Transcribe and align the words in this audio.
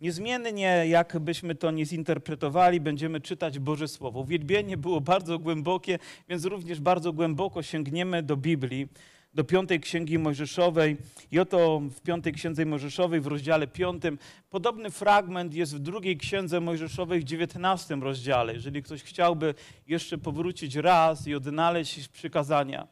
Niezmiennie, 0.00 0.84
jakbyśmy 0.88 1.54
to 1.54 1.70
nie 1.70 1.86
zinterpretowali, 1.86 2.80
będziemy 2.80 3.20
czytać 3.20 3.58
Boże 3.58 3.88
Słowo. 3.88 4.20
Uwielbienie 4.20 4.76
było 4.76 5.00
bardzo 5.00 5.38
głębokie, 5.38 5.98
więc 6.28 6.44
również 6.44 6.80
bardzo 6.80 7.12
głęboko 7.12 7.62
sięgniemy 7.62 8.22
do 8.22 8.36
Biblii, 8.36 8.88
do 9.34 9.44
piątej 9.44 9.80
księgi 9.80 10.18
Mojżeszowej. 10.18 10.96
I 11.30 11.38
oto 11.38 11.80
w 11.90 12.00
piątej 12.00 12.32
księdze 12.32 12.66
Mojżeszowej, 12.66 13.20
w 13.20 13.26
rozdziale 13.26 13.66
piątym, 13.66 14.18
podobny 14.50 14.90
fragment 14.90 15.54
jest 15.54 15.76
w 15.76 15.78
drugiej 15.78 16.16
księdze 16.16 16.60
Mojżeszowej 16.60 17.20
w 17.20 17.24
dziewiętnastym 17.24 18.02
rozdziale. 18.02 18.54
Jeżeli 18.54 18.82
ktoś 18.82 19.02
chciałby 19.02 19.54
jeszcze 19.86 20.18
powrócić 20.18 20.74
raz 20.74 21.26
i 21.26 21.34
odnaleźć 21.34 22.08
przykazania. 22.08 22.88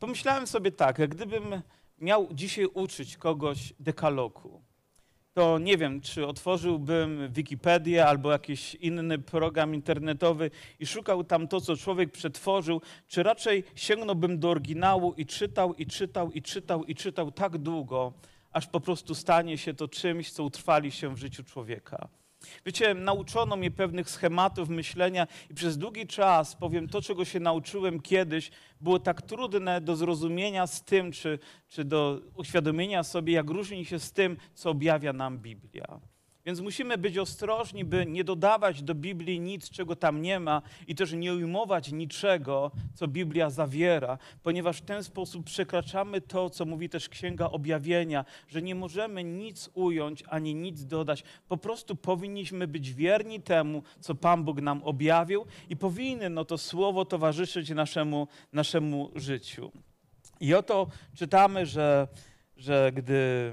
Pomyślałem 0.00 0.46
sobie 0.46 0.70
tak, 0.70 0.98
jak 0.98 1.14
gdybym 1.14 1.62
miał 1.98 2.28
dzisiaj 2.32 2.66
uczyć 2.74 3.16
kogoś 3.16 3.72
dekalogu, 3.80 4.62
to 5.34 5.58
nie 5.58 5.76
wiem, 5.76 6.00
czy 6.00 6.26
otworzyłbym 6.26 7.32
Wikipedię 7.32 8.06
albo 8.06 8.32
jakiś 8.32 8.74
inny 8.74 9.18
program 9.18 9.74
internetowy 9.74 10.50
i 10.80 10.86
szukał 10.86 11.24
tam 11.24 11.48
to, 11.48 11.60
co 11.60 11.76
człowiek 11.76 12.12
przetworzył, 12.12 12.80
czy 13.08 13.22
raczej 13.22 13.64
sięgnąłbym 13.74 14.38
do 14.38 14.50
oryginału 14.50 15.14
i 15.16 15.26
czytał, 15.26 15.74
i 15.74 15.86
czytał, 15.86 16.32
i 16.32 16.42
czytał, 16.42 16.84
i 16.84 16.94
czytał 16.94 17.30
tak 17.30 17.58
długo, 17.58 18.12
aż 18.52 18.66
po 18.66 18.80
prostu 18.80 19.14
stanie 19.14 19.58
się 19.58 19.74
to 19.74 19.88
czymś, 19.88 20.32
co 20.32 20.44
utrwali 20.44 20.90
się 20.90 21.14
w 21.14 21.18
życiu 21.18 21.44
człowieka. 21.44 22.08
Wiecie, 22.66 22.94
nauczono 22.94 23.56
mnie 23.56 23.70
pewnych 23.70 24.10
schematów 24.10 24.68
myślenia 24.68 25.26
i 25.50 25.54
przez 25.54 25.78
długi 25.78 26.06
czas, 26.06 26.56
powiem, 26.56 26.88
to, 26.88 27.02
czego 27.02 27.24
się 27.24 27.40
nauczyłem 27.40 28.00
kiedyś, 28.00 28.50
było 28.80 28.98
tak 28.98 29.22
trudne 29.22 29.80
do 29.80 29.96
zrozumienia 29.96 30.66
z 30.66 30.82
tym, 30.82 31.12
czy, 31.12 31.38
czy 31.68 31.84
do 31.84 32.20
uświadomienia 32.34 33.02
sobie, 33.02 33.32
jak 33.32 33.50
różni 33.50 33.84
się 33.84 33.98
z 33.98 34.12
tym, 34.12 34.36
co 34.54 34.70
objawia 34.70 35.12
nam 35.12 35.38
Biblia. 35.38 36.11
Więc 36.46 36.60
musimy 36.60 36.98
być 36.98 37.18
ostrożni, 37.18 37.84
by 37.84 38.06
nie 38.06 38.24
dodawać 38.24 38.82
do 38.82 38.94
Biblii 38.94 39.40
nic, 39.40 39.70
czego 39.70 39.96
tam 39.96 40.22
nie 40.22 40.40
ma 40.40 40.62
i 40.86 40.94
też 40.94 41.12
nie 41.12 41.34
ujmować 41.34 41.92
niczego, 41.92 42.70
co 42.94 43.08
Biblia 43.08 43.50
zawiera, 43.50 44.18
ponieważ 44.42 44.78
w 44.78 44.84
ten 44.84 45.04
sposób 45.04 45.44
przekraczamy 45.44 46.20
to, 46.20 46.50
co 46.50 46.64
mówi 46.64 46.88
też 46.88 47.08
Księga 47.08 47.46
Objawienia, 47.50 48.24
że 48.48 48.62
nie 48.62 48.74
możemy 48.74 49.24
nic 49.24 49.70
ująć 49.74 50.24
ani 50.28 50.54
nic 50.54 50.84
dodać. 50.84 51.24
Po 51.48 51.56
prostu 51.56 51.96
powinniśmy 51.96 52.68
być 52.68 52.92
wierni 52.92 53.40
temu, 53.40 53.82
co 54.00 54.14
Pan 54.14 54.44
Bóg 54.44 54.60
nam 54.60 54.82
objawił 54.82 55.46
i 55.68 55.76
powinno 55.76 56.44
to 56.44 56.58
słowo 56.58 57.04
towarzyszyć 57.04 57.70
naszemu, 57.70 58.28
naszemu 58.52 59.10
życiu. 59.14 59.72
I 60.40 60.54
oto 60.54 60.86
czytamy, 61.14 61.66
że, 61.66 62.08
że 62.56 62.92
gdy 62.94 63.52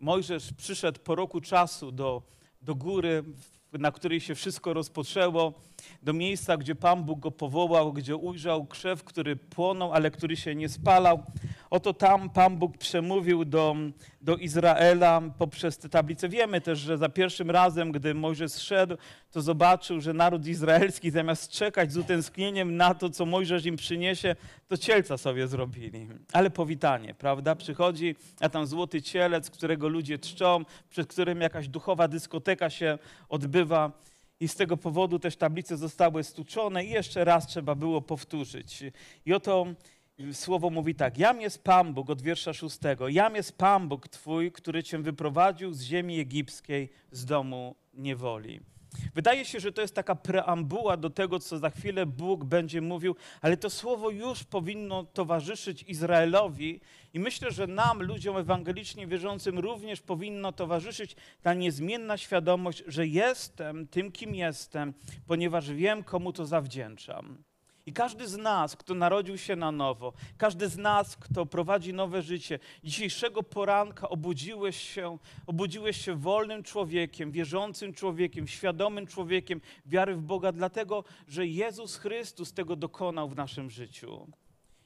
Mojżesz 0.00 0.52
przyszedł 0.52 1.00
po 1.00 1.14
roku 1.14 1.40
czasu 1.40 1.92
do, 1.92 2.22
do 2.62 2.74
góry, 2.74 3.24
na 3.72 3.92
której 3.92 4.20
się 4.20 4.34
wszystko 4.34 4.74
rozpoczęło, 4.74 5.54
do 6.02 6.12
miejsca, 6.12 6.56
gdzie 6.56 6.74
Pan 6.74 7.04
Bóg 7.04 7.20
go 7.20 7.30
powołał, 7.30 7.92
gdzie 7.92 8.16
ujrzał 8.16 8.66
krzew, 8.66 9.04
który 9.04 9.36
płonął, 9.36 9.92
ale 9.92 10.10
który 10.10 10.36
się 10.36 10.54
nie 10.54 10.68
spalał. 10.68 11.22
Oto 11.70 11.94
tam 11.94 12.30
Pan 12.30 12.56
Bóg 12.56 12.78
przemówił 12.78 13.44
do, 13.44 13.76
do 14.20 14.36
Izraela 14.36 15.22
poprzez 15.38 15.78
te 15.78 15.88
tablice. 15.88 16.28
Wiemy 16.28 16.60
też, 16.60 16.78
że 16.78 16.98
za 16.98 17.08
pierwszym 17.08 17.50
razem, 17.50 17.92
gdy 17.92 18.14
Mojżesz 18.14 18.52
szedł, 18.52 18.96
to 19.32 19.42
zobaczył, 19.42 20.00
że 20.00 20.12
naród 20.12 20.46
izraelski 20.46 21.10
zamiast 21.10 21.50
czekać 21.50 21.92
z 21.92 21.96
utęsknieniem 21.96 22.76
na 22.76 22.94
to, 22.94 23.10
co 23.10 23.26
Mojżesz 23.26 23.66
im 23.66 23.76
przyniesie, 23.76 24.36
to 24.68 24.76
cielca 24.76 25.18
sobie 25.18 25.48
zrobili. 25.48 26.08
Ale 26.32 26.50
powitanie, 26.50 27.14
prawda? 27.14 27.54
Przychodzi, 27.54 28.16
a 28.40 28.48
tam 28.48 28.66
złoty 28.66 29.02
cielec, 29.02 29.50
którego 29.50 29.88
ludzie 29.88 30.18
czczą, 30.18 30.64
przed 30.90 31.06
którym 31.08 31.40
jakaś 31.40 31.68
duchowa 31.68 32.08
dyskoteka 32.08 32.70
się 32.70 32.98
odbywa 33.28 33.92
i 34.40 34.48
z 34.48 34.54
tego 34.54 34.76
powodu 34.76 35.18
też 35.18 35.36
tablice 35.36 35.76
zostały 35.76 36.24
stuczone 36.24 36.84
i 36.84 36.90
jeszcze 36.90 37.24
raz 37.24 37.46
trzeba 37.46 37.74
było 37.74 38.02
powtórzyć. 38.02 38.84
I 39.26 39.32
oto 39.32 39.66
słowo 40.32 40.70
mówi 40.70 40.94
tak, 40.94 41.18
jam 41.18 41.40
jest 41.40 41.64
Pan 41.64 41.94
Bóg, 41.94 42.10
od 42.10 42.22
wiersza 42.22 42.52
szóstego, 42.52 43.08
jam 43.08 43.34
jest 43.34 43.58
Pan 43.58 43.88
Bóg 43.88 44.08
Twój, 44.08 44.52
który 44.52 44.82
Cię 44.82 44.98
wyprowadził 44.98 45.72
z 45.72 45.82
ziemi 45.82 46.20
egipskiej, 46.20 46.90
z 47.10 47.24
domu 47.24 47.74
niewoli. 47.94 48.60
Wydaje 49.14 49.44
się, 49.44 49.60
że 49.60 49.72
to 49.72 49.82
jest 49.82 49.94
taka 49.94 50.14
preambuła 50.14 50.96
do 50.96 51.10
tego, 51.10 51.38
co 51.38 51.58
za 51.58 51.70
chwilę 51.70 52.06
Bóg 52.06 52.44
będzie 52.44 52.80
mówił, 52.80 53.16
ale 53.40 53.56
to 53.56 53.70
słowo 53.70 54.10
już 54.10 54.44
powinno 54.44 55.04
towarzyszyć 55.04 55.82
Izraelowi 55.82 56.80
i 57.14 57.20
myślę, 57.20 57.50
że 57.50 57.66
nam, 57.66 58.02
ludziom 58.02 58.36
ewangelicznie 58.36 59.06
wierzącym, 59.06 59.58
również 59.58 60.00
powinno 60.00 60.52
towarzyszyć 60.52 61.16
ta 61.42 61.54
niezmienna 61.54 62.16
świadomość, 62.16 62.82
że 62.86 63.06
jestem 63.06 63.88
tym, 63.88 64.12
kim 64.12 64.34
jestem, 64.34 64.94
ponieważ 65.26 65.70
wiem, 65.70 66.04
komu 66.04 66.32
to 66.32 66.46
zawdzięczam. 66.46 67.44
I 67.86 67.92
każdy 67.92 68.28
z 68.28 68.36
nas, 68.36 68.76
kto 68.76 68.94
narodził 68.94 69.38
się 69.38 69.56
na 69.56 69.72
nowo, 69.72 70.12
każdy 70.38 70.68
z 70.68 70.76
nas, 70.76 71.16
kto 71.16 71.46
prowadzi 71.46 71.92
nowe 71.92 72.22
życie, 72.22 72.58
dzisiejszego 72.84 73.42
poranka 73.42 74.08
obudziłeś 74.08 74.76
się, 74.76 75.18
obudziłeś 75.46 76.04
się 76.04 76.14
wolnym 76.16 76.62
człowiekiem, 76.62 77.30
wierzącym 77.30 77.92
człowiekiem, 77.92 78.48
świadomym 78.48 79.06
człowiekiem 79.06 79.60
wiary 79.86 80.14
w 80.16 80.22
Boga, 80.22 80.52
dlatego 80.52 81.04
że 81.28 81.46
Jezus 81.46 81.96
Chrystus 81.96 82.52
tego 82.52 82.76
dokonał 82.76 83.28
w 83.28 83.36
naszym 83.36 83.70
życiu. 83.70 84.26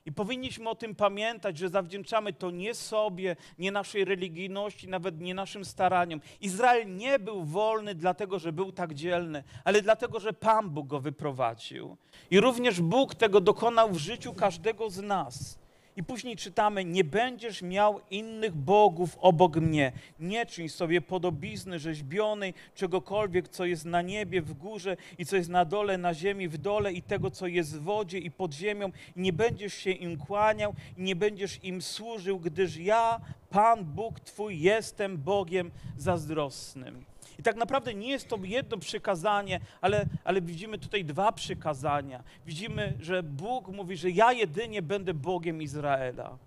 I 0.06 0.12
powinniśmy 0.12 0.70
o 0.70 0.74
tym 0.74 0.94
pamiętać, 0.94 1.58
że 1.58 1.68
zawdzięczamy 1.68 2.32
to 2.32 2.50
nie 2.50 2.74
sobie, 2.74 3.36
nie 3.58 3.72
naszej 3.72 4.04
religijności, 4.04 4.88
nawet 4.88 5.20
nie 5.20 5.34
naszym 5.34 5.64
staraniom. 5.64 6.20
Izrael 6.40 6.96
nie 6.96 7.18
był 7.18 7.44
wolny 7.44 7.94
dlatego, 7.94 8.38
że 8.38 8.52
był 8.52 8.72
tak 8.72 8.94
dzielny, 8.94 9.44
ale 9.64 9.82
dlatego, 9.82 10.20
że 10.20 10.32
Pan 10.32 10.70
Bóg 10.70 10.86
go 10.86 11.00
wyprowadził. 11.00 11.96
I 12.30 12.40
również 12.40 12.80
Bóg 12.80 13.14
tego 13.14 13.40
dokonał 13.40 13.90
w 13.90 13.98
życiu 13.98 14.34
każdego 14.34 14.90
z 14.90 15.02
nas. 15.02 15.58
I 15.96 16.02
później 16.02 16.36
czytamy, 16.36 16.84
nie 16.84 17.04
będziesz 17.04 17.62
miał 17.62 18.00
innych 18.10 18.54
bogów 18.54 19.18
obok 19.20 19.56
mnie. 19.56 19.92
Nie 20.20 20.46
czyń 20.46 20.68
sobie 20.68 21.00
podobizny 21.00 21.78
rzeźbionej, 21.78 22.54
czegokolwiek, 22.74 23.48
co 23.48 23.64
jest 23.64 23.84
na 23.84 24.02
niebie, 24.02 24.42
w 24.42 24.52
górze 24.52 24.96
i 25.18 25.26
co 25.26 25.36
jest 25.36 25.48
na 25.48 25.64
dole, 25.64 25.98
na 25.98 26.14
ziemi, 26.14 26.48
w 26.48 26.58
dole 26.58 26.92
i 26.92 27.02
tego, 27.02 27.30
co 27.30 27.46
jest 27.46 27.78
w 27.78 27.82
wodzie 27.82 28.18
i 28.18 28.30
pod 28.30 28.54
ziemią. 28.54 28.92
Nie 29.16 29.32
będziesz 29.32 29.74
się 29.74 29.90
im 29.90 30.16
kłaniał 30.16 30.74
nie 30.98 31.16
będziesz 31.16 31.64
im 31.64 31.82
służył, 31.82 32.38
gdyż 32.38 32.76
ja, 32.76 33.20
Pan 33.50 33.84
Bóg 33.84 34.20
Twój, 34.20 34.60
jestem 34.60 35.18
Bogiem 35.18 35.70
zazdrosnym. 35.96 37.04
I 37.40 37.42
tak 37.42 37.56
naprawdę 37.56 37.94
nie 37.94 38.08
jest 38.08 38.28
to 38.28 38.38
jedno 38.42 38.76
przykazanie, 38.76 39.60
ale, 39.80 40.06
ale 40.24 40.40
widzimy 40.40 40.78
tutaj 40.78 41.04
dwa 41.04 41.32
przykazania. 41.32 42.22
Widzimy, 42.46 42.96
że 43.00 43.22
Bóg 43.22 43.68
mówi, 43.68 43.96
że 43.96 44.10
ja 44.10 44.32
jedynie 44.32 44.82
będę 44.82 45.14
Bogiem 45.14 45.62
Izraela. 45.62 46.38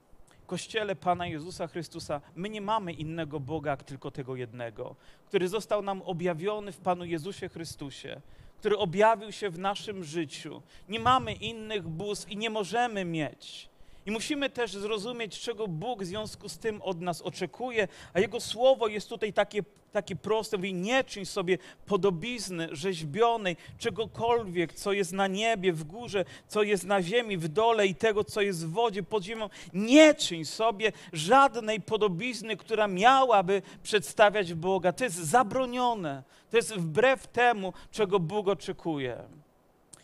Kościele 0.48 0.96
Pana 0.96 1.28
Jezusa 1.28 1.68
Chrystusa, 1.68 2.22
my 2.36 2.50
nie 2.50 2.62
mamy 2.62 2.94
innego 2.94 3.40
Boga, 3.40 3.72
jak 3.72 3.84
tylko 3.84 4.12
tego 4.12 4.36
jednego, 4.36 4.96
który 5.28 5.48
został 5.48 5.82
nam 5.82 6.02
objawiony 6.02 6.72
w 6.72 6.78
Panu 6.78 7.06
Jezusie 7.06 7.50
Chrystusie, 7.50 8.22
który 8.58 8.78
objawił 8.78 9.32
się 9.32 9.50
w 9.50 9.60
naszym 9.60 10.04
życiu. 10.04 10.62
Nie 10.90 11.00
mamy 11.00 11.34
innych 11.34 11.88
bóstw 11.88 12.30
i 12.30 12.38
nie 12.38 12.50
możemy 12.50 13.06
mieć. 13.06 13.73
I 14.06 14.12
musimy 14.12 14.50
też 14.50 14.74
zrozumieć, 14.74 15.40
czego 15.40 15.68
Bóg 15.68 16.04
w 16.04 16.06
związku 16.06 16.50
z 16.50 16.58
tym 16.58 16.82
od 16.82 17.02
nas 17.02 17.22
oczekuje, 17.22 17.88
a 18.14 18.20
Jego 18.20 18.40
słowo 18.40 18.88
jest 18.88 19.10
tutaj 19.10 19.34
takie, 19.34 19.64
takie 19.92 20.16
proste. 20.16 20.58
Mówi, 20.58 20.74
nie 20.74 21.04
czyń 21.04 21.26
sobie 21.26 21.58
podobizny 21.86 22.68
rzeźbionej, 22.72 23.58
czegokolwiek, 23.78 24.74
co 24.74 24.94
jest 24.94 25.12
na 25.12 25.28
niebie, 25.28 25.74
w 25.74 25.84
górze, 25.84 26.26
co 26.48 26.64
jest 26.64 26.84
na 26.84 27.02
ziemi, 27.02 27.38
w 27.38 27.48
dole 27.48 27.88
i 27.88 27.96
tego, 27.96 28.24
co 28.24 28.42
jest 28.42 28.68
w 28.68 28.72
wodzie, 28.72 29.04
pod 29.04 29.24
ziemią. 29.24 29.50
Nie 29.74 30.16
czyń 30.16 30.46
sobie 30.46 30.92
żadnej 31.14 31.82
podobizny, 31.82 32.58
która 32.58 32.88
miałaby 32.88 33.62
przedstawiać 33.84 34.54
Boga. 34.54 34.92
To 34.92 35.04
jest 35.04 35.16
zabronione. 35.16 36.24
To 36.52 36.58
jest 36.58 36.74
wbrew 36.74 37.28
temu, 37.28 37.74
czego 37.92 38.20
Bóg 38.20 38.48
oczekuje. 38.48 39.43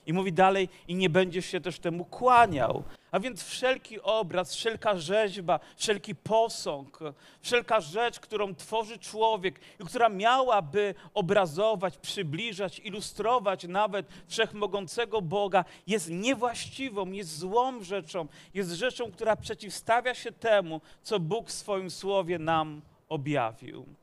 I 0.09 0.13
mówi 0.13 0.33
dalej, 0.33 0.69
i 0.87 0.95
nie 0.95 1.09
będziesz 1.09 1.45
się 1.45 1.61
też 1.61 1.79
temu 1.79 2.05
kłaniał. 2.05 2.83
A 3.11 3.19
więc 3.19 3.43
wszelki 3.43 4.01
obraz, 4.01 4.55
wszelka 4.55 4.97
rzeźba, 4.97 5.59
wszelki 5.77 6.15
posąg, 6.15 6.99
wszelka 7.41 7.81
rzecz, 7.81 8.19
którą 8.19 8.55
tworzy 8.55 8.99
człowiek 8.99 9.59
i 9.79 9.83
która 9.83 10.09
miałaby 10.09 10.95
obrazować, 11.13 11.97
przybliżać, 11.97 12.79
ilustrować 12.79 13.63
nawet 13.67 14.05
wszechmogącego 14.27 15.21
Boga, 15.21 15.65
jest 15.87 16.09
niewłaściwą, 16.09 17.11
jest 17.11 17.37
złą 17.37 17.83
rzeczą, 17.83 18.27
jest 18.53 18.71
rzeczą, 18.71 19.11
która 19.11 19.35
przeciwstawia 19.35 20.13
się 20.13 20.31
temu, 20.31 20.81
co 21.03 21.19
Bóg 21.19 21.49
w 21.49 21.53
swoim 21.53 21.91
słowie 21.91 22.39
nam 22.39 22.81
objawił. 23.09 23.98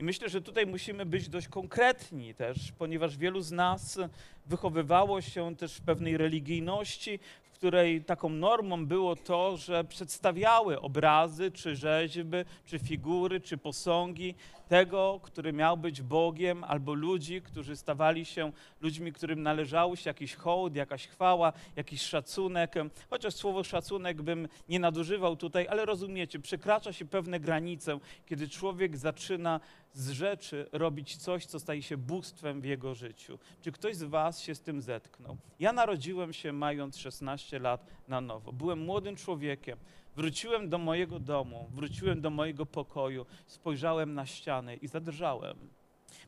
I 0.00 0.04
myślę, 0.04 0.28
że 0.28 0.42
tutaj 0.42 0.66
musimy 0.66 1.06
być 1.06 1.28
dość 1.28 1.48
konkretni 1.48 2.34
też, 2.34 2.72
ponieważ 2.78 3.16
wielu 3.16 3.40
z 3.40 3.52
nas 3.52 3.98
wychowywało 4.46 5.20
się 5.20 5.56
też 5.56 5.76
w 5.76 5.80
pewnej 5.80 6.16
religijności, 6.16 7.18
w 7.42 7.50
której 7.50 8.04
taką 8.04 8.28
normą 8.28 8.86
było 8.86 9.16
to, 9.16 9.56
że 9.56 9.84
przedstawiały 9.84 10.80
obrazy, 10.80 11.50
czy 11.50 11.76
rzeźby, 11.76 12.36
czy 12.66 12.78
figury, 12.78 13.40
czy 13.40 13.56
posągi 13.56 14.34
tego, 14.68 15.20
który 15.22 15.52
miał 15.52 15.76
być 15.76 16.02
Bogiem, 16.02 16.64
albo 16.64 16.94
ludzi, 16.94 17.42
którzy 17.42 17.76
stawali 17.76 18.24
się 18.24 18.52
ludźmi, 18.80 19.12
którym 19.12 19.42
należało 19.42 19.96
się 19.96 20.10
jakiś 20.10 20.34
hołd, 20.34 20.76
jakaś 20.76 21.06
chwała, 21.06 21.52
jakiś 21.76 22.02
szacunek. 22.02 22.74
Chociaż 23.10 23.34
słowo 23.34 23.64
szacunek 23.64 24.22
bym 24.22 24.48
nie 24.68 24.80
nadużywał 24.80 25.36
tutaj, 25.36 25.68
ale 25.68 25.84
rozumiecie, 25.84 26.38
przekracza 26.38 26.92
się 26.92 27.04
pewne 27.04 27.40
granice, 27.40 27.98
kiedy 28.26 28.48
człowiek 28.48 28.96
zaczyna 28.96 29.60
z 29.92 30.10
rzeczy 30.10 30.68
robić 30.72 31.16
coś, 31.16 31.46
co 31.46 31.60
staje 31.60 31.82
się 31.82 31.96
bóstwem 31.96 32.60
w 32.60 32.64
jego 32.64 32.94
życiu. 32.94 33.38
Czy 33.62 33.72
ktoś 33.72 33.96
z 33.96 34.02
Was 34.02 34.40
się 34.40 34.54
z 34.54 34.60
tym 34.60 34.80
zetknął? 34.80 35.36
Ja 35.60 35.72
narodziłem 35.72 36.32
się 36.32 36.52
mając 36.52 36.96
16 36.96 37.58
lat 37.58 37.86
na 38.08 38.20
nowo. 38.20 38.52
Byłem 38.52 38.84
młodym 38.84 39.16
człowiekiem. 39.16 39.78
Wróciłem 40.16 40.68
do 40.68 40.78
mojego 40.78 41.20
domu, 41.20 41.70
wróciłem 41.74 42.20
do 42.20 42.30
mojego 42.30 42.66
pokoju, 42.66 43.26
spojrzałem 43.46 44.14
na 44.14 44.26
ściany 44.26 44.76
i 44.76 44.88
zadrżałem. 44.88 45.56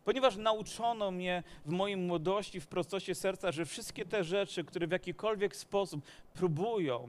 Ponieważ 0.04 0.36
nauczono 0.36 1.10
mnie 1.10 1.42
w 1.66 1.70
mojej 1.70 1.96
młodości, 1.96 2.60
w 2.60 2.66
prostocie 2.66 3.14
serca, 3.14 3.52
że 3.52 3.64
wszystkie 3.64 4.04
te 4.04 4.24
rzeczy, 4.24 4.64
które 4.64 4.86
w 4.86 4.90
jakikolwiek 4.90 5.56
sposób 5.56 6.04
próbują 6.34 7.08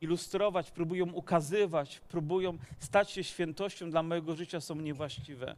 ilustrować, 0.00 0.70
próbują 0.70 1.12
ukazywać, 1.12 2.00
próbują 2.00 2.58
stać 2.78 3.10
się 3.10 3.24
świętością 3.24 3.90
dla 3.90 4.02
mojego 4.02 4.36
życia, 4.36 4.60
są 4.60 4.74
niewłaściwe. 4.74 5.56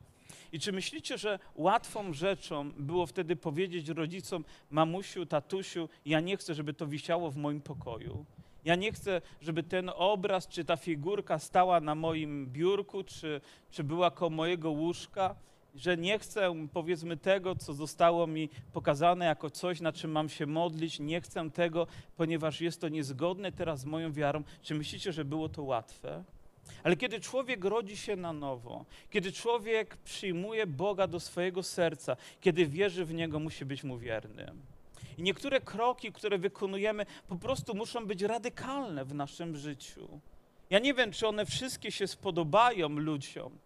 I 0.55 0.59
czy 0.59 0.73
myślicie, 0.73 1.19
że 1.19 1.39
łatwą 1.55 2.13
rzeczą 2.13 2.71
było 2.73 3.07
wtedy 3.07 3.37
powiedzieć 3.37 3.89
rodzicom, 3.89 4.45
mamusiu, 4.71 5.27
tatusiu, 5.27 5.89
ja 6.07 6.21
nie 6.21 6.37
chcę, 6.37 6.55
żeby 6.55 6.75
to 6.75 6.87
wisiało 6.87 7.31
w 7.31 7.37
moim 7.37 7.61
pokoju? 7.61 8.25
Ja 8.65 8.75
nie 8.75 8.93
chcę, 8.93 9.21
żeby 9.41 9.63
ten 9.63 9.91
obraz 9.95 10.49
czy 10.49 10.65
ta 10.65 10.77
figurka 10.77 11.39
stała 11.39 11.81
na 11.81 11.95
moim 11.95 12.47
biurku, 12.47 13.05
czy, 13.05 13.41
czy 13.71 13.85
była 13.85 14.11
koło 14.11 14.31
mojego 14.31 14.71
łóżka, 14.71 15.35
że 15.75 15.97
nie 15.97 16.19
chcę, 16.19 16.67
powiedzmy, 16.73 17.17
tego, 17.17 17.57
co 17.57 17.75
zostało 17.75 18.27
mi 18.27 18.49
pokazane 18.73 19.25
jako 19.25 19.51
coś, 19.51 19.81
na 19.81 19.93
czym 19.93 20.11
mam 20.11 20.29
się 20.29 20.47
modlić. 20.47 21.01
Nie 21.01 21.21
chcę 21.21 21.51
tego, 21.51 21.87
ponieważ 22.17 22.61
jest 22.61 22.81
to 22.81 22.89
niezgodne 22.89 23.53
teraz 23.53 23.81
z 23.81 23.85
moją 23.85 24.13
wiarą. 24.13 24.43
Czy 24.63 24.75
myślicie, 24.75 25.13
że 25.13 25.25
było 25.25 25.49
to 25.49 25.63
łatwe? 25.63 26.25
Ale 26.83 26.97
kiedy 26.97 27.21
człowiek 27.21 27.65
rodzi 27.65 27.97
się 27.97 28.17
na 28.17 28.33
nowo, 28.33 28.85
kiedy 29.11 29.33
człowiek 29.33 29.97
przyjmuje 29.97 30.67
Boga 30.67 31.07
do 31.07 31.21
swojego 31.21 31.63
serca, 31.63 32.17
kiedy 32.41 32.67
wierzy 32.67 33.05
w 33.05 33.15
Niego, 33.15 33.41
musi 33.41 33.65
być 33.65 33.85
mu 33.85 33.99
wierny. 33.99 34.53
I 35.19 35.23
niektóre 35.23 35.61
kroki, 35.61 36.13
które 36.13 36.39
wykonujemy, 36.39 37.07
po 37.29 37.37
prostu 37.37 37.75
muszą 37.75 38.07
być 38.07 38.23
radykalne 38.23 39.05
w 39.05 39.15
naszym 39.15 39.57
życiu. 39.57 40.21
Ja 40.71 40.79
nie 40.79 40.95
wiem, 40.95 41.13
czy 41.13 41.29
one 41.29 41.47
wszystkie 41.47 41.93
się 41.93 42.07
spodobają 42.07 42.89
ludziom. 42.89 43.59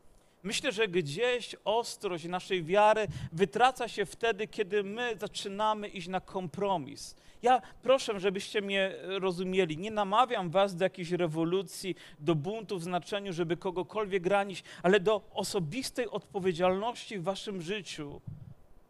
Myślę, 0.43 0.73
że 0.73 0.89
gdzieś 0.89 1.57
ostrość 1.65 2.25
naszej 2.25 2.65
wiary 2.65 3.07
wytraca 3.33 3.89
się 3.89 4.07
wtedy, 4.07 4.49
kiedy 4.49 4.83
my 4.83 5.17
zaczynamy 5.21 5.89
iść 5.89 6.09
na 6.09 6.21
kompromis. 6.21 7.17
Ja 7.43 7.63
proszę, 7.83 8.21
żebyście 8.21 8.63
mnie 8.63 8.95
rozumieli. 9.03 9.79
Nie 9.79 9.91
namawiam 9.91 10.51
was 10.51 10.77
do 10.77 10.85
jakiejś 10.85 11.11
rewolucji, 11.11 11.95
do 12.19 12.35
buntu 12.35 12.79
w 12.79 12.83
znaczeniu, 12.83 13.33
żeby 13.33 13.57
kogokolwiek 13.57 14.27
ranić, 14.27 14.65
ale 14.83 15.01
do 15.01 15.31
osobistej 15.35 16.09
odpowiedzialności 16.09 17.19
w 17.19 17.23
waszym 17.23 17.63
życiu 17.63 18.21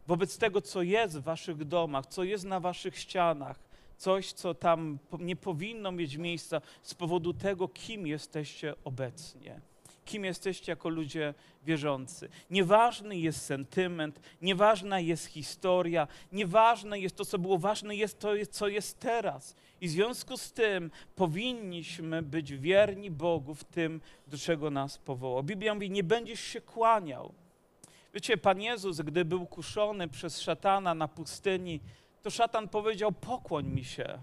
wobec 0.07 0.37
tego, 0.37 0.61
co 0.61 0.81
jest 0.81 1.19
w 1.19 1.23
waszych 1.23 1.65
domach, 1.65 2.05
co 2.05 2.23
jest 2.23 2.45
na 2.45 2.59
waszych 2.59 2.97
ścianach, 2.97 3.59
coś, 3.97 4.33
co 4.33 4.53
tam 4.53 4.99
nie 5.19 5.35
powinno 5.35 5.91
mieć 5.91 6.17
miejsca 6.17 6.61
z 6.81 6.93
powodu 6.93 7.33
tego, 7.33 7.67
kim 7.67 8.07
jesteście 8.07 8.75
obecnie. 8.83 9.61
Kim 10.09 10.25
jesteście 10.25 10.71
jako 10.71 10.89
ludzie 10.89 11.33
wierzący. 11.63 12.29
Nieważny 12.49 13.17
jest 13.17 13.45
sentyment, 13.45 14.19
nieważna 14.41 14.99
jest 14.99 15.25
historia, 15.25 16.07
nieważne 16.31 16.99
jest 16.99 17.15
to, 17.15 17.25
co 17.25 17.37
było, 17.39 17.57
ważne 17.57 17.95
jest 17.95 18.19
to, 18.19 18.29
co 18.51 18.67
jest 18.67 18.99
teraz. 18.99 19.55
I 19.81 19.87
w 19.87 19.91
związku 19.91 20.37
z 20.37 20.51
tym 20.51 20.91
powinniśmy 21.15 22.21
być 22.21 22.53
wierni 22.53 23.11
Bogu 23.11 23.55
w 23.55 23.63
tym, 23.63 24.01
do 24.27 24.37
czego 24.37 24.71
nas 24.71 24.97
powołał. 24.97 25.43
Biblia 25.43 25.73
mówi, 25.73 25.91
nie 25.91 26.03
będziesz 26.03 26.39
się 26.39 26.61
kłaniał 26.61 27.33
Wiecie, 28.13 28.37
Pan 28.37 28.61
Jezus, 28.61 29.01
gdy 29.01 29.25
był 29.25 29.45
kuszony 29.45 30.07
przez 30.07 30.41
szatana 30.41 30.93
na 30.93 31.07
pustyni, 31.07 31.79
to 32.21 32.29
szatan 32.29 32.67
powiedział: 32.67 33.11
Pokłoń 33.11 33.67
mi 33.67 33.83
się, 33.83 34.19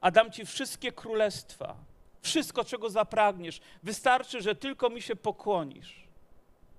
a 0.00 0.10
dam 0.10 0.32
ci 0.32 0.46
wszystkie 0.46 0.92
królestwa, 0.92 1.76
wszystko, 2.20 2.64
czego 2.64 2.90
zapragniesz. 2.90 3.60
Wystarczy, 3.82 4.42
że 4.42 4.54
tylko 4.54 4.90
mi 4.90 5.02
się 5.02 5.16
pokłonisz. 5.16 6.10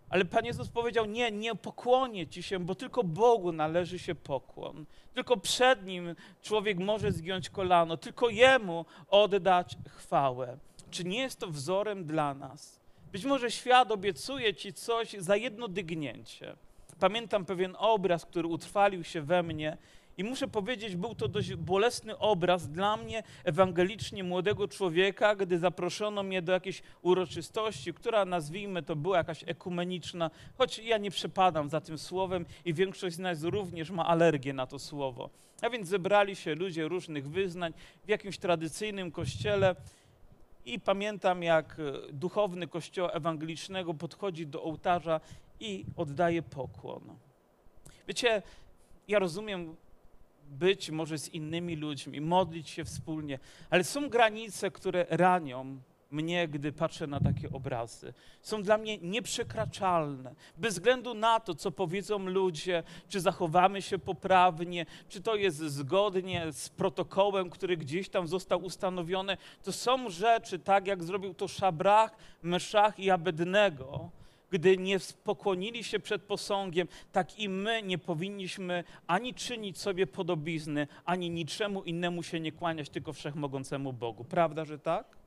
Ale 0.09 0.25
Pan 0.25 0.45
Jezus 0.45 0.69
powiedział: 0.69 1.05
Nie, 1.05 1.31
nie 1.31 1.55
pokłonię 1.55 2.27
ci 2.27 2.43
się, 2.43 2.59
bo 2.59 2.75
tylko 2.75 3.03
Bogu 3.03 3.51
należy 3.51 3.99
się 3.99 4.15
pokłon. 4.15 4.85
Tylko 5.13 5.37
przed 5.37 5.85
nim 5.85 6.15
człowiek 6.41 6.77
może 6.77 7.11
zgiąć 7.11 7.49
kolano, 7.49 7.97
tylko 7.97 8.29
jemu 8.29 8.85
oddać 9.09 9.77
chwałę. 9.89 10.57
Czy 10.91 11.03
nie 11.03 11.19
jest 11.19 11.39
to 11.39 11.47
wzorem 11.47 12.05
dla 12.05 12.33
nas? 12.33 12.79
Być 13.11 13.25
może 13.25 13.51
świat 13.51 13.91
obiecuje 13.91 14.53
ci 14.53 14.73
coś 14.73 15.13
za 15.13 15.35
jedno 15.35 15.67
dygnięcie. 15.67 16.55
Pamiętam 16.99 17.45
pewien 17.45 17.75
obraz, 17.79 18.25
który 18.25 18.47
utrwalił 18.47 19.03
się 19.03 19.21
we 19.21 19.43
mnie 19.43 19.77
i 20.21 20.23
muszę 20.23 20.47
powiedzieć, 20.47 20.95
był 20.95 21.15
to 21.15 21.27
dość 21.27 21.55
bolesny 21.55 22.17
obraz 22.17 22.69
dla 22.69 22.97
mnie, 22.97 23.23
ewangelicznie 23.43 24.23
młodego 24.23 24.67
człowieka, 24.67 25.35
gdy 25.35 25.59
zaproszono 25.59 26.23
mnie 26.23 26.41
do 26.41 26.51
jakiejś 26.51 26.81
uroczystości, 27.01 27.93
która 27.93 28.25
nazwijmy 28.25 28.83
to 28.83 28.95
była 28.95 29.17
jakaś 29.17 29.43
ekumeniczna, 29.47 30.31
choć 30.57 30.79
ja 30.79 30.97
nie 30.97 31.11
przepadam 31.11 31.69
za 31.69 31.81
tym 31.81 31.97
słowem 31.97 32.45
i 32.65 32.73
większość 32.73 33.15
z 33.15 33.19
nas 33.19 33.43
również 33.43 33.91
ma 33.91 34.05
alergię 34.05 34.53
na 34.53 34.67
to 34.67 34.79
słowo. 34.79 35.29
A 35.61 35.69
więc 35.69 35.87
zebrali 35.87 36.35
się 36.35 36.55
ludzie 36.55 36.87
różnych 36.87 37.29
wyznań 37.29 37.73
w 38.05 38.09
jakimś 38.09 38.37
tradycyjnym 38.37 39.11
kościele 39.11 39.75
i 40.65 40.79
pamiętam, 40.79 41.43
jak 41.43 41.77
duchowny 42.13 42.67
kościoła 42.67 43.11
ewangelicznego 43.11 43.93
podchodzi 43.93 44.47
do 44.47 44.63
ołtarza 44.63 45.19
i 45.59 45.85
oddaje 45.97 46.41
pokłon. 46.41 47.01
Wiecie, 48.07 48.41
ja 49.07 49.19
rozumiem 49.19 49.75
być 50.51 50.89
może 50.89 51.17
z 51.17 51.29
innymi 51.29 51.75
ludźmi, 51.75 52.21
modlić 52.21 52.69
się 52.69 52.85
wspólnie, 52.85 53.39
ale 53.69 53.83
są 53.83 54.09
granice, 54.09 54.71
które 54.71 55.05
ranią 55.09 55.81
mnie, 56.11 56.47
gdy 56.47 56.71
patrzę 56.71 57.07
na 57.07 57.19
takie 57.19 57.51
obrazy. 57.51 58.13
Są 58.41 58.63
dla 58.63 58.77
mnie 58.77 58.97
nieprzekraczalne. 58.97 60.35
Bez 60.57 60.73
względu 60.73 61.13
na 61.13 61.39
to, 61.39 61.55
co 61.55 61.71
powiedzą 61.71 62.19
ludzie, 62.19 62.83
czy 63.09 63.19
zachowamy 63.19 63.81
się 63.81 63.99
poprawnie, 63.99 64.85
czy 65.09 65.21
to 65.21 65.35
jest 65.35 65.57
zgodnie 65.57 66.51
z 66.51 66.69
protokołem, 66.69 67.49
który 67.49 67.77
gdzieś 67.77 68.09
tam 68.09 68.27
został 68.27 68.63
ustanowiony, 68.63 69.37
to 69.63 69.71
są 69.71 70.09
rzeczy, 70.09 70.59
tak 70.59 70.87
jak 70.87 71.03
zrobił 71.03 71.33
to 71.33 71.47
Szabrach, 71.47 72.17
Meszach 72.43 72.99
i 72.99 73.09
Abednego, 73.09 74.11
gdy 74.51 74.77
nie 74.77 74.97
pokłonili 75.23 75.83
się 75.83 75.99
przed 75.99 76.21
posągiem, 76.23 76.87
tak 77.11 77.39
i 77.39 77.49
my 77.49 77.83
nie 77.83 77.97
powinniśmy 77.97 78.83
ani 79.07 79.33
czynić 79.33 79.77
sobie 79.77 80.07
podobizny, 80.07 80.87
ani 81.05 81.29
niczemu 81.29 81.83
innemu 81.83 82.23
się 82.23 82.39
nie 82.39 82.51
kłaniać, 82.51 82.89
tylko 82.89 83.13
wszechmogącemu 83.13 83.93
Bogu. 83.93 84.23
Prawda, 84.23 84.65
że 84.65 84.79
tak? 84.79 85.20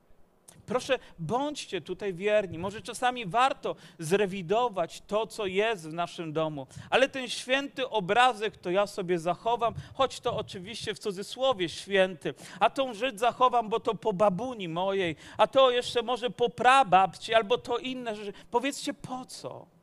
Proszę, 0.65 0.99
bądźcie 1.19 1.81
tutaj 1.81 2.13
wierni. 2.13 2.57
Może 2.57 2.81
czasami 2.81 3.25
warto 3.25 3.75
zrewidować 3.99 5.01
to, 5.07 5.27
co 5.27 5.45
jest 5.45 5.89
w 5.89 5.93
naszym 5.93 6.33
domu, 6.33 6.67
ale 6.89 7.09
ten 7.09 7.29
święty 7.29 7.89
obrazek 7.89 8.57
to 8.57 8.71
ja 8.71 8.87
sobie 8.87 9.19
zachowam, 9.19 9.73
choć 9.93 10.19
to 10.19 10.37
oczywiście 10.37 10.95
w 10.95 10.99
cudzysłowie 10.99 11.69
święty, 11.69 12.33
a 12.59 12.69
tą 12.69 12.93
rzecz 12.93 13.17
zachowam, 13.17 13.69
bo 13.69 13.79
to 13.79 13.95
po 13.95 14.13
babuni 14.13 14.69
mojej, 14.69 15.15
a 15.37 15.47
to 15.47 15.71
jeszcze 15.71 16.01
może 16.01 16.29
po 16.29 16.49
prababci, 16.49 17.33
albo 17.33 17.57
to 17.57 17.77
inne 17.77 18.15
rzeczy. 18.15 18.33
Powiedzcie 18.51 18.93
po 18.93 19.25
co? 19.25 19.74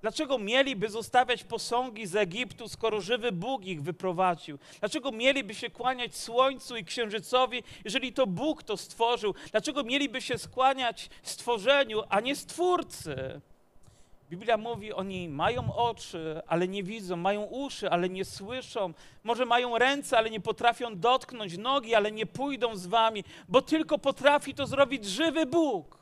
Dlaczego 0.00 0.38
mieliby 0.38 0.88
zostawiać 0.88 1.44
posągi 1.44 2.06
z 2.06 2.16
Egiptu, 2.16 2.68
skoro 2.68 3.00
żywy 3.00 3.32
Bóg 3.32 3.64
ich 3.64 3.82
wyprowadził? 3.82 4.58
Dlaczego 4.80 5.12
mieliby 5.12 5.54
się 5.54 5.70
kłaniać 5.70 6.16
słońcu 6.16 6.76
i 6.76 6.84
księżycowi, 6.84 7.62
jeżeli 7.84 8.12
to 8.12 8.26
Bóg 8.26 8.62
to 8.62 8.76
stworzył? 8.76 9.34
Dlaczego 9.50 9.82
mieliby 9.82 10.20
się 10.20 10.38
skłaniać 10.38 11.10
stworzeniu, 11.22 12.02
a 12.08 12.20
nie 12.20 12.36
stwórcy? 12.36 13.40
Biblia 14.30 14.56
mówi, 14.56 14.92
oni 14.92 15.28
mają 15.28 15.74
oczy, 15.74 16.42
ale 16.46 16.68
nie 16.68 16.82
widzą, 16.82 17.16
mają 17.16 17.42
uszy, 17.42 17.90
ale 17.90 18.08
nie 18.08 18.24
słyszą, 18.24 18.92
może 19.24 19.46
mają 19.46 19.78
ręce, 19.78 20.18
ale 20.18 20.30
nie 20.30 20.40
potrafią 20.40 20.98
dotknąć, 20.98 21.56
nogi, 21.58 21.94
ale 21.94 22.12
nie 22.12 22.26
pójdą 22.26 22.76
z 22.76 22.86
wami, 22.86 23.24
bo 23.48 23.62
tylko 23.62 23.98
potrafi 23.98 24.54
to 24.54 24.66
zrobić 24.66 25.04
żywy 25.04 25.46
Bóg. 25.46 25.97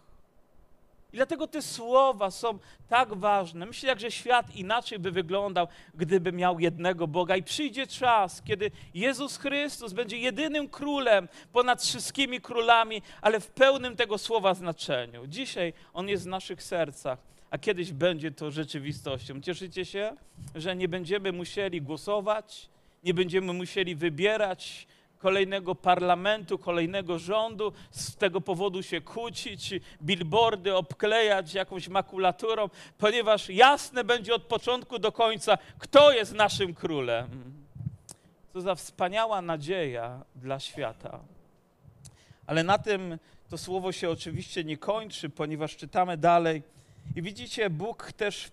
I 1.13 1.17
dlatego 1.17 1.47
te 1.47 1.63
słowa 1.63 2.31
są 2.31 2.59
tak 2.89 3.15
ważne. 3.15 3.67
Myślę, 3.67 3.99
że 3.99 4.11
świat 4.11 4.57
inaczej 4.57 4.99
by 4.99 5.11
wyglądał, 5.11 5.69
gdyby 5.95 6.33
miał 6.33 6.61
jednego 6.61 7.07
Boga. 7.07 7.37
I 7.37 7.43
przyjdzie 7.43 7.87
czas, 7.87 8.43
kiedy 8.43 8.71
Jezus 8.95 9.37
Chrystus 9.37 9.93
będzie 9.93 10.19
jedynym 10.19 10.69
królem 10.69 11.29
ponad 11.53 11.83
wszystkimi 11.83 12.41
królami, 12.41 13.03
ale 13.21 13.41
w 13.41 13.51
pełnym 13.51 13.97
tego 13.97 14.19
słowa 14.19 14.55
znaczeniu. 14.55 15.27
Dzisiaj 15.27 15.73
On 15.95 16.09
jest 16.09 16.25
w 16.25 16.27
naszych 16.27 16.63
sercach, 16.63 17.19
a 17.51 17.59
kiedyś 17.59 17.93
będzie 17.93 18.31
to 18.31 18.51
rzeczywistością. 18.51 19.41
Cieszycie 19.41 19.85
się, 19.85 20.17
że 20.55 20.77
nie 20.77 20.89
będziemy 20.89 21.33
musieli 21.33 21.83
głosować, 21.83 22.69
nie 23.05 23.15
będziemy 23.15 23.53
musieli 23.53 23.95
wybierać 23.95 24.87
kolejnego 25.19 25.75
parlamentu, 25.75 26.59
kolejnego 26.59 27.19
rządu, 27.19 27.73
z 27.91 28.17
tego 28.17 28.41
powodu 28.41 28.83
się 28.83 29.01
kłócić, 29.01 29.75
billboardy 30.03 30.75
obklejać 30.75 31.55
jakąś 31.55 31.89
makulaturą, 31.89 32.69
ponieważ 32.99 33.49
jasne 33.49 34.05
będzie 34.05 34.35
od 34.35 34.43
początku 34.43 34.99
do 34.99 35.13
końca, 35.13 35.59
kto 35.79 36.13
jest 36.13 36.35
naszym 36.35 36.75
królem. 36.75 37.29
Co 38.53 38.61
za 38.61 38.75
wspaniała 38.75 39.43
nadzieja 39.43 40.25
dla 40.35 40.61
świata. 40.61 41.21
Ale 42.47 42.65
na 42.65 42.79
tym 42.79 43.19
to 43.49 43.59
słowo 43.59 43.93
się 43.93 44.11
oczywiście 44.11 44.65
nie 44.65 44.77
kończy, 44.77 45.31
ponieważ 45.31 45.77
czytamy 45.77 46.17
dalej. 46.17 46.63
I 47.17 47.23
widzicie, 47.23 47.71
Bóg 47.71 48.13
też 48.13 48.51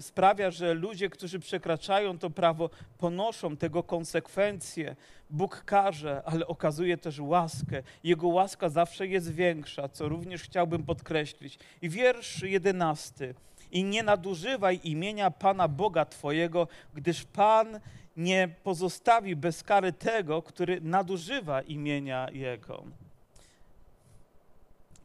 sprawia, 0.00 0.50
że 0.50 0.74
ludzie, 0.74 1.10
którzy 1.10 1.38
przekraczają 1.38 2.18
to 2.18 2.30
prawo, 2.30 2.70
ponoszą 2.98 3.56
tego 3.56 3.82
konsekwencje. 3.82 4.96
Bóg 5.30 5.64
karze, 5.64 6.22
ale 6.24 6.46
okazuje 6.46 6.98
też 6.98 7.20
łaskę. 7.20 7.82
Jego 8.04 8.28
łaska 8.28 8.68
zawsze 8.68 9.06
jest 9.06 9.34
większa, 9.34 9.88
co 9.88 10.08
również 10.08 10.42
chciałbym 10.42 10.82
podkreślić. 10.82 11.58
I 11.82 11.88
wiersz 11.88 12.42
jedenasty. 12.42 13.34
I 13.70 13.84
nie 13.84 14.02
nadużywaj 14.02 14.80
imienia 14.84 15.30
Pana 15.30 15.68
Boga 15.68 16.04
Twojego, 16.04 16.68
gdyż 16.94 17.24
Pan 17.24 17.80
nie 18.16 18.48
pozostawi 18.62 19.36
bez 19.36 19.62
kary 19.62 19.92
tego, 19.92 20.42
który 20.42 20.80
nadużywa 20.80 21.62
imienia 21.62 22.28
Jego. 22.32 22.84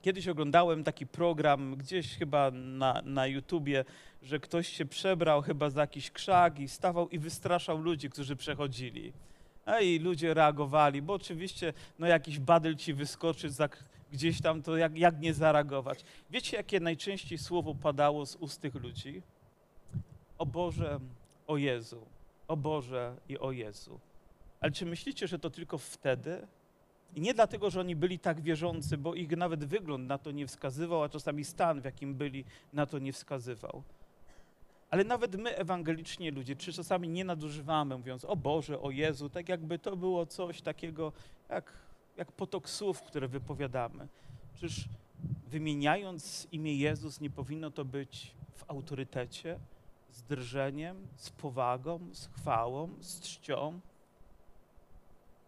Kiedyś 0.08 0.28
oglądałem 0.28 0.84
taki 0.84 1.08
program 1.08 1.76
gdzieś 1.76 2.18
chyba 2.18 2.52
na, 2.52 3.02
na 3.06 3.28
YouTubie, 3.28 3.86
że 4.22 4.40
ktoś 4.40 4.68
się 4.68 4.86
przebrał 4.86 5.42
chyba 5.42 5.70
za 5.70 5.82
jakiś 5.82 6.12
krzak 6.12 6.60
i 6.60 6.68
stawał 6.68 7.10
i 7.10 7.20
wystraszał 7.20 7.78
ludzi, 7.78 8.10
którzy 8.10 8.36
przechodzili. 8.36 9.14
A 9.66 9.80
i 9.80 10.00
ludzie 10.00 10.34
reagowali, 10.34 11.02
bo 11.02 11.14
oczywiście 11.14 11.74
no 12.00 12.08
jakiś 12.08 12.40
badyl 12.40 12.76
ci 12.76 12.94
wyskoczy 12.94 13.50
za 13.50 13.70
gdzieś 14.12 14.42
tam, 14.42 14.62
to 14.62 14.78
jak, 14.78 14.98
jak 14.98 15.20
nie 15.20 15.34
zareagować. 15.34 16.04
Wiecie, 16.30 16.58
jakie 16.58 16.80
najczęściej 16.80 17.38
słowo 17.38 17.76
padało 17.76 18.26
z 18.26 18.36
ust 18.36 18.62
tych 18.62 18.76
ludzi? 18.76 19.22
O 20.38 20.46
Boże, 20.46 21.00
o 21.48 21.58
Jezu, 21.58 22.06
o 22.48 22.58
Boże 22.58 23.16
i 23.30 23.40
o 23.40 23.52
Jezu. 23.52 24.00
Ale 24.60 24.72
czy 24.72 24.86
myślicie, 24.86 25.28
że 25.28 25.40
to 25.40 25.50
tylko 25.50 25.78
wtedy? 25.78 26.48
I 27.16 27.22
nie 27.22 27.34
dlatego, 27.34 27.70
że 27.70 27.80
oni 27.80 27.96
byli 27.96 28.20
tak 28.20 28.42
wierzący, 28.42 28.98
bo 28.98 29.16
ich 29.16 29.38
nawet 29.38 29.66
wygląd 29.66 30.08
na 30.08 30.18
to 30.18 30.32
nie 30.32 30.48
wskazywał, 30.48 31.04
a 31.04 31.10
czasami 31.10 31.44
stan, 31.44 31.82
w 31.82 31.86
jakim 31.86 32.16
byli, 32.16 32.46
na 32.74 32.86
to 32.86 33.00
nie 33.00 33.14
wskazywał. 33.14 33.84
Ale 34.90 35.04
nawet 35.04 35.36
my, 35.36 35.56
ewangeliczni 35.58 36.32
ludzie, 36.32 36.56
czy 36.56 36.74
czasami 36.74 37.10
nie 37.10 37.26
nadużywamy, 37.26 37.98
mówiąc 37.98 38.26
o 38.26 38.36
Boże, 38.36 38.82
o 38.82 38.92
Jezu, 38.92 39.30
tak 39.30 39.50
jakby 39.50 39.80
to 39.80 39.98
było 39.98 40.26
coś 40.26 40.62
takiego 40.62 41.14
jak, 41.50 41.74
jak 42.18 42.32
potok 42.32 42.70
słów, 42.70 43.02
które 43.02 43.28
wypowiadamy. 43.28 44.08
Czyż 44.56 44.90
wymieniając 45.48 46.48
imię 46.52 46.76
Jezus 46.76 47.22
nie 47.22 47.30
powinno 47.30 47.72
to 47.72 47.86
być 47.86 48.36
w 48.54 48.70
autorytecie, 48.70 49.60
z 50.12 50.24
drżeniem, 50.24 51.08
z 51.16 51.30
powagą, 51.30 52.00
z 52.12 52.28
chwałą, 52.28 52.90
z 53.00 53.20
czcią? 53.20 53.80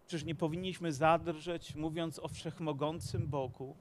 Czyż 0.09 0.25
nie 0.25 0.35
powinniśmy 0.35 0.93
zadrżeć, 0.93 1.75
mówiąc 1.75 2.19
o 2.19 2.27
wszechmogącym 2.27 3.27
Bogu? 3.27 3.75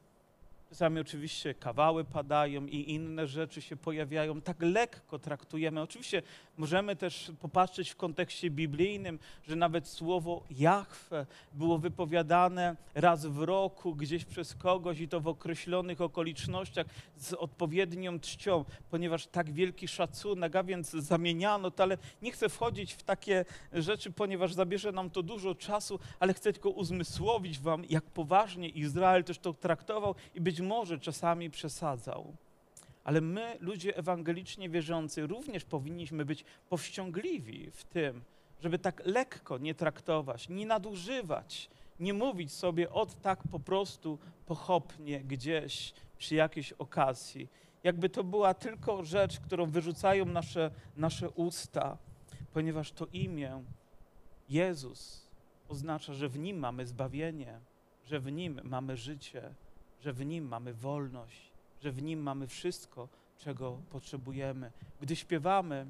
Czasami 0.69 1.01
oczywiście 1.01 1.55
kawały 1.55 2.05
padają 2.05 2.67
i 2.67 2.91
inne 2.91 3.27
rzeczy 3.27 3.63
się 3.63 3.77
pojawiają. 3.77 4.41
Tak 4.41 4.63
lekko 4.63 5.19
traktujemy. 5.19 5.81
Oczywiście 5.81 6.23
możemy 6.57 6.97
też 6.97 7.33
popatrzeć 7.41 7.91
w 7.91 7.97
kontekście 7.97 8.51
biblijnym, 8.51 9.19
że 9.43 9.57
nawet 9.57 9.89
słowo 9.89 10.43
Jahwe 10.51 11.27
było 11.53 11.79
wypowiadane 11.79 12.77
raz 12.95 13.27
w 13.27 13.43
roku 13.43 13.95
gdzieś 13.95 14.25
przez 14.25 14.55
kogoś 14.55 15.01
i 15.01 15.09
to 15.09 15.21
w 15.21 15.29
określonych 15.29 16.01
okolicznościach 16.01 16.87
z 17.17 17.33
odpowiednią 17.33 18.21
czcią, 18.21 18.65
ponieważ 18.91 19.27
tak 19.27 19.53
wielki 19.53 19.89
szacunek, 19.89 20.57
a 20.57 20.63
więc 20.65 20.91
zamieniano 20.91 21.71
to, 21.71 21.83
ale 21.83 21.99
nie 22.23 22.33
chcę 22.33 22.49
wchodzić 22.49 22.93
w 22.93 23.03
takie 23.03 23.45
rzeczy, 23.73 24.11
ponieważ 24.11 24.55
zabierze 24.55 24.93
nam 24.93 25.11
to 25.11 25.23
dużo 25.23 25.55
czasu, 25.55 25.99
ale 26.21 26.35
chcę 26.35 26.53
tylko 26.53 26.71
uzmysłowić 26.71 27.59
wam, 27.59 27.85
jak 27.91 28.05
poważnie 28.05 28.69
Izrael 28.69 29.25
też 29.25 29.39
to 29.39 29.53
traktował 29.53 30.15
i 30.35 30.41
być 30.41 30.58
może 30.61 30.99
czasami 30.99 31.50
przesadzał. 31.50 32.37
Ale 33.05 33.21
my, 33.21 33.57
ludzie 33.61 33.97
ewangelicznie 33.97 34.69
wierzący, 34.69 35.27
również 35.27 35.65
powinniśmy 35.65 36.25
być 36.25 36.45
powściągliwi 36.69 37.71
w 37.71 37.85
tym, 37.85 38.23
żeby 38.61 38.79
tak 38.79 39.03
lekko 39.07 39.59
nie 39.59 39.75
traktować, 39.75 40.49
nie 40.49 40.67
nadużywać, 40.67 41.71
nie 42.00 42.15
mówić 42.15 42.53
sobie 42.53 42.91
od 42.91 43.23
tak 43.23 43.41
po 43.50 43.61
prostu 43.61 44.19
pochopnie 44.47 45.21
gdzieś 45.21 45.93
przy 46.19 46.35
jakiejś 46.35 46.73
okazji. 46.73 47.49
Jakby 47.85 48.09
to 48.09 48.25
była 48.25 48.55
tylko 48.55 49.05
rzecz, 49.05 49.41
którą 49.41 49.67
wyrzucają 49.67 50.25
nasze, 50.25 50.71
nasze 50.97 51.31
usta, 51.31 51.99
ponieważ 52.53 52.93
to 52.93 53.07
imię 53.12 53.65
Jezus 54.49 55.29
oznacza, 55.69 56.15
że 56.15 56.29
w 56.29 56.38
Nim 56.38 56.59
mamy 56.59 56.87
zbawienie, 56.87 57.61
że 58.05 58.21
w 58.21 58.33
Nim 58.33 58.61
mamy 58.65 58.97
życie, 58.97 59.55
że 60.00 60.12
w 60.12 60.26
Nim 60.26 60.49
mamy 60.49 60.75
wolność, 60.75 61.50
że 61.83 61.93
w 61.93 62.02
Nim 62.02 62.23
mamy 62.23 62.47
wszystko, 62.47 63.09
czego 63.38 63.78
potrzebujemy. 63.90 64.73
Gdy 65.00 65.17
śpiewamy, 65.17 65.87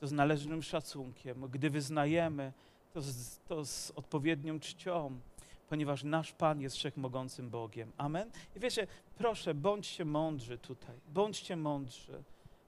to 0.00 0.06
z 0.06 0.12
należnym 0.12 0.62
szacunkiem, 0.62 1.48
gdy 1.48 1.70
wyznajemy, 1.70 2.52
to 2.92 3.02
z, 3.02 3.40
to 3.48 3.64
z 3.64 3.92
odpowiednią 3.96 4.60
czcią, 4.60 5.20
ponieważ 5.68 6.04
nasz 6.04 6.32
Pan 6.32 6.60
jest 6.60 6.76
wszechmogącym 6.76 7.50
Bogiem. 7.50 7.92
Amen? 7.96 8.30
I 8.56 8.60
wiecie, 8.60 8.86
proszę, 9.18 9.54
bądźcie 9.54 10.04
mądrzy 10.04 10.58
tutaj, 10.58 10.96
bądźcie 11.08 11.56
mądrzy, 11.56 12.22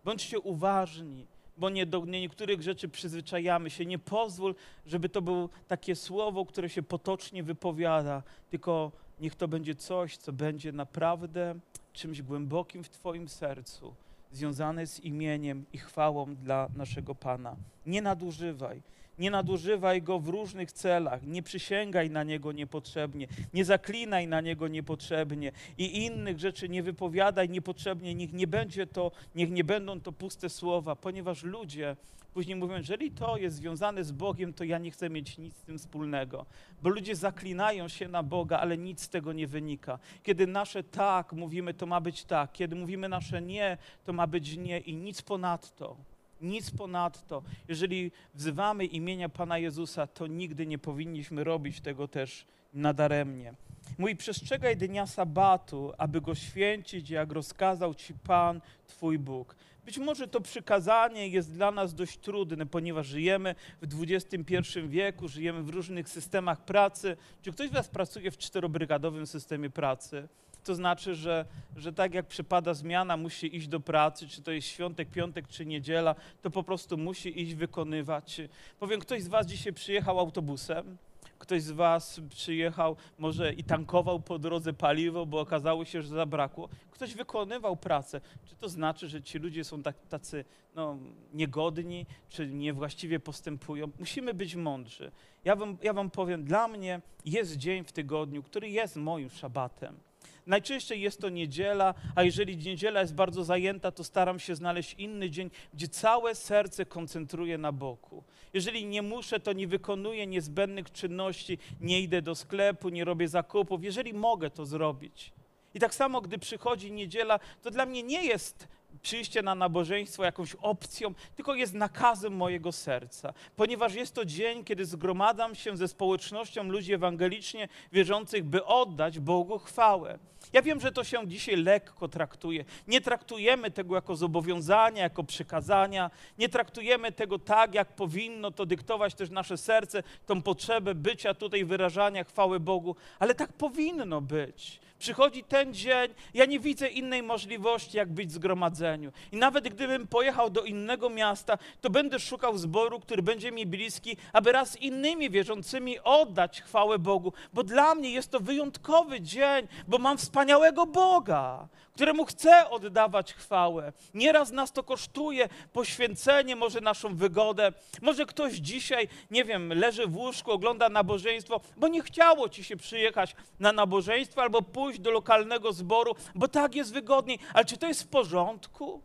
bądźcie 0.04 0.40
uważni, 0.40 1.26
bo 1.56 1.70
nie 1.70 1.86
do 1.86 2.04
niektórych 2.04 2.62
rzeczy 2.62 2.88
przyzwyczajamy 2.88 3.70
się. 3.70 3.86
Nie 3.86 3.98
pozwól, 3.98 4.54
żeby 4.86 5.08
to 5.08 5.22
było 5.22 5.48
takie 5.68 5.96
słowo, 5.96 6.46
które 6.46 6.68
się 6.68 6.82
potocznie 6.82 7.42
wypowiada, 7.42 8.22
tylko 8.50 8.92
niech 9.20 9.34
to 9.34 9.48
będzie 9.48 9.74
coś, 9.74 10.16
co 10.16 10.32
będzie 10.32 10.72
naprawdę 10.72 11.54
czymś 11.92 12.22
głębokim 12.22 12.84
w 12.84 12.88
Twoim 12.88 13.28
sercu, 13.28 13.94
związane 14.32 14.86
z 14.86 15.00
imieniem 15.00 15.64
i 15.72 15.78
chwałą 15.78 16.34
dla 16.34 16.68
naszego 16.76 17.14
Pana. 17.14 17.56
Nie 17.86 18.02
nadużywaj. 18.02 18.82
Nie 19.20 19.30
nadużywaj 19.30 20.02
go 20.02 20.18
w 20.18 20.28
różnych 20.28 20.72
celach, 20.72 21.26
nie 21.26 21.42
przysięgaj 21.42 22.10
na 22.10 22.22
niego 22.24 22.52
niepotrzebnie, 22.52 23.26
nie 23.54 23.64
zaklinaj 23.64 24.28
na 24.28 24.40
niego 24.40 24.68
niepotrzebnie 24.68 25.52
i 25.78 26.04
innych 26.04 26.38
rzeczy 26.38 26.68
nie 26.68 26.82
wypowiadaj 26.82 27.48
niepotrzebnie. 27.48 28.14
Niech 28.14 28.32
nie 28.32 28.46
będzie 28.46 28.86
to, 28.86 29.12
niech 29.34 29.50
nie 29.50 29.64
będą 29.64 30.00
to 30.00 30.12
puste 30.12 30.48
słowa, 30.48 30.96
ponieważ 30.96 31.42
ludzie 31.42 31.96
później 32.34 32.56
mówią, 32.56 32.76
jeżeli 32.76 33.10
to 33.10 33.36
jest 33.36 33.56
związane 33.56 34.04
z 34.04 34.12
Bogiem, 34.12 34.52
to 34.52 34.64
ja 34.64 34.78
nie 34.78 34.90
chcę 34.90 35.10
mieć 35.10 35.38
nic 35.38 35.56
z 35.56 35.62
tym 35.62 35.78
wspólnego. 35.78 36.46
Bo 36.82 36.88
ludzie 36.88 37.16
zaklinają 37.16 37.88
się 37.88 38.08
na 38.08 38.22
Boga, 38.22 38.58
ale 38.58 38.78
nic 38.78 39.02
z 39.02 39.08
tego 39.08 39.32
nie 39.32 39.46
wynika. 39.46 39.98
Kiedy 40.22 40.46
nasze 40.46 40.82
tak 40.82 41.32
mówimy, 41.32 41.74
to 41.74 41.86
ma 41.86 42.00
być 42.00 42.24
tak. 42.24 42.52
Kiedy 42.52 42.76
mówimy 42.76 43.08
nasze 43.08 43.42
nie, 43.42 43.78
to 44.04 44.12
ma 44.12 44.26
być 44.26 44.56
nie 44.56 44.78
i 44.78 44.96
nic 44.96 45.22
ponadto. 45.22 45.96
Nic 46.40 46.70
ponadto. 46.70 47.42
Jeżeli 47.68 48.12
wzywamy 48.34 48.84
imienia 48.84 49.28
Pana 49.28 49.58
Jezusa, 49.58 50.06
to 50.06 50.26
nigdy 50.26 50.66
nie 50.66 50.78
powinniśmy 50.78 51.44
robić 51.44 51.80
tego 51.80 52.08
też 52.08 52.46
nadaremnie. 52.74 53.54
Mój 53.98 54.16
przestrzegaj 54.16 54.76
dnia 54.76 55.06
sabatu, 55.06 55.92
aby 55.98 56.20
go 56.20 56.34
święcić, 56.34 57.10
jak 57.10 57.32
rozkazał 57.32 57.94
ci 57.94 58.14
Pan, 58.14 58.60
Twój 58.86 59.18
Bóg. 59.18 59.56
Być 59.84 59.98
może 59.98 60.28
to 60.28 60.40
przykazanie 60.40 61.28
jest 61.28 61.52
dla 61.52 61.70
nas 61.70 61.94
dość 61.94 62.18
trudne, 62.18 62.66
ponieważ 62.66 63.06
żyjemy 63.06 63.54
w 63.82 64.02
XXI 64.02 64.80
wieku, 64.88 65.28
żyjemy 65.28 65.62
w 65.62 65.68
różnych 65.68 66.08
systemach 66.08 66.64
pracy. 66.64 67.16
Czy 67.42 67.52
ktoś 67.52 67.68
z 67.68 67.72
Was 67.72 67.88
pracuje 67.88 68.30
w 68.30 68.38
czterobrygadowym 68.38 69.26
systemie 69.26 69.70
pracy? 69.70 70.28
To 70.64 70.74
znaczy, 70.74 71.14
że, 71.14 71.44
że 71.76 71.92
tak 71.92 72.14
jak 72.14 72.26
przypada 72.26 72.74
zmiana, 72.74 73.16
musi 73.16 73.56
iść 73.56 73.68
do 73.68 73.80
pracy, 73.80 74.28
czy 74.28 74.42
to 74.42 74.52
jest 74.52 74.68
świątek, 74.68 75.10
piątek, 75.10 75.48
czy 75.48 75.66
niedziela, 75.66 76.14
to 76.42 76.50
po 76.50 76.62
prostu 76.62 76.98
musi 76.98 77.40
iść 77.40 77.54
wykonywać. 77.54 78.40
Powiem, 78.78 79.00
ktoś 79.00 79.22
z 79.22 79.28
Was 79.28 79.46
dzisiaj 79.46 79.72
przyjechał 79.72 80.18
autobusem, 80.18 80.96
ktoś 81.40 81.62
z 81.62 81.70
Was 81.70 82.20
przyjechał 82.28 82.96
może 83.18 83.52
i 83.52 83.64
tankował 83.64 84.20
po 84.20 84.38
drodze 84.38 84.72
paliwo, 84.72 85.26
bo 85.26 85.40
okazało 85.40 85.84
się, 85.84 86.02
że 86.02 86.08
zabrakło. 86.08 86.68
Ktoś 86.90 87.14
wykonywał 87.14 87.76
pracę. 87.76 88.20
Czy 88.44 88.56
to 88.56 88.68
znaczy, 88.68 89.08
że 89.08 89.22
ci 89.22 89.38
ludzie 89.38 89.64
są 89.64 89.82
tak, 89.82 89.96
tacy 90.08 90.44
no, 90.74 90.98
niegodni, 91.32 92.06
czy 92.28 92.46
niewłaściwie 92.46 93.20
postępują? 93.20 93.90
Musimy 93.98 94.34
być 94.34 94.54
mądrzy. 94.54 95.12
Ja 95.44 95.56
wam, 95.56 95.76
ja 95.82 95.92
wam 95.92 96.10
powiem, 96.10 96.44
dla 96.44 96.68
mnie 96.68 97.00
jest 97.24 97.56
dzień 97.56 97.84
w 97.84 97.92
tygodniu, 97.92 98.42
który 98.42 98.70
jest 98.70 98.96
moim 98.96 99.30
szabatem 99.30 100.09
Najczęściej 100.46 101.00
jest 101.00 101.20
to 101.20 101.28
niedziela, 101.28 101.94
a 102.14 102.22
jeżeli 102.22 102.56
niedziela 102.56 103.00
jest 103.00 103.14
bardzo 103.14 103.44
zajęta, 103.44 103.90
to 103.90 104.04
staram 104.04 104.38
się 104.38 104.54
znaleźć 104.54 104.94
inny 104.94 105.30
dzień, 105.30 105.50
gdzie 105.74 105.88
całe 105.88 106.34
serce 106.34 106.86
koncentruję 106.86 107.58
na 107.58 107.72
Bogu. 107.72 108.24
Jeżeli 108.54 108.86
nie 108.86 109.02
muszę, 109.02 109.40
to 109.40 109.52
nie 109.52 109.68
wykonuję 109.68 110.26
niezbędnych 110.26 110.92
czynności, 110.92 111.58
nie 111.80 112.00
idę 112.00 112.22
do 112.22 112.34
sklepu, 112.34 112.88
nie 112.88 113.04
robię 113.04 113.28
zakupów. 113.28 113.84
Jeżeli 113.84 114.14
mogę 114.14 114.50
to 114.50 114.66
zrobić. 114.66 115.32
I 115.74 115.80
tak 115.80 115.94
samo, 115.94 116.20
gdy 116.20 116.38
przychodzi 116.38 116.92
niedziela, 116.92 117.40
to 117.62 117.70
dla 117.70 117.86
mnie 117.86 118.02
nie 118.02 118.24
jest 118.24 118.68
przyjście 119.02 119.42
na 119.42 119.54
nabożeństwo 119.54 120.24
jakąś 120.24 120.54
opcją, 120.54 121.14
tylko 121.36 121.54
jest 121.54 121.74
nakazem 121.74 122.32
mojego 122.36 122.72
serca, 122.72 123.32
ponieważ 123.56 123.94
jest 123.94 124.14
to 124.14 124.24
dzień, 124.24 124.64
kiedy 124.64 124.84
zgromadzam 124.86 125.54
się 125.54 125.76
ze 125.76 125.88
społecznością 125.88 126.64
ludzi 126.64 126.92
ewangelicznie 126.92 127.68
wierzących, 127.92 128.44
by 128.44 128.64
oddać 128.64 129.18
Bogu 129.18 129.58
chwałę. 129.58 130.18
Ja 130.52 130.62
wiem, 130.62 130.80
że 130.80 130.92
to 130.92 131.04
się 131.04 131.28
dzisiaj 131.28 131.56
lekko 131.56 132.08
traktuje. 132.08 132.64
Nie 132.88 133.00
traktujemy 133.00 133.70
tego 133.70 133.94
jako 133.94 134.16
zobowiązania, 134.16 135.02
jako 135.02 135.24
przykazania. 135.24 136.10
Nie 136.38 136.48
traktujemy 136.48 137.12
tego 137.12 137.38
tak, 137.38 137.74
jak 137.74 137.94
powinno 137.94 138.50
to 138.50 138.66
dyktować 138.66 139.14
też 139.14 139.30
nasze 139.30 139.56
serce, 139.56 140.02
tą 140.26 140.42
potrzebę 140.42 140.94
bycia 140.94 141.34
tutaj, 141.34 141.64
wyrażania 141.64 142.24
chwały 142.24 142.60
Bogu, 142.60 142.96
ale 143.18 143.34
tak 143.34 143.52
powinno 143.52 144.20
być. 144.20 144.80
Przychodzi 145.00 145.44
ten 145.44 145.74
dzień, 145.74 146.14
ja 146.34 146.44
nie 146.44 146.60
widzę 146.60 146.88
innej 146.88 147.22
możliwości, 147.22 147.96
jak 147.96 148.12
być 148.12 148.28
w 148.28 148.32
zgromadzeniu. 148.32 149.12
I 149.32 149.36
nawet 149.36 149.68
gdybym 149.68 150.06
pojechał 150.06 150.50
do 150.50 150.62
innego 150.62 151.10
miasta, 151.10 151.58
to 151.80 151.90
będę 151.90 152.18
szukał 152.18 152.58
zboru, 152.58 153.00
który 153.00 153.22
będzie 153.22 153.52
mi 153.52 153.66
bliski, 153.66 154.16
aby 154.32 154.52
raz 154.52 154.76
innymi 154.76 155.30
wierzącymi 155.30 156.00
oddać 156.00 156.62
chwałę 156.62 156.98
Bogu, 156.98 157.32
bo 157.52 157.62
dla 157.62 157.94
mnie 157.94 158.10
jest 158.10 158.30
to 158.30 158.40
wyjątkowy 158.40 159.20
dzień, 159.20 159.68
bo 159.88 159.98
mam 159.98 160.18
wspaniałego 160.18 160.86
Boga, 160.86 161.68
któremu 161.94 162.24
chcę 162.24 162.70
oddawać 162.70 163.34
chwałę. 163.34 163.92
Nieraz 164.14 164.50
nas 164.50 164.72
to 164.72 164.82
kosztuje 164.82 165.48
poświęcenie, 165.72 166.56
może 166.56 166.80
naszą 166.80 167.16
wygodę. 167.16 167.72
Może 168.02 168.26
ktoś 168.26 168.54
dzisiaj, 168.54 169.08
nie 169.30 169.44
wiem, 169.44 169.72
leży 169.72 170.06
w 170.06 170.16
łóżku, 170.16 170.52
ogląda 170.52 170.88
nabożeństwo, 170.88 171.60
bo 171.76 171.88
nie 171.88 172.02
chciało 172.02 172.48
ci 172.48 172.64
się 172.64 172.76
przyjechać 172.76 173.36
na 173.60 173.72
nabożeństwo 173.72 174.42
albo 174.42 174.62
pójść 174.62 175.00
do 175.00 175.10
lokalnego 175.10 175.72
zboru, 175.72 176.14
bo 176.34 176.48
tak 176.48 176.74
jest 176.74 176.92
wygodniej. 176.92 177.38
Ale 177.54 177.64
czy 177.64 177.76
to 177.76 177.86
jest 177.86 178.02
w 178.02 178.08
porządku? 178.08 179.02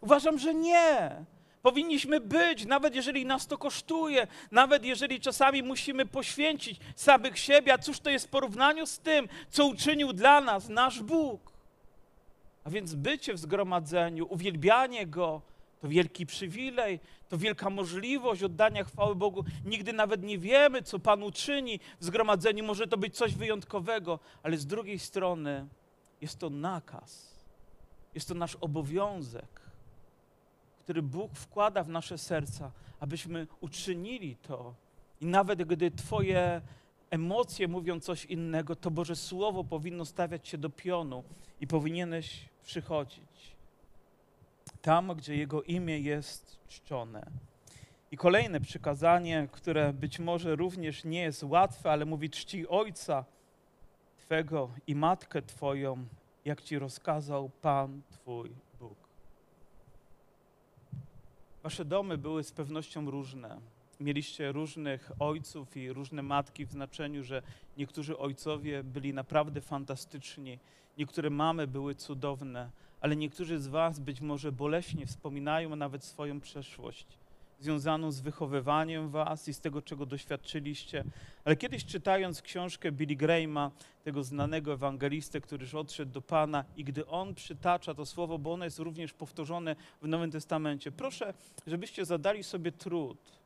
Uważam, 0.00 0.38
że 0.38 0.54
nie. 0.54 1.24
Powinniśmy 1.62 2.20
być, 2.20 2.66
nawet 2.66 2.94
jeżeli 2.94 3.26
nas 3.26 3.46
to 3.46 3.58
kosztuje, 3.58 4.26
nawet 4.50 4.84
jeżeli 4.84 5.20
czasami 5.20 5.62
musimy 5.62 6.06
poświęcić 6.06 6.80
samych 6.96 7.38
siebie, 7.38 7.72
a 7.72 7.78
cóż 7.78 8.00
to 8.00 8.10
jest 8.10 8.26
w 8.26 8.30
porównaniu 8.30 8.86
z 8.86 8.98
tym, 8.98 9.28
co 9.50 9.66
uczynił 9.66 10.12
dla 10.12 10.40
nas 10.40 10.68
nasz 10.68 11.02
Bóg. 11.02 11.57
A 12.68 12.70
więc 12.70 12.94
bycie 12.94 13.34
w 13.34 13.38
zgromadzeniu, 13.38 14.26
uwielbianie 14.30 15.06
Go, 15.06 15.42
to 15.80 15.88
wielki 15.88 16.26
przywilej, 16.26 17.00
to 17.28 17.38
wielka 17.38 17.70
możliwość 17.70 18.42
oddania 18.42 18.84
chwały 18.84 19.14
Bogu. 19.14 19.44
Nigdy 19.64 19.92
nawet 19.92 20.22
nie 20.22 20.38
wiemy, 20.38 20.82
co 20.82 20.98
Pan 20.98 21.22
uczyni 21.22 21.80
w 22.00 22.04
zgromadzeniu. 22.04 22.64
Może 22.64 22.86
to 22.86 22.96
być 22.96 23.16
coś 23.16 23.34
wyjątkowego, 23.34 24.18
ale 24.42 24.56
z 24.56 24.66
drugiej 24.66 24.98
strony 24.98 25.66
jest 26.20 26.38
to 26.38 26.50
nakaz, 26.50 27.38
jest 28.14 28.28
to 28.28 28.34
nasz 28.34 28.56
obowiązek, 28.60 29.60
który 30.78 31.02
Bóg 31.02 31.32
wkłada 31.34 31.82
w 31.82 31.88
nasze 31.88 32.18
serca, 32.18 32.72
abyśmy 33.00 33.46
uczynili 33.60 34.36
to. 34.36 34.74
I 35.20 35.26
nawet 35.26 35.62
gdy 35.62 35.90
Twoje 35.90 36.60
emocje 37.10 37.68
mówią 37.68 38.00
coś 38.00 38.24
innego, 38.24 38.76
to 38.76 38.90
Boże 38.90 39.16
Słowo 39.16 39.64
powinno 39.64 40.04
stawiać 40.04 40.48
się 40.48 40.58
do 40.58 40.70
pionu 40.70 41.24
i 41.60 41.66
powinieneś 41.66 42.48
przychodzić 42.62 43.56
tam, 44.82 45.14
gdzie 45.16 45.36
Jego 45.36 45.62
imię 45.62 45.98
jest 45.98 46.58
czczone. 46.68 47.30
I 48.10 48.16
kolejne 48.16 48.60
przykazanie, 48.60 49.48
które 49.52 49.92
być 49.92 50.18
może 50.18 50.56
również 50.56 51.04
nie 51.04 51.22
jest 51.22 51.42
łatwe, 51.42 51.90
ale 51.90 52.04
mówi: 52.04 52.30
czci 52.30 52.68
Ojca 52.68 53.24
Twego 54.16 54.70
i 54.86 54.94
Matkę 54.94 55.42
Twoją, 55.42 56.06
jak 56.44 56.62
Ci 56.62 56.78
rozkazał 56.78 57.50
Pan 57.62 58.02
Twój 58.10 58.50
Bóg. 58.80 58.98
Wasze 61.62 61.84
domy 61.84 62.18
były 62.18 62.44
z 62.44 62.52
pewnością 62.52 63.10
różne. 63.10 63.60
Mieliście 64.00 64.52
różnych 64.52 65.10
ojców 65.18 65.76
i 65.76 65.92
różne 65.92 66.22
matki 66.22 66.66
w 66.66 66.72
znaczeniu, 66.72 67.24
że 67.24 67.42
niektórzy 67.76 68.18
ojcowie 68.18 68.84
byli 68.84 69.14
naprawdę 69.14 69.60
fantastyczni, 69.60 70.58
niektóre 70.98 71.30
mamy 71.30 71.66
były 71.66 71.94
cudowne, 71.94 72.70
ale 73.00 73.16
niektórzy 73.16 73.58
z 73.58 73.66
Was 73.66 74.00
być 74.00 74.20
może 74.20 74.52
boleśnie 74.52 75.06
wspominają 75.06 75.76
nawet 75.76 76.04
swoją 76.04 76.40
przeszłość 76.40 77.18
związaną 77.60 78.12
z 78.12 78.20
wychowywaniem 78.20 79.08
Was 79.08 79.48
i 79.48 79.54
z 79.54 79.60
tego, 79.60 79.82
czego 79.82 80.06
doświadczyliście. 80.06 81.04
Ale 81.44 81.56
kiedyś 81.56 81.84
czytając 81.84 82.42
książkę 82.42 82.92
Billy 82.92 83.16
Grahama, 83.16 83.70
tego 84.04 84.24
znanego 84.24 84.72
ewangelistę, 84.72 85.40
który 85.40 85.64
już 85.64 85.74
odszedł 85.74 86.12
do 86.12 86.22
Pana 86.22 86.64
i 86.76 86.84
gdy 86.84 87.06
on 87.06 87.34
przytacza 87.34 87.94
to 87.94 88.06
słowo, 88.06 88.38
bo 88.38 88.52
ono 88.52 88.64
jest 88.64 88.78
również 88.78 89.12
powtórzone 89.12 89.76
w 90.02 90.08
Nowym 90.08 90.30
Testamencie, 90.30 90.92
proszę, 90.92 91.34
żebyście 91.66 92.04
zadali 92.04 92.44
sobie 92.44 92.72
trud 92.72 93.37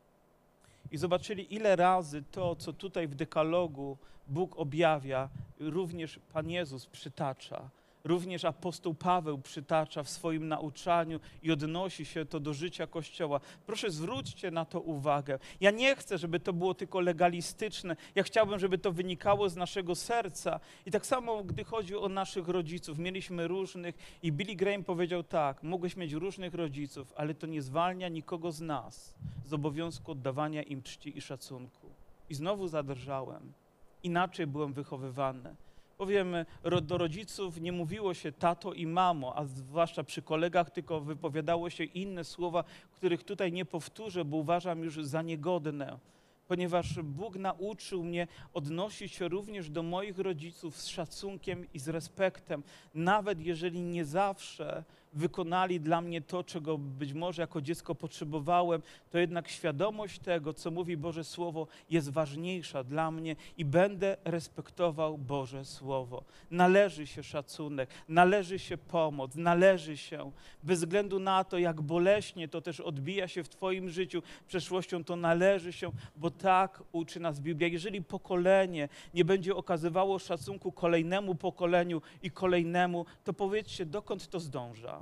i 0.93 0.99
zobaczyli, 0.99 1.55
ile 1.55 1.77
razy 1.77 2.23
to, 2.23 2.57
co 2.57 2.73
tutaj 2.73 3.09
w 3.09 3.15
dekalogu 3.15 3.99
Bóg 4.29 4.59
objawia, 4.59 5.29
również 5.61 6.19
Pan 6.33 6.51
Jezus 6.51 6.87
przytacza 6.87 7.71
również 8.05 8.45
apostoł 8.45 8.95
Paweł 8.95 9.39
przytacza 9.39 10.03
w 10.03 10.11
swoim 10.11 10.49
nauczaniu 10.49 11.21
i 11.43 11.53
odnosi 11.53 12.05
się 12.05 12.25
to 12.25 12.41
do 12.41 12.55
życia 12.55 12.87
Kościoła. 12.87 13.41
Proszę 13.67 13.91
zwróćcie 13.91 14.51
na 14.51 14.65
to 14.65 14.81
uwagę. 14.81 15.39
Ja 15.61 15.71
nie 15.71 15.97
chcę, 15.97 16.19
żeby 16.19 16.41
to 16.41 16.53
było 16.53 16.75
tylko 16.75 17.01
legalistyczne. 17.01 17.97
Ja 18.15 18.23
chciałbym, 18.23 18.59
żeby 18.59 18.79
to 18.79 18.93
wynikało 18.93 19.49
z 19.49 19.57
naszego 19.57 19.95
serca. 19.95 20.61
I 20.87 20.91
tak 20.91 21.07
samo, 21.07 21.45
gdy 21.45 21.65
chodzi 21.65 21.97
o 21.97 22.09
naszych 22.09 22.49
rodziców, 22.49 22.99
mieliśmy 22.99 23.49
różnych 23.49 23.95
i 24.23 24.33
Billy 24.33 24.57
Graham 24.57 24.85
powiedział 24.85 25.23
tak, 25.23 25.63
mogłeś 25.63 25.97
mieć 25.97 26.13
różnych 26.13 26.55
rodziców, 26.55 27.13
ale 27.17 27.35
to 27.35 27.47
nie 27.47 27.63
zwalnia 27.63 28.09
nikogo 28.09 28.53
z 28.53 28.61
nas 28.61 29.15
z 29.45 29.53
obowiązku 29.53 30.13
oddawania 30.13 30.63
im 30.63 30.83
czci 30.83 31.19
i 31.19 31.21
szacunku. 31.21 31.89
I 32.31 32.35
znowu 32.35 32.69
zadrżałem. 32.69 33.53
Inaczej 34.03 34.47
byłem 34.47 34.73
wychowywany. 34.73 35.55
Bowiem 36.03 36.37
do 36.83 36.99
rodziców 36.99 37.61
nie 37.61 37.73
mówiło 37.73 38.15
się 38.15 38.33
tato 38.33 38.73
i 38.73 38.87
mamo, 38.87 39.37
a 39.37 39.45
zwłaszcza 39.45 40.05
przy 40.05 40.23
kolegach, 40.23 40.71
tylko 40.71 41.01
wypowiadało 41.01 41.71
się 41.71 41.85
inne 41.85 42.25
słowa, 42.25 42.65
których 42.93 43.25
tutaj 43.25 43.53
nie 43.53 43.65
powtórzę, 43.65 44.25
bo 44.25 44.37
uważam 44.37 44.85
już 44.85 45.05
za 45.05 45.23
niegodne. 45.23 45.99
Ponieważ 46.49 46.99
Bóg 47.03 47.37
nauczył 47.37 48.05
mnie 48.05 48.27
odnosić 48.55 49.13
się 49.13 49.29
również 49.29 49.71
do 49.71 49.83
moich 49.83 50.19
rodziców 50.19 50.77
z 50.77 50.87
szacunkiem 50.87 51.67
i 51.75 51.79
z 51.79 51.89
respektem, 51.89 52.63
nawet 52.95 53.41
jeżeli 53.41 53.83
nie 53.83 54.05
zawsze 54.05 54.85
wykonali 55.13 55.81
dla 55.81 56.01
mnie 56.01 56.21
to, 56.21 56.45
czego 56.45 56.79
być 56.79 57.13
może 57.13 57.43
jako 57.43 57.61
dziecko 57.61 57.95
potrzebowałem, 57.95 58.83
to 59.11 59.19
jednak 59.19 59.49
świadomość 59.49 60.19
tego, 60.19 60.53
co 60.53 60.71
mówi 60.71 60.97
Boże 60.97 61.25
Słowo, 61.25 61.67
jest 61.91 62.11
ważniejsza 62.11 62.85
dla 62.85 63.11
mnie 63.11 63.37
i 63.57 63.65
będę 63.65 64.17
respektował 64.25 65.19
Boże 65.19 65.65
Słowo. 65.65 66.25
Należy 66.51 67.07
się 67.07 67.23
szacunek, 67.23 67.91
należy 68.09 68.59
się 68.59 68.79
pomoc, 68.79 69.35
należy 69.35 69.97
się, 69.97 70.33
bez 70.63 70.79
względu 70.79 71.19
na 71.19 71.45
to, 71.45 71.59
jak 71.59 71.81
boleśnie 71.81 72.49
to 72.49 72.61
też 72.61 72.81
odbija 72.81 73.29
się 73.29 73.45
w 73.45 73.49
Twoim 73.49 73.91
życiu 73.91 74.23
przeszłością, 74.47 75.05
to 75.05 75.17
należy 75.17 75.73
się, 75.73 75.91
bo 76.17 76.31
tak 76.31 76.83
uczy 76.93 77.21
nas 77.21 77.41
Biblia. 77.41 77.69
Jeżeli 77.69 78.03
pokolenie 78.03 78.89
nie 79.15 79.25
będzie 79.25 79.57
okazywało 79.57 80.19
szacunku 80.19 80.73
kolejnemu 80.73 81.35
pokoleniu 81.35 82.03
i 82.23 82.31
kolejnemu, 82.31 83.07
to 83.25 83.33
powiedzcie, 83.33 83.87
dokąd 83.87 84.29
to 84.29 84.41
zdąża. 84.41 85.02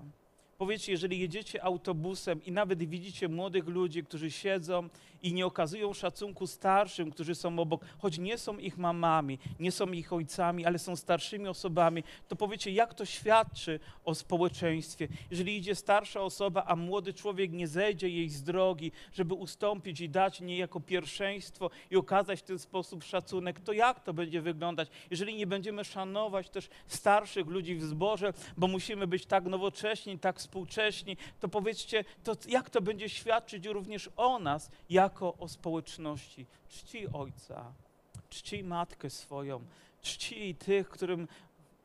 Powiedzcie, 0.60 0.92
jeżeli 0.92 1.18
jedziecie 1.18 1.64
autobusem 1.64 2.44
i 2.44 2.52
nawet 2.52 2.88
widzicie 2.88 3.28
młodych 3.28 3.68
ludzi, 3.68 4.04
którzy 4.04 4.30
siedzą 4.30 4.88
i 5.22 5.34
nie 5.34 5.46
okazują 5.46 5.92
szacunku 5.92 6.46
starszym, 6.46 7.10
którzy 7.10 7.34
są 7.34 7.58
obok, 7.58 7.84
choć 7.98 8.18
nie 8.18 8.38
są 8.38 8.58
ich 8.58 8.78
mamami, 8.78 9.38
nie 9.60 9.72
są 9.72 9.92
ich 9.92 10.12
ojcami, 10.12 10.66
ale 10.66 10.78
są 10.78 10.96
starszymi 10.96 11.48
osobami, 11.48 12.04
to 12.28 12.36
powiecie, 12.36 12.70
jak 12.70 12.94
to 12.94 13.04
świadczy 13.04 13.80
o 14.04 14.14
społeczeństwie. 14.14 15.08
Jeżeli 15.30 15.56
idzie 15.56 15.74
starsza 15.74 16.20
osoba, 16.20 16.64
a 16.66 16.76
młody 16.76 17.14
człowiek 17.14 17.52
nie 17.52 17.68
zejdzie 17.68 18.08
jej 18.08 18.28
z 18.28 18.42
drogi, 18.42 18.92
żeby 19.12 19.34
ustąpić 19.34 20.00
i 20.00 20.08
dać 20.08 20.40
niejako 20.40 20.80
pierwszeństwo 20.80 21.70
i 21.90 21.96
okazać 21.96 22.38
w 22.38 22.42
ten 22.42 22.58
sposób 22.58 23.04
szacunek, 23.04 23.60
to 23.60 23.72
jak 23.72 24.00
to 24.00 24.14
będzie 24.14 24.40
wyglądać? 24.40 24.88
Jeżeli 25.10 25.34
nie 25.34 25.46
będziemy 25.46 25.84
szanować 25.84 26.50
też 26.50 26.68
starszych 26.86 27.46
ludzi 27.46 27.74
w 27.74 27.82
zborze, 27.82 28.32
bo 28.56 28.66
musimy 28.66 29.06
być 29.06 29.26
tak 29.26 29.44
nowocześni, 29.44 30.18
tak 30.18 30.40
współcześni, 30.50 31.16
to 31.40 31.48
powiedzcie, 31.48 32.04
to 32.24 32.36
jak 32.48 32.70
to 32.70 32.82
będzie 32.82 33.08
świadczyć 33.08 33.66
również 33.66 34.10
o 34.16 34.38
nas, 34.38 34.70
jako 34.90 35.34
o 35.36 35.48
społeczności. 35.48 36.46
Czci 36.68 37.08
ojca, 37.12 37.72
czci 38.28 38.64
matkę 38.64 39.10
swoją, 39.10 39.64
czci 40.02 40.54
tych, 40.54 40.88
którym 40.88 41.28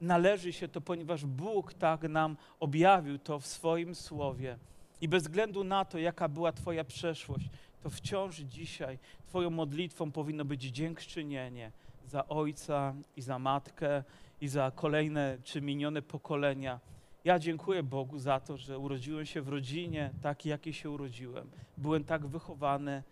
należy 0.01 0.53
się 0.53 0.67
to, 0.67 0.81
ponieważ 0.81 1.25
Bóg 1.25 1.73
tak 1.73 2.03
nam 2.03 2.37
objawił 2.59 3.19
to 3.19 3.39
w 3.39 3.47
swoim 3.47 3.95
słowie. 3.95 4.57
I 5.01 5.07
bez 5.07 5.23
względu 5.23 5.63
na 5.63 5.85
to, 5.85 5.97
jaka 5.99 6.29
była 6.29 6.51
Twoja 6.51 6.83
przeszłość, 6.83 7.49
to 7.83 7.89
wciąż 7.89 8.35
dzisiaj 8.37 8.99
Twoją 9.27 9.49
modlitwą 9.49 10.11
powinno 10.11 10.45
być 10.45 10.61
dziękczynienie 10.61 11.71
za 12.07 12.27
ojca 12.27 12.95
i 13.15 13.21
za 13.21 13.39
matkę 13.39 14.03
i 14.41 14.47
za 14.47 14.71
kolejne 14.71 15.37
czy 15.43 15.61
minione 15.61 16.01
pokolenia. 16.01 16.79
Ja 17.25 17.39
dziękuję 17.39 17.83
Bogu 17.83 18.19
za 18.19 18.39
to, 18.39 18.57
że 18.57 18.79
urodziłem 18.79 19.25
się 19.25 19.41
w 19.41 19.47
rodzinie 19.47 20.11
takiej, 20.21 20.49
jakiej 20.49 20.73
się 20.73 20.89
urodziłem. 20.89 21.49
Byłem 21.77 22.03
tak 22.03 22.27
wychowany, 22.27 23.03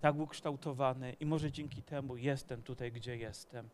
tak 0.00 0.16
ukształtowany 0.16 1.16
i 1.20 1.26
może 1.26 1.52
dzięki 1.52 1.82
temu 1.82 2.16
jestem 2.16 2.62
tutaj, 2.62 2.92
gdzie 2.92 3.16
jestem. 3.16 3.68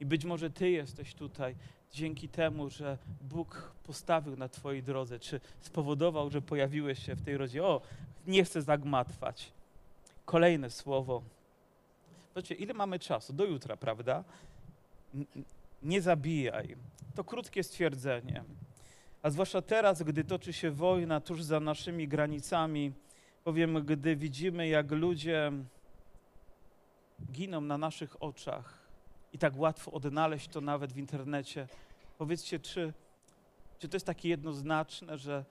I 0.00 0.06
być 0.06 0.24
może 0.24 0.50
Ty 0.50 0.70
jesteś 0.70 1.14
tutaj 1.14 1.56
dzięki 1.92 2.28
temu, 2.28 2.70
że 2.70 2.98
Bóg 3.20 3.72
postawił 3.84 4.36
na 4.36 4.48
Twojej 4.48 4.82
drodze, 4.82 5.18
czy 5.18 5.40
spowodował, 5.60 6.30
że 6.30 6.42
pojawiłeś 6.42 7.06
się 7.06 7.14
w 7.14 7.22
tej 7.22 7.36
rodzinie. 7.36 7.64
O, 7.64 7.80
nie 8.26 8.44
chcę 8.44 8.62
zagmatwać. 8.62 9.52
Kolejne 10.24 10.70
słowo. 10.70 11.22
Zobaczcie, 12.28 12.54
ile 12.54 12.74
mamy 12.74 12.98
czasu? 12.98 13.32
Do 13.32 13.44
jutra, 13.44 13.76
prawda? 13.76 14.24
Nie 15.82 16.02
zabijaj. 16.02 16.76
To 17.14 17.24
krótkie 17.24 17.62
stwierdzenie. 17.62 18.44
A 19.22 19.30
zwłaszcza 19.30 19.62
teraz, 19.62 20.02
gdy 20.02 20.24
toczy 20.24 20.52
się 20.52 20.70
wojna 20.70 21.20
tuż 21.20 21.42
za 21.42 21.60
naszymi 21.60 22.08
granicami, 22.08 22.92
powiem, 23.44 23.84
gdy 23.84 24.16
widzimy, 24.16 24.68
jak 24.68 24.90
ludzie 24.90 25.52
giną 27.32 27.60
na 27.60 27.78
naszych 27.78 28.22
oczach 28.22 28.78
i 29.32 29.38
tak 29.38 29.56
łatwo 29.56 29.92
odnaleźć 29.92 30.48
to 30.48 30.60
nawet 30.60 30.92
w 30.92 30.98
internecie. 30.98 31.68
Powiedzcie, 32.18 32.60
czy, 32.60 32.92
czy 33.78 33.88
to 33.88 33.96
jest 33.96 34.06
takie 34.06 34.28
jednoznaczne, 34.28 35.18
że, 35.18 35.44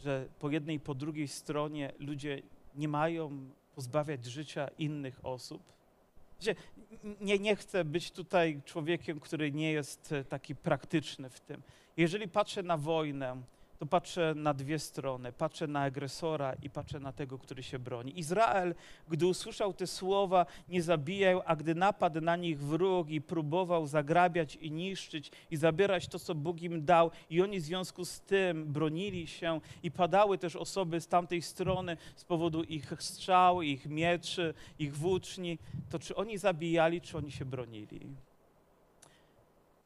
że 0.00 0.28
po 0.38 0.50
jednej 0.50 0.76
i 0.76 0.80
po 0.80 0.94
drugiej 0.94 1.28
stronie 1.28 1.92
ludzie 1.98 2.42
nie 2.74 2.88
mają 2.88 3.50
pozbawiać 3.74 4.24
życia 4.24 4.68
innych 4.78 5.20
osób? 5.22 5.62
Nie, 7.20 7.38
nie 7.38 7.56
chcę 7.56 7.84
być 7.84 8.10
tutaj 8.10 8.60
człowiekiem, 8.64 9.20
który 9.20 9.52
nie 9.52 9.72
jest 9.72 10.12
e, 10.12 10.24
taki 10.24 10.56
praktyczny 10.56 11.30
w 11.30 11.40
tym. 11.40 11.62
Jeżeli 11.96 12.28
patrzę 12.28 12.62
na 12.62 12.76
wojnę, 12.76 13.42
to 13.78 13.86
patrzę 13.86 14.34
na 14.36 14.54
dwie 14.54 14.78
strony. 14.78 15.32
Patrzę 15.32 15.66
na 15.66 15.80
agresora 15.80 16.54
i 16.62 16.70
patrzę 16.70 17.00
na 17.00 17.12
tego, 17.12 17.38
który 17.38 17.62
się 17.62 17.78
broni. 17.78 18.18
Izrael, 18.18 18.74
gdy 19.08 19.26
usłyszał 19.26 19.72
te 19.72 19.86
słowa, 19.86 20.46
nie 20.68 20.82
zabijał, 20.82 21.42
a 21.46 21.56
gdy 21.56 21.74
napadł 21.74 22.20
na 22.20 22.36
nich 22.36 22.58
wróg 22.60 23.10
i 23.10 23.20
próbował 23.20 23.86
zagrabiać 23.86 24.56
i 24.56 24.70
niszczyć 24.70 25.30
i 25.50 25.56
zabierać 25.56 26.08
to, 26.08 26.18
co 26.18 26.34
Bóg 26.34 26.62
im 26.62 26.84
dał, 26.84 27.10
i 27.30 27.42
oni 27.42 27.60
w 27.60 27.64
związku 27.64 28.04
z 28.04 28.20
tym 28.20 28.72
bronili 28.72 29.26
się 29.26 29.60
i 29.82 29.90
padały 29.90 30.38
też 30.38 30.56
osoby 30.56 31.00
z 31.00 31.08
tamtej 31.08 31.42
strony 31.42 31.96
z 32.16 32.24
powodu 32.24 32.62
ich 32.62 32.92
strzał, 32.98 33.62
ich 33.62 33.86
mieczy, 33.86 34.54
ich 34.78 34.96
włóczni, 34.96 35.58
to 35.90 35.98
czy 35.98 36.16
oni 36.16 36.38
zabijali, 36.38 37.00
czy 37.00 37.18
oni 37.18 37.32
się 37.32 37.44
bronili? 37.44 38.27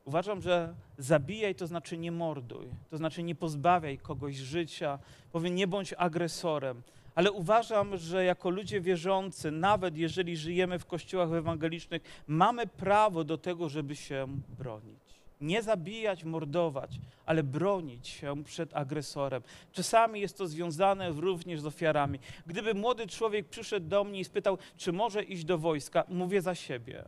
Uważam, 0.04 0.40
że 0.40 0.74
zabijaj 0.98 1.54
to 1.54 1.66
znaczy 1.66 1.98
nie 1.98 2.12
morduj, 2.12 2.66
to 2.90 2.96
znaczy 2.96 3.22
nie 3.22 3.34
pozbawiaj 3.34 3.98
kogoś 3.98 4.36
życia, 4.36 4.98
powiem 5.32 5.54
nie 5.54 5.66
bądź 5.66 5.94
agresorem. 5.98 6.82
Ale 7.14 7.32
uważam, 7.32 7.96
że 7.96 8.24
jako 8.24 8.50
ludzie 8.50 8.80
wierzący, 8.80 9.50
nawet 9.50 9.96
jeżeli 9.96 10.36
żyjemy 10.36 10.78
w 10.78 10.86
kościołach 10.86 11.32
ewangelicznych, 11.32 12.02
mamy 12.26 12.66
prawo 12.66 13.24
do 13.24 13.38
tego, 13.38 13.68
żeby 13.68 13.96
się 13.96 14.26
bronić. 14.58 15.02
Nie 15.40 15.62
zabijać, 15.62 16.24
mordować, 16.24 16.98
ale 17.26 17.42
bronić 17.42 18.08
się 18.08 18.44
przed 18.44 18.76
agresorem. 18.76 19.42
Czasami 19.72 20.20
jest 20.20 20.38
to 20.38 20.46
związane 20.46 21.10
również 21.10 21.60
z 21.60 21.66
ofiarami. 21.66 22.18
Gdyby 22.46 22.74
młody 22.74 23.06
człowiek 23.06 23.48
przyszedł 23.48 23.88
do 23.88 24.04
mnie 24.04 24.20
i 24.20 24.24
spytał, 24.24 24.58
czy 24.76 24.92
może 24.92 25.22
iść 25.22 25.44
do 25.44 25.58
wojska, 25.58 26.04
mówię 26.08 26.42
za 26.42 26.54
siebie 26.54 27.04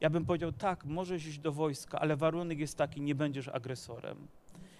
ja 0.00 0.10
bym 0.10 0.24
powiedział, 0.24 0.52
tak, 0.52 0.84
możesz 0.84 1.26
iść 1.26 1.38
do 1.38 1.52
wojska, 1.52 2.00
ale 2.00 2.16
warunek 2.16 2.58
jest 2.58 2.76
taki, 2.76 3.00
nie 3.00 3.14
będziesz 3.14 3.48
agresorem. 3.48 4.28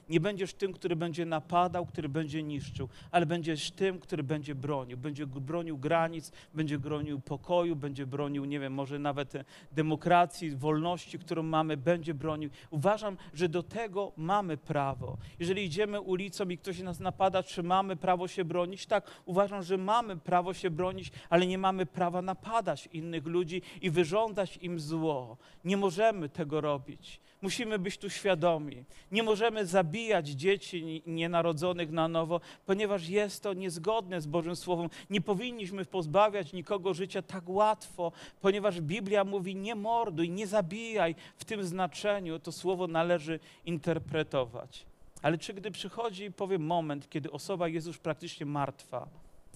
Nie 0.08 0.20
będziesz 0.20 0.54
tym, 0.54 0.72
który 0.72 0.96
będzie 0.96 1.26
napadał, 1.26 1.86
który 1.86 2.08
będzie 2.08 2.42
niszczył, 2.42 2.88
ale 3.10 3.26
będziesz 3.26 3.70
tym, 3.70 3.98
który 3.98 4.22
będzie 4.22 4.54
bronił. 4.54 4.96
Będzie 4.96 5.26
bronił 5.26 5.78
granic, 5.78 6.32
będzie 6.54 6.78
bronił 6.78 7.20
pokoju, 7.20 7.76
będzie 7.76 8.06
bronił, 8.06 8.44
nie 8.44 8.60
wiem, 8.60 8.72
może 8.72 8.98
nawet 8.98 9.32
demokracji, 9.72 10.56
wolności, 10.56 11.18
którą 11.18 11.42
mamy, 11.42 11.76
będzie 11.76 12.14
bronił. 12.14 12.50
Uważam, 12.70 13.16
że 13.34 13.48
do 13.48 13.62
tego 13.62 14.12
mamy 14.16 14.56
prawo. 14.56 15.18
Jeżeli 15.38 15.64
idziemy 15.64 16.00
ulicą 16.00 16.48
i 16.48 16.58
ktoś 16.58 16.80
nas 16.80 17.00
napada, 17.00 17.42
czy 17.42 17.62
mamy 17.62 17.96
prawo 17.96 18.28
się 18.28 18.44
bronić? 18.44 18.86
Tak, 18.86 19.10
uważam, 19.24 19.62
że 19.62 19.78
mamy 19.78 20.16
prawo 20.16 20.54
się 20.54 20.70
bronić, 20.70 21.12
ale 21.30 21.46
nie 21.46 21.58
mamy 21.58 21.86
prawa 21.86 22.22
napadać 22.22 22.88
innych 22.92 23.26
ludzi 23.26 23.62
i 23.82 23.90
wyrządzać 23.90 24.56
im 24.56 24.80
zło. 24.80 25.36
Nie 25.64 25.76
możemy 25.76 26.28
tego 26.28 26.60
robić. 26.60 27.20
Musimy 27.42 27.78
być 27.78 27.98
tu 27.98 28.10
świadomi. 28.10 28.84
Nie 29.12 29.22
możemy 29.22 29.66
zabijać 29.66 30.28
dzieci 30.28 31.02
nienarodzonych 31.06 31.90
na 31.90 32.08
nowo, 32.08 32.40
ponieważ 32.66 33.08
jest 33.08 33.42
to 33.42 33.52
niezgodne 33.52 34.20
z 34.20 34.26
Bożym 34.26 34.56
Słowem. 34.56 34.90
Nie 35.10 35.20
powinniśmy 35.20 35.84
pozbawiać 35.84 36.52
nikogo 36.52 36.94
życia 36.94 37.22
tak 37.22 37.48
łatwo, 37.48 38.12
ponieważ 38.40 38.80
Biblia 38.80 39.24
mówi 39.24 39.56
nie 39.56 39.74
morduj, 39.74 40.30
nie 40.30 40.46
zabijaj. 40.46 41.14
W 41.36 41.44
tym 41.44 41.64
znaczeniu 41.64 42.38
to 42.38 42.52
słowo 42.52 42.86
należy 42.86 43.40
interpretować. 43.66 44.86
Ale 45.22 45.38
czy 45.38 45.54
gdy 45.54 45.70
przychodzi, 45.70 46.32
powiem, 46.32 46.62
moment, 46.62 47.10
kiedy 47.10 47.30
osoba 47.30 47.68
jest 47.68 47.86
już 47.86 47.98
praktycznie 47.98 48.46
martwa, 48.46 49.08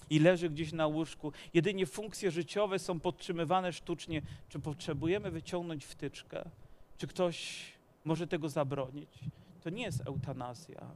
i 0.09 0.19
leży 0.19 0.49
gdzieś 0.49 0.71
na 0.71 0.87
łóżku, 0.87 1.31
jedynie 1.53 1.85
funkcje 1.85 2.31
życiowe 2.31 2.79
są 2.79 2.99
podtrzymywane 2.99 3.73
sztucznie, 3.73 4.21
czy 4.49 4.59
potrzebujemy 4.59 5.31
wyciągnąć 5.31 5.85
wtyczkę? 5.85 6.49
Czy 7.03 7.07
ktoś 7.07 7.65
może 8.05 8.27
tego 8.27 8.49
zabronić? 8.49 9.19
To 9.63 9.69
nie 9.69 9.83
jest 9.83 10.07
eutanazja. 10.07 10.87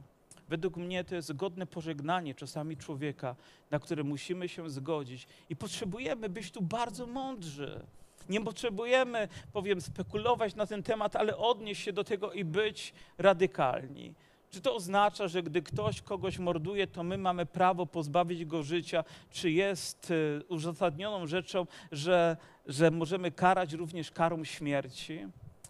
Według 0.48 0.76
mnie 0.76 1.04
to 1.04 1.14
jest 1.14 1.32
godne 1.32 1.66
pożegnanie 1.66 2.34
czasami 2.34 2.76
człowieka, 2.76 3.36
na 3.70 3.78
które 3.78 4.04
musimy 4.04 4.48
się 4.48 4.70
zgodzić 4.70 5.26
i 5.50 5.56
potrzebujemy 5.56 6.28
być 6.28 6.50
tu 6.50 6.62
bardzo 6.62 7.06
mądrzy. 7.06 7.86
Nie 8.28 8.40
potrzebujemy, 8.40 9.28
powiem, 9.52 9.80
spekulować 9.80 10.54
na 10.54 10.66
ten 10.66 10.82
temat, 10.82 11.16
ale 11.16 11.36
odnieść 11.36 11.82
się 11.82 11.92
do 11.92 12.04
tego 12.04 12.32
i 12.32 12.44
być 12.44 12.94
radykalni. 13.18 14.14
Czy 14.50 14.60
to 14.60 14.74
oznacza, 14.74 15.28
że 15.28 15.42
gdy 15.42 15.62
ktoś 15.62 16.02
kogoś 16.02 16.38
morduje, 16.38 16.86
to 16.86 17.02
my 17.02 17.18
mamy 17.18 17.46
prawo 17.46 17.86
pozbawić 17.86 18.44
go 18.44 18.62
życia? 18.62 19.04
Czy 19.30 19.50
jest 19.50 20.10
y, 20.10 20.42
uzasadnioną 20.48 21.26
rzeczą, 21.26 21.66
że, 21.92 22.36
że 22.66 22.90
możemy 22.90 23.30
karać 23.30 23.72
również 23.72 24.10
karą 24.10 24.44
śmierci? 24.44 25.26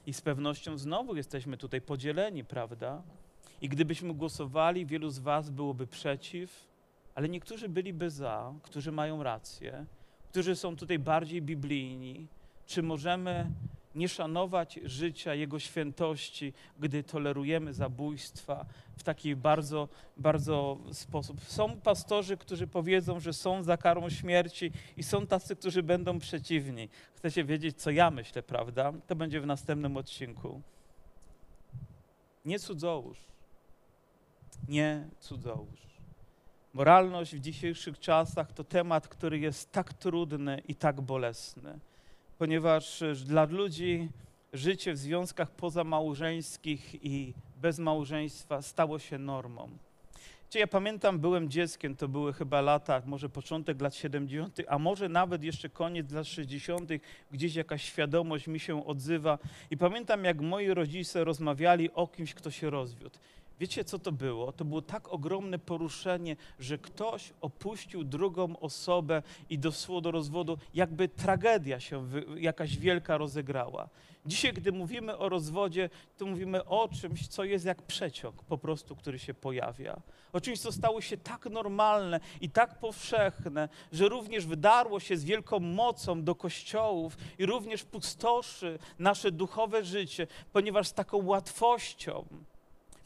I 0.08 0.12
z 0.12 0.20
pewnością 0.20 0.78
znowu 0.78 1.16
jesteśmy 1.16 1.56
tutaj 1.56 1.80
podzieleni, 1.80 2.44
prawda? 2.44 3.02
I 3.60 3.68
gdybyśmy 3.68 4.14
głosowali, 4.14 4.86
wielu 4.86 5.10
z 5.10 5.18
Was 5.18 5.50
byłoby 5.50 5.86
przeciw, 5.86 6.68
ale 7.14 7.28
niektórzy 7.28 7.68
byliby 7.68 8.10
za, 8.10 8.54
którzy 8.62 8.92
mają 8.92 9.22
rację, 9.22 9.86
którzy 10.30 10.56
są 10.56 10.76
tutaj 10.76 10.98
bardziej 10.98 11.42
biblijni. 11.42 12.26
Czy 12.66 12.82
możemy 12.82 13.50
nie 13.94 14.08
szanować 14.08 14.80
życia, 14.84 15.34
Jego 15.34 15.58
świętości, 15.58 16.52
gdy 16.78 17.02
tolerujemy 17.02 17.72
zabójstwa 17.72 18.66
w 18.96 19.02
taki 19.02 19.36
bardzo, 19.36 19.88
bardzo 20.16 20.78
sposób. 20.92 21.40
Są 21.44 21.80
pastorzy, 21.80 22.36
którzy 22.36 22.66
powiedzą, 22.66 23.20
że 23.20 23.32
są 23.32 23.62
za 23.62 23.76
karą 23.76 24.10
śmierci 24.10 24.72
i 24.96 25.02
są 25.02 25.26
tacy, 25.26 25.56
którzy 25.56 25.82
będą 25.82 26.18
przeciwni. 26.18 26.88
Chcecie 27.14 27.44
wiedzieć, 27.44 27.76
co 27.76 27.90
ja 27.90 28.10
myślę, 28.10 28.42
prawda? 28.42 28.92
To 29.06 29.16
będzie 29.16 29.40
w 29.40 29.46
następnym 29.46 29.96
odcinku. 29.96 30.62
Nie 32.44 32.58
cudzołóż. 32.58 33.18
Nie 34.68 35.08
cudzołóż. 35.20 35.88
Moralność 36.72 37.36
w 37.36 37.40
dzisiejszych 37.40 37.98
czasach 37.98 38.52
to 38.52 38.64
temat, 38.64 39.08
który 39.08 39.38
jest 39.38 39.72
tak 39.72 39.92
trudny 39.92 40.62
i 40.68 40.74
tak 40.74 41.00
bolesny 41.00 41.78
ponieważ 42.38 43.02
e, 43.02 43.14
dla 43.14 43.44
ludzi 43.44 44.08
życie 44.52 44.92
w 44.92 44.98
związkach 44.98 45.50
pozamałżeńskich 45.50 47.04
i 47.04 47.34
bez 47.56 47.78
małżeństwa 47.78 48.62
stało 48.62 48.98
się 48.98 49.18
normą. 49.18 49.68
Ja 50.54 50.66
pamiętam, 50.66 51.18
byłem 51.18 51.50
dzieckiem, 51.50 51.96
to 51.96 52.08
były 52.08 52.32
chyba 52.32 52.60
lata, 52.60 53.02
może 53.06 53.28
początek 53.28 53.80
lat 53.80 53.94
70., 53.94 54.60
a 54.68 54.78
może 54.78 55.08
nawet 55.08 55.42
jeszcze 55.42 55.68
koniec 55.68 56.12
lat 56.12 56.26
60., 56.26 56.90
gdzieś 57.30 57.54
jakaś 57.54 57.82
świadomość 57.82 58.46
mi 58.46 58.60
się 58.60 58.86
odzywa. 58.86 59.38
I 59.70 59.76
pamiętam, 59.76 60.24
jak 60.24 60.40
moi 60.40 60.68
rodzice 60.68 61.24
rozmawiali 61.24 61.92
o 61.92 62.06
kimś, 62.06 62.34
kto 62.34 62.50
się 62.50 62.70
rozwiódł. 62.70 63.18
Wiecie, 63.60 63.84
co 63.84 63.98
to 63.98 64.12
było? 64.12 64.52
To 64.52 64.64
było 64.64 64.82
tak 64.82 65.08
ogromne 65.08 65.58
poruszenie, 65.58 66.36
że 66.58 66.78
ktoś 66.78 67.32
opuścił 67.40 68.04
drugą 68.04 68.58
osobę 68.58 69.22
i 69.50 69.58
doszło 69.58 70.00
do 70.00 70.10
rozwodu, 70.10 70.58
jakby 70.74 71.08
tragedia 71.08 71.80
się 71.80 72.08
jakaś 72.36 72.78
wielka 72.78 73.16
rozegrała. 73.18 73.88
Dzisiaj, 74.26 74.52
gdy 74.52 74.72
mówimy 74.72 75.18
o 75.18 75.28
rozwodzie, 75.28 75.90
to 76.16 76.26
mówimy 76.26 76.64
o 76.64 76.88
czymś, 76.88 77.28
co 77.28 77.44
jest 77.44 77.64
jak 77.64 77.82
przeciąg 77.82 78.42
po 78.42 78.58
prostu, 78.58 78.96
który 78.96 79.18
się 79.18 79.34
pojawia. 79.34 80.00
O 80.32 80.40
czymś, 80.40 80.60
co 80.60 80.72
stało 80.72 81.00
się 81.00 81.16
tak 81.16 81.46
normalne 81.46 82.20
i 82.40 82.50
tak 82.50 82.78
powszechne, 82.78 83.68
że 83.92 84.08
również 84.08 84.46
wydarło 84.46 85.00
się 85.00 85.16
z 85.16 85.24
wielką 85.24 85.60
mocą 85.60 86.24
do 86.24 86.34
kościołów 86.34 87.16
i 87.38 87.46
również 87.46 87.84
pustoszy 87.84 88.78
nasze 88.98 89.32
duchowe 89.32 89.84
życie, 89.84 90.26
ponieważ 90.52 90.88
z 90.88 90.92
taką 90.92 91.26
łatwością 91.26 92.24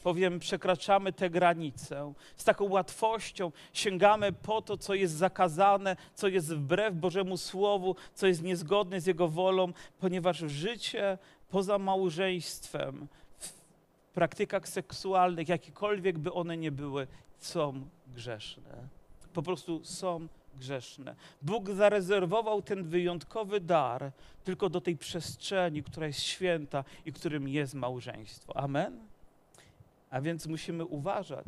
powiem, 0.02 0.38
przekraczamy 0.38 1.12
tę 1.12 1.30
granicę. 1.30 2.12
Z 2.36 2.44
taką 2.44 2.64
łatwością 2.68 3.52
sięgamy 3.72 4.32
po 4.32 4.62
to, 4.62 4.76
co 4.76 4.94
jest 4.94 5.14
zakazane, 5.14 5.96
co 6.14 6.28
jest 6.28 6.54
wbrew 6.54 6.94
Bożemu 6.94 7.36
Słowu, 7.36 7.96
co 8.14 8.26
jest 8.26 8.42
niezgodne 8.42 9.00
z 9.00 9.06
Jego 9.06 9.28
wolą, 9.28 9.72
ponieważ 9.98 10.38
życie 10.38 11.18
poza 11.50 11.78
małżeństwem, 11.78 13.08
w 13.38 14.14
praktykach 14.14 14.68
seksualnych, 14.68 15.48
jakikolwiek 15.48 16.18
by 16.18 16.32
one 16.32 16.56
nie 16.56 16.72
były, 16.72 17.06
są 17.38 17.88
grzeszne. 18.06 18.88
Po 19.32 19.42
prostu 19.42 19.84
są 19.84 20.28
grzeszne. 20.54 21.14
Bóg 21.42 21.70
zarezerwował 21.70 22.62
ten 22.62 22.84
wyjątkowy 22.84 23.60
dar 23.60 24.12
tylko 24.44 24.68
do 24.68 24.80
tej 24.80 24.96
przestrzeni, 24.96 25.82
która 25.82 26.06
jest 26.06 26.20
święta 26.20 26.84
i 27.04 27.12
którym 27.12 27.48
jest 27.48 27.74
małżeństwo. 27.74 28.56
Amen. 28.56 29.11
A 30.12 30.20
więc 30.20 30.46
musimy 30.46 30.84
uważać. 30.84 31.46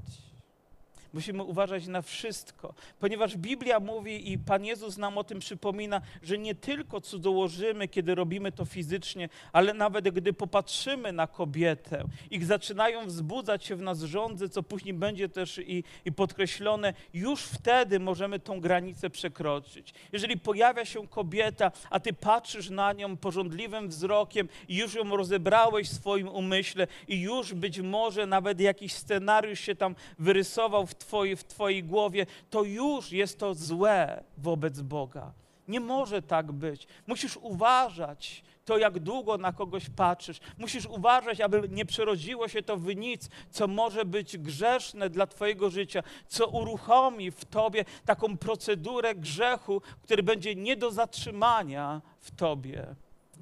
Musimy 1.14 1.42
uważać 1.42 1.86
na 1.86 2.02
wszystko, 2.02 2.74
ponieważ 2.98 3.36
Biblia 3.36 3.80
mówi 3.80 4.32
i 4.32 4.38
Pan 4.38 4.64
Jezus 4.64 4.96
nam 4.96 5.18
o 5.18 5.24
tym 5.24 5.38
przypomina, 5.38 6.00
że 6.22 6.38
nie 6.38 6.54
tylko 6.54 7.00
cudzołożymy, 7.00 7.88
kiedy 7.88 8.14
robimy 8.14 8.52
to 8.52 8.64
fizycznie, 8.64 9.28
ale 9.52 9.74
nawet 9.74 10.08
gdy 10.08 10.32
popatrzymy 10.32 11.12
na 11.12 11.26
kobietę 11.26 12.04
i 12.30 12.44
zaczynają 12.44 13.06
wzbudzać 13.06 13.64
się 13.64 13.76
w 13.76 13.82
nas 13.82 14.02
żądzy, 14.02 14.48
co 14.48 14.62
później 14.62 14.94
będzie 14.94 15.28
też 15.28 15.58
i, 15.58 15.84
i 16.04 16.12
podkreślone, 16.12 16.94
już 17.14 17.42
wtedy 17.42 18.00
możemy 18.00 18.38
tą 18.38 18.60
granicę 18.60 19.10
przekroczyć. 19.10 19.94
Jeżeli 20.12 20.38
pojawia 20.38 20.84
się 20.84 21.08
kobieta, 21.08 21.72
a 21.90 22.00
ty 22.00 22.12
patrzysz 22.12 22.70
na 22.70 22.92
nią 22.92 23.16
porządliwym 23.16 23.88
wzrokiem 23.88 24.48
i 24.68 24.76
już 24.76 24.94
ją 24.94 25.16
rozebrałeś 25.16 25.88
w 25.88 25.94
swoim 25.94 26.28
umyśle 26.28 26.86
i 27.08 27.20
już 27.20 27.54
być 27.54 27.80
może 27.80 28.26
nawet 28.26 28.60
jakiś 28.60 28.92
scenariusz 28.92 29.60
się 29.60 29.74
tam 29.74 29.94
wyrysował 30.18 30.86
w 30.86 31.03
twojej, 31.06 31.36
w 31.36 31.44
twojej 31.44 31.84
głowie, 31.84 32.26
to 32.50 32.62
już 32.62 33.12
jest 33.12 33.38
to 33.38 33.54
złe 33.54 34.24
wobec 34.38 34.80
Boga. 34.80 35.32
Nie 35.68 35.80
może 35.80 36.22
tak 36.22 36.52
być. 36.52 36.86
Musisz 37.06 37.36
uważać 37.36 38.44
to, 38.64 38.78
jak 38.78 38.98
długo 38.98 39.38
na 39.38 39.52
kogoś 39.52 39.90
patrzysz. 39.90 40.40
Musisz 40.58 40.86
uważać, 40.86 41.40
aby 41.40 41.68
nie 41.68 41.86
przerodziło 41.86 42.48
się 42.48 42.62
to 42.62 42.76
w 42.76 42.96
nic, 42.96 43.28
co 43.50 43.66
może 43.66 44.04
być 44.04 44.38
grzeszne 44.38 45.10
dla 45.10 45.26
Twojego 45.26 45.70
życia, 45.70 46.02
co 46.26 46.46
uruchomi 46.46 47.30
w 47.30 47.44
Tobie 47.44 47.84
taką 48.04 48.36
procedurę 48.36 49.14
grzechu, 49.14 49.82
który 50.02 50.22
będzie 50.22 50.54
nie 50.54 50.76
do 50.76 50.90
zatrzymania 50.90 52.02
w 52.20 52.30
Tobie. 52.30 52.86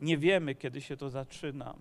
Nie 0.00 0.18
wiemy, 0.18 0.54
kiedy 0.54 0.80
się 0.80 0.96
to 0.96 1.10
zaczyna. 1.10 1.74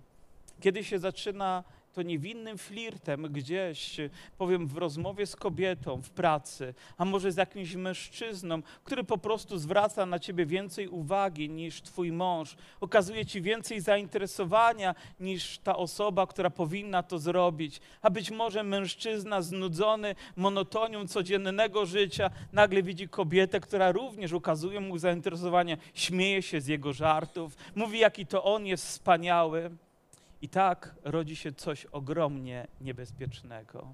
Kiedy 0.60 0.84
się 0.84 1.00
zaczyna 1.00 1.63
to 1.93 2.01
niewinnym 2.01 2.58
flirtem 2.58 3.27
gdzieś, 3.34 3.97
powiem, 4.38 4.67
w 4.67 4.77
rozmowie 4.77 5.25
z 5.25 5.36
kobietą, 5.36 6.01
w 6.01 6.10
pracy, 6.10 6.73
a 6.97 7.06
może 7.06 7.32
z 7.32 7.38
jakimś 7.38 7.75
mężczyzną, 7.75 8.62
który 8.84 9.04
po 9.04 9.17
prostu 9.17 9.58
zwraca 9.58 10.06
na 10.06 10.19
ciebie 10.19 10.45
więcej 10.45 10.88
uwagi 10.88 11.49
niż 11.49 11.82
twój 11.82 12.12
mąż, 12.12 12.56
okazuje 12.82 13.25
ci 13.25 13.41
więcej 13.41 13.80
zainteresowania 13.82 14.95
niż 15.19 15.58
ta 15.58 15.75
osoba, 15.75 16.27
która 16.27 16.49
powinna 16.49 17.04
to 17.04 17.19
zrobić. 17.19 17.82
A 18.01 18.10
być 18.10 18.32
może 18.32 18.63
mężczyzna 18.63 19.41
znudzony 19.41 20.15
monotonią 20.36 21.08
codziennego 21.08 21.86
życia 21.86 22.30
nagle 22.54 22.84
widzi 22.84 23.10
kobietę, 23.10 23.60
która 23.60 23.91
również 23.91 24.32
ukazuje 24.32 24.80
mu 24.80 24.97
zainteresowanie, 24.97 25.77
śmieje 25.93 26.41
się 26.41 26.62
z 26.62 26.67
jego 26.67 26.93
żartów, 26.93 27.56
mówi, 27.75 27.99
jaki 27.99 28.25
to 28.25 28.43
on 28.43 28.65
jest 28.65 28.86
wspaniały. 28.86 29.71
I 30.41 30.49
tak 30.49 30.95
rodzi 31.04 31.36
się 31.36 31.51
coś 31.51 31.86
ogromnie 31.86 32.67
niebezpiecznego. 32.82 33.93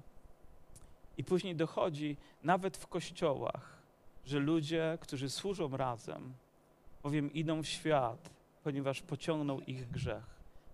I 1.16 1.24
później 1.24 1.56
dochodzi 1.56 2.16
nawet 2.42 2.76
w 2.76 2.86
kościołach, 2.86 3.78
że 4.24 4.38
ludzie, 4.38 4.98
którzy 5.00 5.30
służą 5.30 5.76
razem, 5.76 6.34
bowiem 7.02 7.32
idą 7.32 7.62
w 7.62 7.66
świat, 7.66 8.30
ponieważ 8.64 9.02
pociągnął 9.02 9.60
ich 9.60 9.90
grzech. 9.90 10.24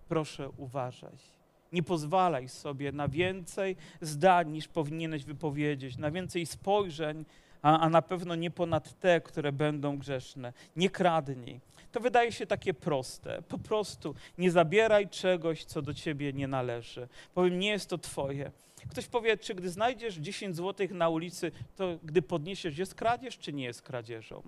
Proszę 0.09 0.51
uważać. 0.57 1.35
Nie 1.73 1.83
pozwalaj 1.83 2.49
sobie 2.49 2.93
na 2.93 3.09
więcej 3.09 3.77
zdań, 4.01 4.51
niż 4.51 4.69
powinieneś 4.69 5.25
wypowiedzieć, 5.25 5.97
na 5.97 6.11
więcej 6.11 6.47
spojrzeń, 6.47 7.25
a, 7.63 7.79
a 7.79 7.89
na 7.89 8.03
pewno 8.03 8.35
nie 8.35 8.51
ponad 8.51 9.01
te, 9.01 9.21
które 9.21 9.53
będą 9.53 9.99
grzeszne. 9.99 10.53
Nie 10.77 10.91
kradnij. 10.91 11.61
To 11.95 12.01
wydaje 12.01 12.33
się 12.33 12.47
takie 12.47 12.75
proste. 12.75 13.43
Po 13.43 13.59
prostu 13.59 14.15
nie 14.39 14.51
zabieraj 14.51 15.09
czegoś, 15.09 15.65
co 15.65 15.83
do 15.83 15.95
ciebie 15.95 16.33
nie 16.33 16.49
należy. 16.49 17.09
Powiem, 17.35 17.59
nie 17.59 17.69
jest 17.69 17.91
to 17.91 17.99
twoje. 17.99 18.53
Ktoś 18.91 19.07
powie, 19.07 19.37
czy 19.37 19.55
gdy 19.55 19.71
znajdziesz 19.71 20.15
10 20.15 20.57
złotych 20.57 20.91
na 20.91 21.09
ulicy, 21.09 21.53
to 21.77 21.99
gdy 22.03 22.23
podniesiesz, 22.23 22.79
jest 22.79 22.95
kradzież, 22.95 23.39
czy 23.39 23.53
nie 23.53 23.65
jest 23.65 23.83
kradzieżą? 23.83 24.43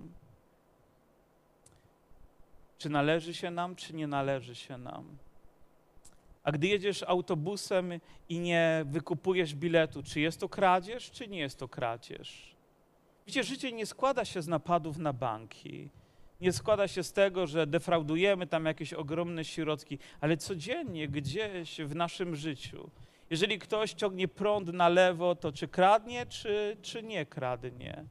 Czy 2.77 2.89
należy 2.89 3.33
się 3.33 3.51
nam, 3.51 3.75
czy 3.75 3.95
nie 3.95 4.07
należy 4.07 4.55
się 4.55 4.77
nam? 4.77 5.17
A 6.43 6.51
gdy 6.51 6.67
jedziesz 6.67 7.03
autobusem 7.03 7.91
i 8.29 8.39
nie 8.39 8.85
wykupujesz 8.85 9.55
biletu, 9.55 10.03
czy 10.03 10.19
jest 10.19 10.39
to 10.39 10.49
kradzież, 10.49 11.11
czy 11.11 11.27
nie 11.27 11.39
jest 11.39 11.59
to 11.59 11.67
kradzież? 11.67 12.55
Wiecie, 13.27 13.43
życie 13.43 13.71
nie 13.71 13.85
składa 13.85 14.25
się 14.25 14.41
z 14.41 14.47
napadów 14.47 14.97
na 14.97 15.13
banki. 15.13 15.89
Nie 16.41 16.53
składa 16.53 16.87
się 16.87 17.03
z 17.03 17.13
tego, 17.13 17.47
że 17.47 17.67
defraudujemy 17.67 18.47
tam 18.47 18.65
jakieś 18.65 18.93
ogromne 18.93 19.45
środki, 19.45 19.99
ale 20.21 20.37
codziennie 20.37 21.07
gdzieś 21.07 21.81
w 21.81 21.95
naszym 21.95 22.35
życiu. 22.35 22.89
Jeżeli 23.29 23.59
ktoś 23.59 23.93
ciągnie 23.93 24.27
prąd 24.27 24.73
na 24.73 24.89
lewo, 24.89 25.35
to 25.35 25.51
czy 25.51 25.67
kradnie, 25.67 26.25
czy, 26.25 26.77
czy 26.81 27.03
nie 27.03 27.25
kradnie? 27.25 28.05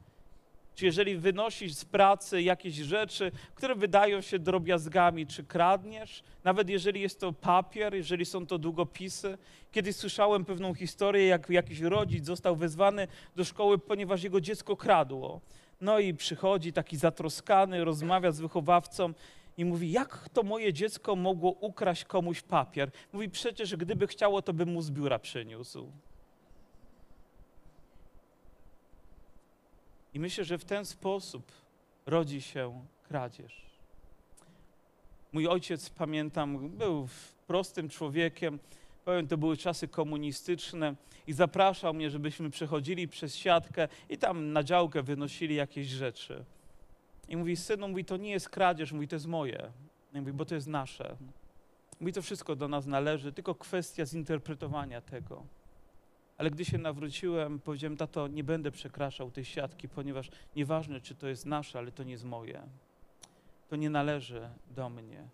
Czy 0.75 0.85
jeżeli 0.85 1.17
wynosisz 1.17 1.73
z 1.73 1.85
pracy 1.85 2.41
jakieś 2.41 2.75
rzeczy, 2.75 3.31
które 3.55 3.75
wydają 3.75 4.21
się 4.21 4.39
drobiazgami, 4.39 5.27
czy 5.27 5.43
kradniesz? 5.43 6.23
Nawet 6.43 6.69
jeżeli 6.69 7.01
jest 7.01 7.19
to 7.19 7.33
papier, 7.33 7.95
jeżeli 7.95 8.25
są 8.25 8.47
to 8.47 8.57
długopisy. 8.57 9.37
Kiedyś 9.71 9.95
słyszałem 9.95 10.45
pewną 10.45 10.73
historię, 10.73 11.27
jak 11.27 11.49
jakiś 11.49 11.79
rodzic 11.79 12.25
został 12.25 12.55
wezwany 12.55 13.07
do 13.35 13.45
szkoły, 13.45 13.77
ponieważ 13.77 14.23
jego 14.23 14.41
dziecko 14.41 14.75
kradło. 14.75 15.41
No 15.81 15.99
i 15.99 16.13
przychodzi 16.13 16.73
taki 16.73 16.97
zatroskany, 16.97 17.85
rozmawia 17.85 18.31
z 18.31 18.39
wychowawcą 18.39 19.13
i 19.57 19.65
mówi, 19.65 19.91
jak 19.91 20.29
to 20.29 20.43
moje 20.43 20.73
dziecko 20.73 21.15
mogło 21.15 21.51
ukraść 21.51 22.05
komuś 22.05 22.41
papier? 22.41 22.91
Mówi, 23.13 23.29
przecież 23.29 23.75
gdyby 23.75 24.07
chciało, 24.07 24.41
to 24.41 24.53
by 24.53 24.65
mu 24.65 24.81
z 24.81 24.91
biura 24.91 25.19
przyniósł. 25.19 25.91
I 30.13 30.19
myślę, 30.19 30.43
że 30.43 30.57
w 30.57 30.65
ten 30.65 30.85
sposób 30.85 31.51
rodzi 32.05 32.41
się 32.41 32.85
kradzież. 33.03 33.65
Mój 35.31 35.47
ojciec, 35.47 35.89
pamiętam, 35.89 36.69
był 36.69 37.07
prostym 37.47 37.89
człowiekiem. 37.89 38.59
Powiem, 39.07 39.27
to 39.27 39.37
były 39.37 39.57
czasy 39.57 39.87
komunistyczne 39.87 40.95
i 41.27 41.33
zapraszał 41.33 41.93
mnie, 41.93 42.09
żebyśmy 42.09 42.49
przechodzili 42.49 43.07
przez 43.07 43.35
siatkę 43.35 43.87
i 44.09 44.17
tam 44.17 44.53
na 44.53 44.63
działkę 44.63 45.03
wynosili 45.03 45.55
jakieś 45.55 45.87
rzeczy. 45.87 46.45
I 47.27 47.37
mówi, 47.37 47.55
synu, 47.55 47.87
mówi, 47.87 48.05
to 48.05 48.17
nie 48.17 48.31
jest 48.31 48.49
kradzież, 48.49 48.91
mówi, 48.91 49.07
to 49.07 49.15
jest 49.15 49.27
moje. 49.27 49.71
I 50.13 50.19
mówi, 50.19 50.33
bo 50.33 50.45
to 50.45 50.55
jest 50.55 50.67
nasze. 50.67 51.15
Mówi, 51.99 52.13
to 52.13 52.21
wszystko 52.21 52.55
do 52.55 52.67
nas 52.67 52.85
należy, 52.85 53.33
tylko 53.33 53.55
kwestia 53.55 54.05
zinterpretowania 54.05 55.01
tego. 55.01 55.45
Ale 56.37 56.51
gdy 56.51 56.65
się 56.65 56.77
nawróciłem, 56.77 57.59
powiedziałem, 57.59 57.97
tato, 57.97 58.27
nie 58.27 58.43
będę 58.43 58.71
przekraczał 58.71 59.31
tej 59.31 59.45
siatki, 59.45 59.89
ponieważ 59.89 60.29
nieważne, 60.55 61.01
czy 61.01 61.15
to 61.15 61.27
jest 61.27 61.45
nasze, 61.45 61.79
ale 61.79 61.91
to 61.91 62.03
nie 62.03 62.11
jest 62.11 62.25
moje. 62.25 62.63
To 63.69 63.75
nie 63.75 63.89
należy 63.89 64.49
do 64.75 64.89
mnie. 64.89 65.27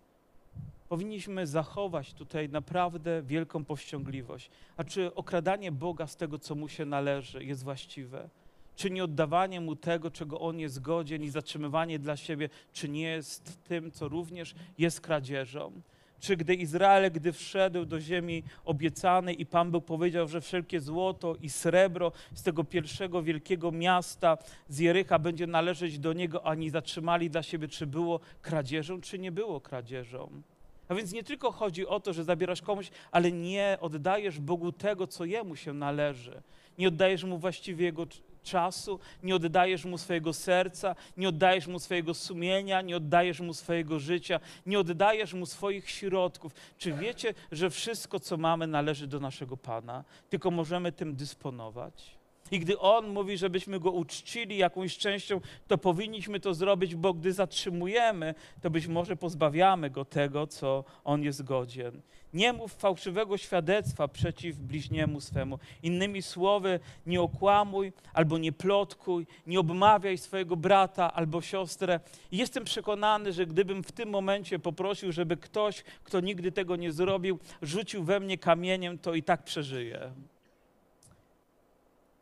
Powinniśmy 0.94 1.48
zachować 1.48 2.14
tutaj 2.14 2.50
naprawdę 2.50 3.22
wielką 3.22 3.66
powściągliwość. 3.66 4.50
A 4.78 4.84
czy 4.84 5.16
okradanie 5.16 5.72
Boga 5.72 6.08
z 6.08 6.16
tego, 6.16 6.40
co 6.40 6.56
mu 6.56 6.70
się 6.70 6.86
należy, 6.86 7.44
jest 7.44 7.64
właściwe? 7.64 8.30
Czy 8.76 8.90
nie 8.92 9.04
oddawanie 9.04 9.62
mu 9.62 9.76
tego, 9.76 10.12
czego 10.12 10.40
on 10.40 10.60
jest 10.60 10.82
godzien 10.82 11.24
i 11.24 11.30
zatrzymywanie 11.30 12.00
dla 12.00 12.18
siebie, 12.18 12.50
czy 12.74 12.90
nie 12.90 13.02
jest 13.02 13.64
tym, 13.64 13.92
co 13.92 14.08
również 14.08 14.56
jest 14.78 15.02
kradzieżą? 15.02 15.72
Czy 16.20 16.38
gdy 16.38 16.56
Izrael, 16.56 17.12
gdy 17.12 17.32
wszedł 17.32 17.86
do 17.86 18.00
ziemi 18.00 18.44
obiecanej 18.66 19.42
i 19.42 19.46
Pan 19.46 19.72
Bóg 19.72 19.86
powiedział, 19.86 20.28
że 20.28 20.42
wszelkie 20.42 20.80
złoto 20.80 21.36
i 21.42 21.50
srebro 21.50 22.12
z 22.34 22.44
tego 22.44 22.64
pierwszego 22.64 23.24
wielkiego 23.24 23.72
miasta 23.72 24.38
z 24.68 24.80
Jericha 24.80 25.20
będzie 25.20 25.48
należeć 25.48 26.00
do 26.00 26.14
niego, 26.14 26.46
ani 26.46 26.70
zatrzymali 26.70 27.30
dla 27.30 27.44
siebie, 27.44 27.68
czy 27.68 27.88
było 27.88 28.20
kradzieżą, 28.42 29.02
czy 29.02 29.20
nie 29.20 29.32
było 29.32 29.62
kradzieżą. 29.62 30.44
A 30.90 30.96
więc 30.96 31.12
nie 31.12 31.24
tylko 31.24 31.52
chodzi 31.52 31.88
o 31.88 32.00
to, 32.00 32.14
że 32.14 32.24
zabierasz 32.24 32.62
komuś, 32.62 32.90
ale 33.12 33.32
nie 33.32 33.78
oddajesz 33.82 34.40
Bogu 34.40 34.72
tego, 34.72 35.08
co 35.08 35.26
Jemu 35.26 35.56
się 35.56 35.74
należy. 35.74 36.42
Nie 36.78 36.88
oddajesz 36.88 37.24
Mu 37.24 37.38
właściwie 37.38 37.86
Jego 37.86 38.04
cz- 38.04 38.22
czasu, 38.44 39.00
nie 39.24 39.36
oddajesz 39.36 39.86
Mu 39.86 39.98
swojego 39.98 40.34
serca, 40.34 40.96
nie 41.18 41.30
oddajesz 41.30 41.68
Mu 41.68 41.80
swojego 41.80 42.14
sumienia, 42.14 42.82
nie 42.82 42.98
oddajesz 42.98 43.40
Mu 43.40 43.54
swojego 43.54 44.00
życia, 44.00 44.40
nie 44.66 44.80
oddajesz 44.80 45.34
Mu 45.34 45.46
swoich 45.46 45.90
środków. 45.90 46.54
Czy 46.78 46.94
wiecie, 46.94 47.34
że 47.52 47.70
wszystko, 47.70 48.20
co 48.20 48.38
mamy, 48.38 48.68
należy 48.68 49.08
do 49.08 49.20
naszego 49.20 49.58
Pana, 49.58 50.04
tylko 50.30 50.52
możemy 50.52 50.92
tym 50.92 51.16
dysponować? 51.16 52.23
I 52.52 52.60
gdy 52.60 52.80
On 52.80 53.08
mówi, 53.08 53.38
żebyśmy 53.38 53.80
Go 53.80 53.92
uczcili 53.92 54.58
jakąś 54.58 54.98
częścią, 54.98 55.42
to 55.68 55.78
powinniśmy 55.78 56.40
to 56.40 56.54
zrobić, 56.54 56.96
bo 56.96 57.14
gdy 57.14 57.34
zatrzymujemy, 57.34 58.36
to 58.62 58.70
być 58.70 58.88
może 58.88 59.16
pozbawiamy 59.16 59.90
Go 59.90 60.06
tego, 60.06 60.48
co 60.48 60.84
On 61.04 61.24
jest 61.24 61.44
godzien. 61.44 62.02
Nie 62.34 62.54
mów 62.54 62.74
fałszywego 62.74 63.38
świadectwa 63.38 64.08
przeciw 64.08 64.58
bliźniemu 64.58 65.22
swemu. 65.22 65.60
Innymi 65.84 66.22
słowy, 66.22 66.80
nie 67.06 67.22
okłamuj 67.22 67.94
albo 68.14 68.38
nie 68.38 68.52
plotkuj, 68.52 69.28
nie 69.48 69.60
obmawiaj 69.60 70.18
swojego 70.18 70.56
brata 70.56 71.14
albo 71.14 71.42
siostrę. 71.42 72.00
I 72.32 72.38
jestem 72.38 72.64
przekonany, 72.64 73.34
że 73.34 73.46
gdybym 73.46 73.84
w 73.84 73.92
tym 73.92 74.10
momencie 74.10 74.60
poprosił, 74.60 75.12
żeby 75.12 75.38
ktoś, 75.38 75.84
kto 76.04 76.20
nigdy 76.20 76.52
tego 76.52 76.76
nie 76.76 76.92
zrobił, 76.92 77.40
rzucił 77.62 78.04
we 78.04 78.20
mnie 78.20 78.38
kamieniem, 78.38 78.98
to 78.98 79.14
i 79.14 79.24
tak 79.24 79.44
przeżyję 79.44 80.12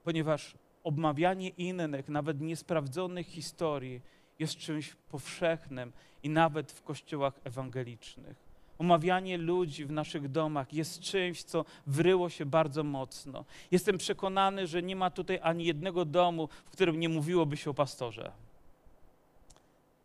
ponieważ 0.04 0.54
obmawianie 0.84 1.50
innych, 1.50 2.10
nawet 2.10 2.42
niesprawdzonych 2.42 3.28
historii, 3.28 4.02
jest 4.40 4.58
czymś 4.58 4.96
powszechnym 5.10 5.92
i 6.24 6.30
nawet 6.30 6.72
w 6.72 6.84
kościołach 6.84 7.40
ewangelicznych. 7.44 8.52
Omawianie 8.80 9.38
ludzi 9.38 9.86
w 9.86 9.92
naszych 9.92 10.32
domach 10.32 10.74
jest 10.74 11.00
czymś, 11.00 11.44
co 11.44 11.66
wryło 11.88 12.30
się 12.30 12.46
bardzo 12.46 12.84
mocno. 12.84 13.46
Jestem 13.72 13.98
przekonany, 13.98 14.68
że 14.68 14.82
nie 14.82 14.96
ma 14.96 15.10
tutaj 15.10 15.40
ani 15.44 15.66
jednego 15.66 16.06
domu, 16.06 16.50
w 16.66 16.70
którym 16.70 17.00
nie 17.00 17.10
mówiłoby 17.10 17.58
się 17.58 17.70
o 17.70 17.74
pastorze. 17.74 18.32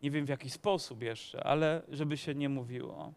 Nie 0.03 0.11
wiem 0.11 0.25
w 0.25 0.29
jaki 0.29 0.49
sposób 0.49 1.01
jeszcze, 1.01 1.43
ale 1.43 1.81
żeby 1.89 2.17
się 2.17 2.35
nie 2.35 2.49
mówiło. 2.49 3.13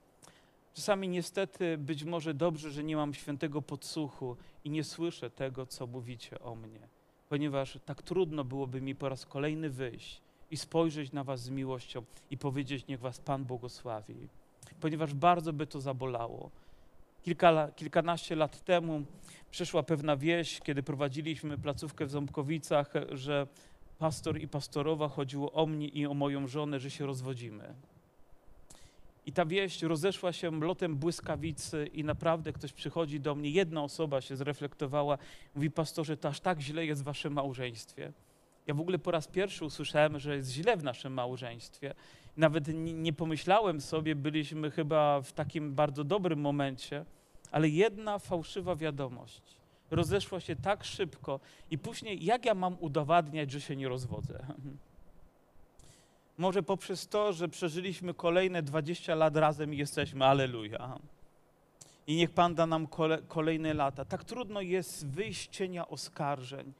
Czasami 0.75 1.09
niestety 1.09 1.79
być 1.79 2.05
może 2.05 2.35
dobrze, 2.35 2.71
że 2.71 2.85
nie 2.85 2.97
mam 2.97 3.15
świętego 3.15 3.63
podsłuchu 3.63 4.37
i 4.65 4.71
nie 4.71 4.85
słyszę 4.85 5.31
tego, 5.31 5.67
co 5.67 5.87
mówicie 5.87 6.41
o 6.41 6.55
mnie, 6.55 6.89
ponieważ 7.29 7.79
tak 7.85 8.03
trudno 8.03 8.45
byłoby 8.45 8.81
mi 8.81 8.95
po 8.95 9.09
raz 9.09 9.27
kolejny 9.27 9.71
wyjść 9.71 10.21
i 10.51 10.57
spojrzeć 10.57 11.13
na 11.13 11.25
was 11.25 11.43
z 11.43 11.51
miłością 11.51 12.03
i 12.31 12.39
powiedzieć, 12.39 12.87
niech 12.87 13.01
was 13.01 13.19
Pan 13.19 13.45
błogosławi, 13.45 14.29
ponieważ 14.81 15.15
bardzo 15.15 15.53
by 15.53 15.67
to 15.67 15.81
zabolało. 15.81 16.51
Kilka, 17.23 17.69
kilkanaście 17.77 18.37
lat 18.37 18.65
temu 18.65 19.03
przyszła 19.51 19.83
pewna 19.83 20.17
wieść, 20.17 20.61
kiedy 20.61 20.83
prowadziliśmy 20.83 21.59
placówkę 21.59 22.07
w 22.07 22.11
Ząbkowicach, 22.11 22.93
że 23.13 23.47
pastor 23.99 24.41
i 24.41 24.49
pastorowa 24.49 25.09
chodziło 25.09 25.53
o 25.53 25.67
mnie 25.67 25.89
i 25.89 26.07
o 26.07 26.15
moją 26.15 26.47
żonę, 26.47 26.81
że 26.81 26.91
się 26.91 27.07
rozwodzimy. 27.07 27.75
I 29.27 29.33
ta 29.33 29.47
wieść 29.47 29.83
rozeszła 29.83 30.33
się 30.33 30.61
lotem 30.61 30.97
błyskawicy 30.97 31.91
i 31.93 32.05
naprawdę 32.05 32.53
ktoś 32.53 32.73
przychodzi 32.73 33.21
do 33.21 33.35
mnie, 33.35 33.51
jedna 33.51 33.83
osoba 33.83 34.21
się 34.21 34.37
zreflektowała, 34.37 35.19
mówi, 35.55 35.71
pastorze, 35.71 36.17
to 36.17 36.29
aż 36.29 36.41
tak 36.41 36.61
źle 36.61 36.87
jest 36.87 37.03
w 37.03 37.05
waszym 37.05 37.33
małżeństwie. 37.33 38.13
Ja 38.67 38.75
w 38.75 38.81
ogóle 38.81 38.99
po 38.99 39.11
raz 39.11 39.29
pierwszy 39.29 39.65
usłyszałem, 39.65 40.19
że 40.19 40.37
jest 40.37 40.51
źle 40.51 40.77
w 40.77 40.85
naszym 40.85 41.13
małżeństwie. 41.13 41.95
Nawet 42.37 42.69
nie, 42.75 43.13
pomyślałem 43.13 43.81
sobie, 43.81 44.15
byliśmy 44.15 44.71
chyba 44.71 45.21
w 45.21 45.33
takim 45.33 45.75
bardzo 45.75 46.05
dobrym 46.05 46.41
momencie, 46.41 47.05
ale 47.51 47.69
jedna 47.69 48.19
fałszywa 48.19 48.77
wiadomość 48.77 49.61
rozeszła 49.91 50.41
się 50.41 50.57
tak 50.57 50.85
szybko 50.85 51.41
i 51.71 51.79
później 51.79 52.25
jak 52.25 52.45
ja 52.45 52.55
mam 52.55 52.77
udowadniać, 52.81 53.51
że 53.51 53.61
się 53.61 53.77
nie 53.77 53.89
rozwodzę? 53.89 54.39
Może 56.41 56.63
poprzez 56.63 57.09
to, 57.09 57.33
że 57.33 57.49
przeżyliśmy 57.49 58.15
kolejne 58.15 58.63
20 58.63 59.15
lat 59.15 59.37
razem 59.37 59.75
i 59.75 59.77
jesteśmy, 59.77 60.25
aleluja. 60.25 60.99
I 62.07 62.17
niech 62.17 62.31
Pan 62.31 62.55
da 62.55 62.67
nam 62.67 62.87
kole, 62.87 63.19
kolejne 63.29 63.75
lata. 63.75 64.05
Tak 64.05 64.25
trudno 64.25 64.61
jest 64.61 65.07
wyjść 65.07 65.49
z 65.49 65.53
cienia 65.53 65.89
oskarżeń. 65.89 66.73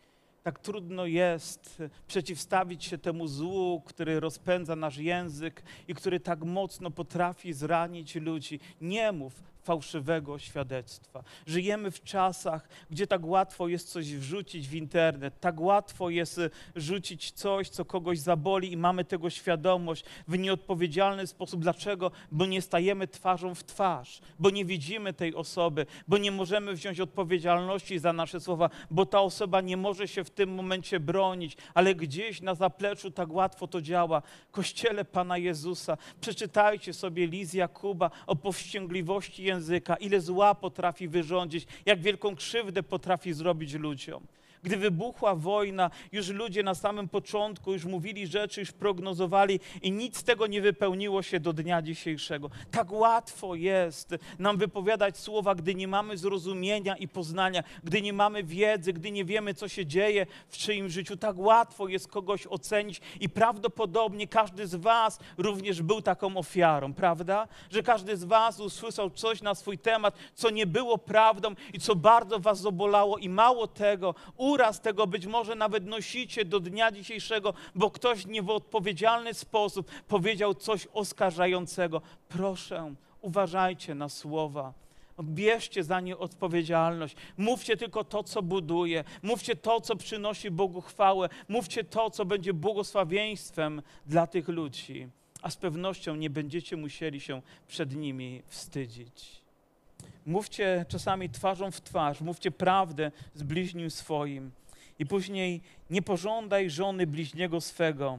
Tak 0.43 0.59
trudno 0.59 1.07
jest 1.07 1.83
przeciwstawić 2.07 2.85
się 2.85 2.99
temu 2.99 3.27
złu, 3.27 3.81
który 3.81 4.21
rozpędza 4.21 4.77
nasz 4.77 4.97
język 4.97 5.63
i 5.89 5.95
który 5.95 6.21
tak 6.21 6.45
mocno 6.45 6.91
potrafi 6.91 7.53
zranić 7.53 8.15
ludzi. 8.15 8.61
Nie 8.81 9.13
mów 9.13 9.43
fałszywego 9.63 10.39
świadectwa. 10.39 11.23
Żyjemy 11.47 11.91
w 11.91 12.03
czasach, 12.03 12.69
gdzie 12.91 13.07
tak 13.07 13.25
łatwo 13.25 13.69
jest 13.69 13.89
coś 13.89 14.15
wrzucić 14.15 14.69
w 14.69 14.75
internet, 14.75 15.41
tak 15.41 15.61
łatwo 15.61 16.11
jest 16.11 16.39
y, 16.39 16.51
rzucić 16.77 17.33
coś, 17.33 17.69
co 17.69 17.85
kogoś 17.85 18.19
zaboli 18.19 18.73
i 18.73 18.77
mamy 18.77 19.05
tego 19.05 19.31
świadomość 19.31 20.05
w 20.29 20.39
nieodpowiedzialny 20.39 21.27
sposób. 21.27 21.61
Dlaczego? 21.61 22.11
Bo 22.33 22.47
nie 22.47 22.63
stajemy 22.63 23.09
twarzą 23.09 23.55
w 23.55 23.65
twarz, 23.65 24.21
bo 24.39 24.51
nie 24.51 24.65
widzimy 24.65 25.13
tej 25.13 25.35
osoby, 25.35 25.87
bo 26.09 26.19
nie 26.19 26.33
możemy 26.33 26.73
wziąć 26.73 27.01
odpowiedzialności 27.01 27.99
za 27.99 28.13
nasze 28.13 28.41
słowa, 28.41 28.71
bo 28.91 29.07
ta 29.07 29.21
osoba 29.21 29.61
nie 29.61 29.77
może 29.77 30.09
się 30.09 30.25
w 30.25 30.31
tym 30.31 30.55
momencie 30.55 31.01
bronić, 31.01 31.57
ale 31.75 31.95
gdzieś 31.95 32.41
na 32.43 32.55
zapleczu 32.55 33.11
tak 33.11 33.33
łatwo 33.33 33.67
to 33.67 33.83
działa. 33.83 34.23
Kościele 34.51 35.05
Pana 35.05 35.39
Jezusa, 35.39 35.97
przeczytajcie 36.21 36.93
sobie 36.95 37.27
list 37.27 37.55
Jakuba 37.55 38.11
o 38.27 38.37
powściągliwości 38.37 39.45
języka, 39.51 39.97
ile 39.97 40.21
zła 40.21 40.55
potrafi 40.55 41.09
wyrządzić, 41.09 41.67
jak 41.87 42.01
wielką 42.01 42.37
krzywdę 42.37 42.83
potrafi 42.83 43.33
zrobić 43.33 43.75
ludziom. 43.75 44.23
Gdy 44.63 44.77
wybuchła 44.77 45.35
wojna, 45.35 45.91
już 46.13 46.29
ludzie 46.29 46.63
na 46.63 46.75
samym 46.75 47.09
początku 47.09 47.73
już 47.73 47.85
mówili 47.85 48.27
rzeczy, 48.27 48.61
już 48.61 48.73
prognozowali 48.73 49.61
i 49.83 49.93
nic 49.93 50.17
z 50.17 50.25
tego 50.25 50.47
nie 50.47 50.63
wypełniło 50.63 51.23
się 51.23 51.41
do 51.41 51.53
dnia 51.53 51.83
dzisiejszego. 51.83 52.51
Tak 52.71 52.93
łatwo 52.93 53.55
jest 53.55 54.15
nam 54.39 54.57
wypowiadać 54.57 55.19
słowa, 55.19 55.55
gdy 55.55 55.75
nie 55.75 55.89
mamy 55.89 56.17
zrozumienia 56.17 56.97
i 56.97 57.09
poznania, 57.09 57.63
gdy 57.85 58.03
nie 58.03 58.13
mamy 58.13 58.45
wiedzy, 58.45 58.93
gdy 58.93 59.11
nie 59.11 59.25
wiemy, 59.25 59.55
co 59.55 59.69
się 59.69 59.87
dzieje 59.87 60.27
w 60.49 60.57
czyim 60.57 60.89
życiu. 60.89 61.17
Tak 61.17 61.39
łatwo 61.39 61.89
jest 61.89 62.09
kogoś 62.09 62.47
ocenić 62.47 63.01
i 63.21 63.29
prawdopodobnie 63.29 64.27
każdy 64.27 64.67
z 64.67 64.75
Was 64.75 65.19
również 65.39 65.83
był 65.83 66.03
taką 66.03 66.37
ofiarą, 66.37 66.95
prawda? 66.95 67.49
Że 67.71 67.83
każdy 67.83 68.17
z 68.17 68.25
Was 68.25 68.61
usłyszał 68.61 69.11
coś 69.11 69.43
na 69.43 69.55
swój 69.55 69.79
temat, 69.79 70.15
co 70.35 70.51
nie 70.51 70.67
było 70.67 70.99
prawdą 70.99 71.55
i 71.73 71.81
co 71.81 71.97
bardzo 71.97 72.41
Was 72.41 72.61
zabolało 72.61 73.19
i 73.19 73.29
mało 73.29 73.67
tego, 73.67 74.15
uraz 74.51 74.81
tego 74.81 75.07
być 75.07 75.27
może 75.27 75.55
nawet 75.55 75.87
nosicie 75.87 76.45
do 76.45 76.61
dnia 76.61 76.93
dzisiejszego, 76.93 77.55
bo 77.75 77.91
ktoś 77.91 78.27
nie 78.27 78.43
w 78.43 78.51
odpowiedzialny 78.51 79.35
sposób 79.35 79.91
powiedział 80.09 80.55
coś 80.55 80.89
oskarżającego. 80.93 82.03
Proszę, 82.29 82.95
uważajcie 83.21 83.95
na 83.95 84.09
słowa. 84.09 84.73
Bierzcie 85.23 85.85
za 85.85 86.01
nie 86.01 86.19
odpowiedzialność. 86.19 87.17
Mówcie 87.37 87.77
tylko 87.77 88.05
to, 88.05 88.23
co 88.23 88.43
buduje. 88.43 89.05
Mówcie 89.23 89.57
to, 89.57 89.81
co 89.81 89.97
przynosi 89.97 90.51
Bogu 90.51 90.81
chwałę. 90.81 91.29
Mówcie 91.49 91.85
to, 91.85 92.11
co 92.11 92.25
będzie 92.25 92.55
błogosławieństwem 92.55 93.83
dla 94.07 94.27
tych 94.27 94.49
ludzi. 94.49 95.09
A 95.43 95.51
z 95.51 95.57
pewnością 95.57 96.17
nie 96.17 96.31
będziecie 96.31 96.77
musieli 96.77 97.21
się 97.21 97.43
przed 97.69 97.97
nimi 97.97 98.43
wstydzić. 98.47 99.40
Mówcie 100.27 100.85
czasami 100.89 101.31
twarzą 101.31 101.71
w 101.71 101.81
twarz, 101.81 102.21
mówcie 102.21 102.51
prawdę 102.51 103.13
z 103.35 103.43
bliźnim 103.43 103.91
swoim. 103.91 104.51
I 104.99 105.07
później 105.07 105.61
nie 105.91 106.03
pożądaj 106.03 106.71
żony 106.71 107.07
bliźniego 107.07 107.61
swego. 107.61 108.19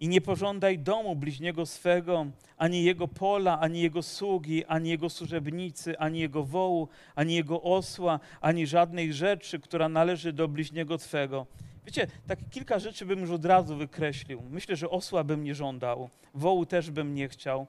I 0.00 0.08
nie 0.08 0.20
pożądaj 0.20 0.78
domu 0.78 1.16
bliźniego 1.16 1.66
swego, 1.66 2.26
ani 2.56 2.84
jego 2.84 3.08
pola, 3.08 3.60
ani 3.60 3.80
jego 3.80 4.02
sługi, 4.02 4.64
ani 4.64 4.90
jego 4.90 5.10
służebnicy, 5.10 5.98
ani 5.98 6.20
jego 6.20 6.44
wołu, 6.44 6.88
ani 7.14 7.34
jego 7.34 7.62
osła, 7.62 8.20
ani 8.40 8.66
żadnej 8.66 9.12
rzeczy, 9.12 9.60
która 9.60 9.88
należy 9.88 10.32
do 10.32 10.48
bliźniego 10.48 10.98
twego. 10.98 11.46
Wiecie, 11.86 12.06
tak 12.26 12.38
kilka 12.50 12.78
rzeczy 12.78 13.06
bym 13.06 13.20
już 13.20 13.30
od 13.30 13.44
razu 13.44 13.76
wykreślił. 13.76 14.42
Myślę, 14.50 14.76
że 14.76 14.90
osła 14.90 15.24
bym 15.24 15.44
nie 15.44 15.54
żądał, 15.54 16.10
wołu 16.34 16.66
też 16.66 16.90
bym 16.90 17.14
nie 17.14 17.28
chciał, 17.28 17.66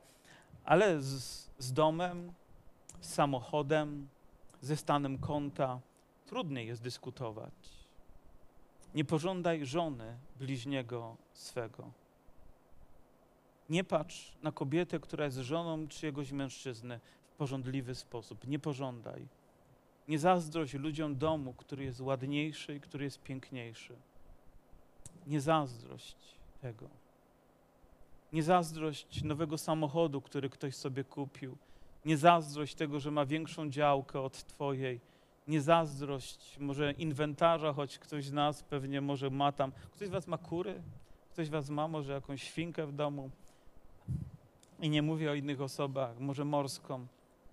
ale 0.66 1.01
z, 1.01 1.49
z 1.57 1.74
domem, 1.74 2.34
z 3.04 3.14
samochodem, 3.14 4.08
ze 4.62 4.78
stanem 4.78 5.18
konta 5.18 5.80
trudniej 6.26 6.68
jest 6.68 6.82
dyskutować. 6.82 7.54
Nie 8.95 9.06
pożądaj 9.06 9.66
żony 9.66 10.18
bliźniego 10.39 11.18
swego. 11.34 11.91
Nie 13.70 13.84
patrz 13.84 14.34
na 14.43 14.51
kobietę, 14.51 14.99
która 14.99 15.26
jest 15.26 15.38
żoną 15.38 15.88
czyjegoś 15.88 16.32
mężczyzny 16.32 16.99
w 17.28 17.36
porządliwy 17.36 17.95
sposób. 17.95 18.47
Nie 18.47 18.60
pożądaj. 18.60 19.28
Nie 20.08 20.20
zazdrość 20.20 20.74
ludziom 20.74 21.18
domu, 21.18 21.54
który 21.54 21.84
jest 21.84 22.01
ładniejszy 22.01 22.76
i 22.76 22.80
który 22.80 23.06
jest 23.06 23.24
piękniejszy. 23.24 23.95
Nie 25.28 25.41
zazdrość 25.41 26.18
tego. 26.62 26.89
Nie 28.34 28.43
zazdrość 28.43 29.24
nowego 29.24 29.58
samochodu, 29.58 30.22
który 30.22 30.49
ktoś 30.49 30.76
sobie 30.76 31.04
kupił. 31.04 31.58
Nie 32.06 32.18
zazdrość 32.18 32.76
tego, 32.76 32.99
że 32.99 33.12
ma 33.12 33.26
większą 33.26 33.70
działkę 33.70 34.22
od 34.22 34.43
Twojej. 34.43 34.99
Nie 35.47 35.62
zazdrość 35.62 36.58
może 36.60 36.91
inwentarza, 36.91 37.74
choć 37.74 37.99
ktoś 37.99 38.26
z 38.26 38.32
nas 38.32 38.64
pewnie 38.64 39.01
może 39.01 39.30
ma 39.30 39.51
tam. 39.51 39.72
Ktoś 39.91 40.08
z 40.08 40.12
Was 40.12 40.28
ma 40.28 40.38
kury? 40.38 40.82
Ktoś 41.32 41.47
z 41.47 41.49
Was 41.49 41.70
ma 41.70 41.88
może 41.88 42.14
jakąś 42.14 42.43
świnkę 42.43 42.88
w 42.88 42.93
domu? 42.93 43.30
I 44.80 44.89
nie 44.89 45.01
mówię 45.01 45.32
o 45.32 45.34
innych 45.34 45.62
osobach, 45.62 46.20
może 46.20 46.45
morską. 46.45 47.08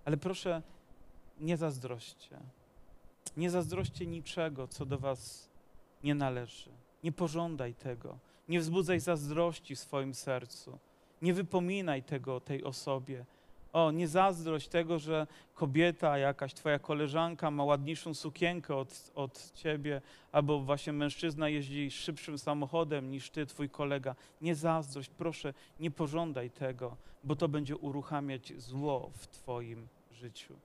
Ale 0.05 0.17
proszę, 0.17 0.61
nie 1.39 1.57
zazdroście. 1.57 2.39
Nie 3.37 3.49
zazdroście 3.49 4.07
niczego, 4.07 4.67
co 4.67 4.85
do 4.85 4.99
Was 4.99 5.49
nie 6.03 6.15
należy. 6.15 6.69
Nie 7.03 7.11
pożądaj 7.11 7.73
tego. 7.73 8.17
Nie 8.49 8.59
wzbudzaj 8.59 8.99
zazdrości 8.99 9.75
w 9.75 9.79
swoim 9.79 10.13
sercu. 10.13 10.79
Nie 11.21 11.33
wypominaj 11.33 12.03
tego 12.03 12.39
tej 12.39 12.63
osobie. 12.63 13.25
O, 13.73 13.91
nie 13.91 14.07
zazdrość 14.07 14.67
tego, 14.67 14.99
że 14.99 15.27
kobieta, 15.53 16.17
jakaś 16.17 16.53
twoja 16.53 16.79
koleżanka 16.79 17.51
ma 17.51 17.63
ładniejszą 17.63 18.13
sukienkę 18.13 18.75
od, 18.75 19.11
od 19.15 19.51
ciebie, 19.53 20.01
albo 20.31 20.59
właśnie 20.59 20.93
mężczyzna 20.93 21.49
jeździ 21.49 21.91
szybszym 21.91 22.37
samochodem 22.37 23.11
niż 23.11 23.29
ty, 23.29 23.45
twój 23.45 23.69
kolega. 23.69 24.15
Nie 24.41 24.55
zazdrość, 24.55 25.09
proszę, 25.09 25.53
nie 25.79 25.91
pożądaj 25.91 26.49
tego, 26.49 26.97
bo 27.23 27.35
to 27.35 27.47
będzie 27.47 27.77
uruchamiać 27.77 28.53
zło 28.57 29.11
w 29.13 29.27
twoim 29.27 29.87
życiu. 30.11 30.55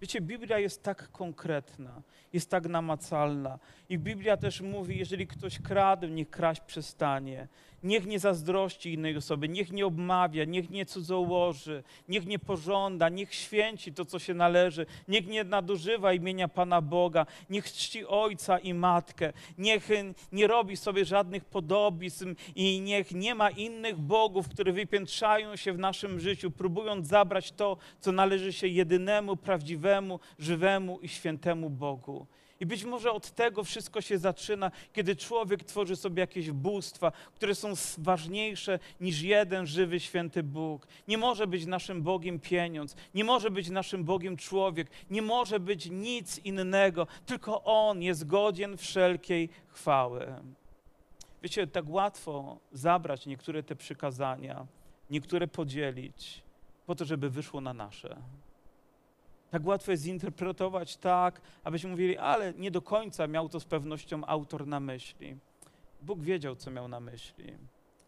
Wiecie, 0.00 0.20
Biblia 0.20 0.58
jest 0.58 0.82
tak 0.82 1.10
konkretna, 1.12 2.02
jest 2.32 2.50
tak 2.50 2.68
namacalna. 2.68 3.58
I 3.88 3.98
Biblia 3.98 4.36
też 4.36 4.60
mówi, 4.60 4.98
jeżeli 4.98 5.26
ktoś 5.26 5.58
kradł, 5.58 6.06
niech 6.08 6.30
kraść 6.30 6.60
przestanie. 6.60 7.48
Niech 7.86 8.06
nie 8.06 8.18
zazdrości 8.18 8.92
innej 8.92 9.16
osoby, 9.16 9.48
niech 9.48 9.72
nie 9.72 9.86
obmawia, 9.86 10.44
niech 10.44 10.70
nie 10.70 10.86
cudzołoży, 10.86 11.82
niech 12.08 12.26
nie 12.26 12.38
pożąda, 12.38 13.08
niech 13.08 13.34
święci 13.34 13.92
to, 13.92 14.04
co 14.04 14.18
się 14.18 14.34
należy, 14.34 14.86
niech 15.08 15.26
nie 15.26 15.44
nadużywa 15.44 16.12
imienia 16.12 16.48
Pana 16.48 16.80
Boga, 16.80 17.26
niech 17.50 17.72
czci 17.72 18.06
ojca 18.06 18.58
i 18.58 18.74
matkę, 18.74 19.32
niech 19.58 19.88
nie 20.32 20.46
robi 20.46 20.76
sobie 20.76 21.04
żadnych 21.04 21.44
podobizm 21.44 22.34
i 22.54 22.80
niech 22.80 23.12
nie 23.12 23.34
ma 23.34 23.50
innych 23.50 23.98
bogów, 23.98 24.48
które 24.48 24.72
wypiętrzają 24.72 25.56
się 25.56 25.72
w 25.72 25.78
naszym 25.78 26.20
życiu, 26.20 26.50
próbując 26.50 27.06
zabrać 27.06 27.52
to, 27.52 27.76
co 28.00 28.12
należy 28.12 28.52
się 28.52 28.66
jedynemu, 28.66 29.36
prawdziwemu, 29.36 30.20
żywemu 30.38 30.98
i 31.00 31.08
świętemu 31.08 31.70
Bogu. 31.70 32.26
I 32.60 32.66
być 32.66 32.84
może 32.84 33.12
od 33.12 33.30
tego 33.30 33.64
wszystko 33.64 34.00
się 34.00 34.18
zaczyna, 34.18 34.70
kiedy 34.92 35.16
człowiek 35.16 35.64
tworzy 35.64 35.96
sobie 35.96 36.20
jakieś 36.20 36.50
bóstwa, 36.50 37.12
które 37.34 37.54
są 37.54 37.72
ważniejsze 37.98 38.78
niż 39.00 39.22
jeden 39.22 39.66
żywy, 39.66 40.00
święty 40.00 40.42
Bóg. 40.42 40.86
Nie 41.08 41.18
może 41.18 41.46
być 41.46 41.66
naszym 41.66 42.02
Bogiem 42.02 42.40
pieniądz, 42.40 42.96
nie 43.14 43.24
może 43.24 43.50
być 43.50 43.68
naszym 43.68 44.04
Bogiem 44.04 44.36
człowiek, 44.36 44.90
nie 45.10 45.22
może 45.22 45.60
być 45.60 45.90
nic 45.90 46.38
innego, 46.38 47.06
tylko 47.26 47.64
On 47.64 48.02
jest 48.02 48.26
godzien 48.26 48.76
wszelkiej 48.76 49.48
chwały. 49.68 50.34
Wiecie, 51.42 51.66
tak 51.66 51.88
łatwo 51.88 52.58
zabrać 52.72 53.26
niektóre 53.26 53.62
te 53.62 53.76
przykazania, 53.76 54.66
niektóre 55.10 55.48
podzielić, 55.48 56.42
po 56.86 56.94
to, 56.94 57.04
żeby 57.04 57.30
wyszło 57.30 57.60
na 57.60 57.74
nasze. 57.74 58.16
Tak 59.50 59.66
łatwo 59.66 59.90
jest 59.90 60.02
zinterpretować 60.02 60.96
tak, 60.96 61.40
abyśmy 61.64 61.90
mówili, 61.90 62.18
ale 62.18 62.54
nie 62.54 62.70
do 62.70 62.82
końca 62.82 63.26
miał 63.26 63.48
to 63.48 63.60
z 63.60 63.64
pewnością 63.64 64.26
autor 64.26 64.66
na 64.66 64.80
myśli. 64.80 65.36
Bóg 66.02 66.20
wiedział, 66.20 66.56
co 66.56 66.70
miał 66.70 66.88
na 66.88 67.00
myśli, 67.00 67.52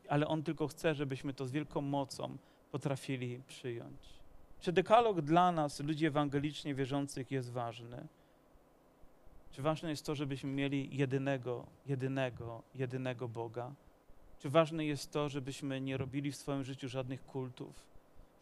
ale 0.08 0.28
On 0.28 0.42
tylko 0.42 0.68
chce, 0.68 0.94
żebyśmy 0.94 1.34
to 1.34 1.46
z 1.46 1.50
wielką 1.50 1.80
mocą 1.80 2.36
potrafili 2.70 3.40
przyjąć. 3.46 4.18
Czy 4.60 4.72
dekalog 4.72 5.20
dla 5.20 5.52
nas, 5.52 5.80
ludzi 5.80 6.06
ewangelicznie 6.06 6.74
wierzących, 6.74 7.30
jest 7.30 7.52
ważny? 7.52 8.06
Czy 9.50 9.62
ważne 9.62 9.90
jest 9.90 10.06
to, 10.06 10.14
żebyśmy 10.14 10.50
mieli 10.50 10.96
jedynego, 10.96 11.66
jedynego, 11.86 12.62
jedynego 12.74 13.28
Boga? 13.28 13.72
Czy 14.38 14.50
ważne 14.50 14.84
jest 14.84 15.12
to, 15.12 15.28
żebyśmy 15.28 15.80
nie 15.80 15.96
robili 15.96 16.32
w 16.32 16.36
swoim 16.36 16.64
życiu 16.64 16.88
żadnych 16.88 17.26
kultów? 17.26 17.88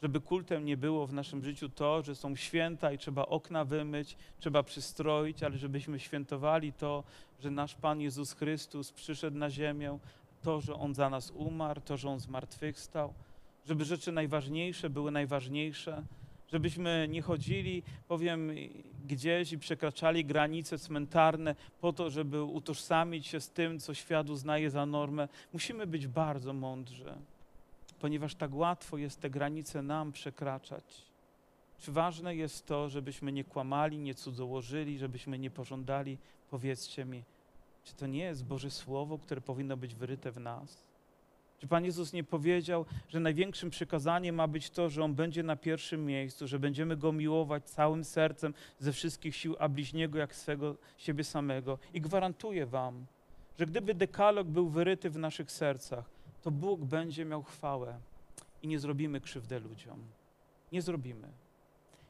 Żeby 0.03 0.20
kultem 0.20 0.64
nie 0.64 0.76
było 0.76 1.07
w 1.07 1.12
naszym 1.12 1.44
życiu 1.44 1.68
to, 1.68 2.03
że 2.03 2.14
są 2.14 2.36
święta 2.36 2.92
i 2.92 2.99
trzeba 2.99 3.26
okna 3.26 3.64
wymyć, 3.64 4.16
trzeba 4.38 4.62
przystroić, 4.62 5.42
ale 5.42 5.59
żebyśmy 5.59 6.01
świętowali 6.01 6.72
to, 6.72 7.05
że 7.40 7.51
nasz 7.51 7.74
Pan 7.74 8.01
Jezus 8.01 8.32
Chrystus 8.32 8.92
przyszedł 8.92 9.38
na 9.38 9.51
ziemię, 9.51 9.99
to, 10.42 10.61
że 10.61 10.74
On 10.74 10.94
za 10.94 11.11
nas 11.11 11.30
umarł, 11.30 11.80
to, 11.80 11.97
że 11.97 12.09
On 12.09 12.20
zmartwychwstał, 12.20 13.14
żeby 13.66 13.84
rzeczy 13.84 14.12
najważniejsze 14.12 14.90
były 14.90 15.11
najważniejsze, 15.11 16.03
żebyśmy 16.53 17.07
nie 17.11 17.22
chodzili, 17.22 17.82
powiem, 18.09 18.51
gdzieś 19.07 19.53
i 19.53 19.59
przekraczali 19.59 20.24
granice 20.24 20.78
cmentarne 20.78 21.55
po 21.80 21.92
to, 21.92 22.11
żeby 22.11 22.42
utożsamić 22.42 23.26
się 23.26 23.40
z 23.40 23.51
tym, 23.51 23.80
co 23.80 23.94
świat 23.94 24.30
uznaje 24.30 24.70
za 24.70 24.86
normę. 24.86 25.28
Musimy 25.53 25.86
być 25.86 26.07
bardzo 26.07 26.53
mądrzy 26.53 27.14
ponieważ 28.01 28.34
tak 28.34 28.55
łatwo 28.55 28.99
jest 28.99 29.20
te 29.20 29.30
granice 29.30 29.82
nam 29.82 30.12
przekraczać. 30.12 31.07
Czy 31.78 31.92
ważne 31.92 32.36
jest 32.36 32.66
to, 32.66 32.88
żebyśmy 32.88 33.32
nie 33.32 33.44
kłamali, 33.44 33.99
nie 33.99 34.14
cudzołożyli, 34.14 34.99
żebyśmy 34.99 35.38
nie 35.38 35.51
pożądali? 35.51 36.18
Powiedzcie 36.51 37.05
mi, 37.05 37.22
czy 37.84 37.94
to 37.94 38.07
nie 38.07 38.24
jest 38.24 38.44
Boże 38.44 38.70
Słowo, 38.70 39.18
które 39.18 39.40
powinno 39.40 39.76
być 39.76 39.94
wyryte 39.94 40.32
w 40.32 40.40
nas? 40.40 40.86
Czy 41.59 41.66
Pan 41.66 41.84
Jezus 41.84 42.12
nie 42.12 42.24
powiedział, 42.24 42.84
że 43.09 43.20
największym 43.20 43.70
przykazaniem 43.70 44.34
ma 44.34 44.49
być 44.49 44.70
to, 44.70 44.88
że 44.88 45.05
On 45.05 45.14
będzie 45.14 45.42
na 45.42 45.57
pierwszym 45.57 46.07
miejscu, 46.07 46.47
że 46.47 46.59
będziemy 46.59 46.97
Go 46.97 47.12
miłować 47.12 47.64
całym 47.64 48.05
sercem, 48.05 48.55
ze 48.78 48.92
wszystkich 48.92 49.36
sił, 49.36 49.57
a 49.59 49.68
bliźniego 49.68 50.18
jak 50.18 50.34
swego 50.34 50.76
siebie 50.97 51.24
samego? 51.24 51.78
I 51.94 52.01
gwarantuję 52.01 52.66
Wam, 52.66 53.07
że 53.59 53.66
gdyby 53.66 53.94
dekalog 53.94 54.47
był 54.47 54.68
wyryty 54.68 55.11
w 55.11 55.18
naszych 55.18 55.53
sercach, 55.53 56.15
to 56.47 56.51
Bóg 56.51 56.80
będzie 56.84 57.24
miał 57.24 57.42
chwałę 57.42 58.01
i 58.62 58.68
nie 58.68 58.78
zrobimy 58.78 59.20
krzywdę 59.20 59.59
ludziom. 59.59 59.99
Nie 60.72 60.82
zrobimy. 60.82 61.28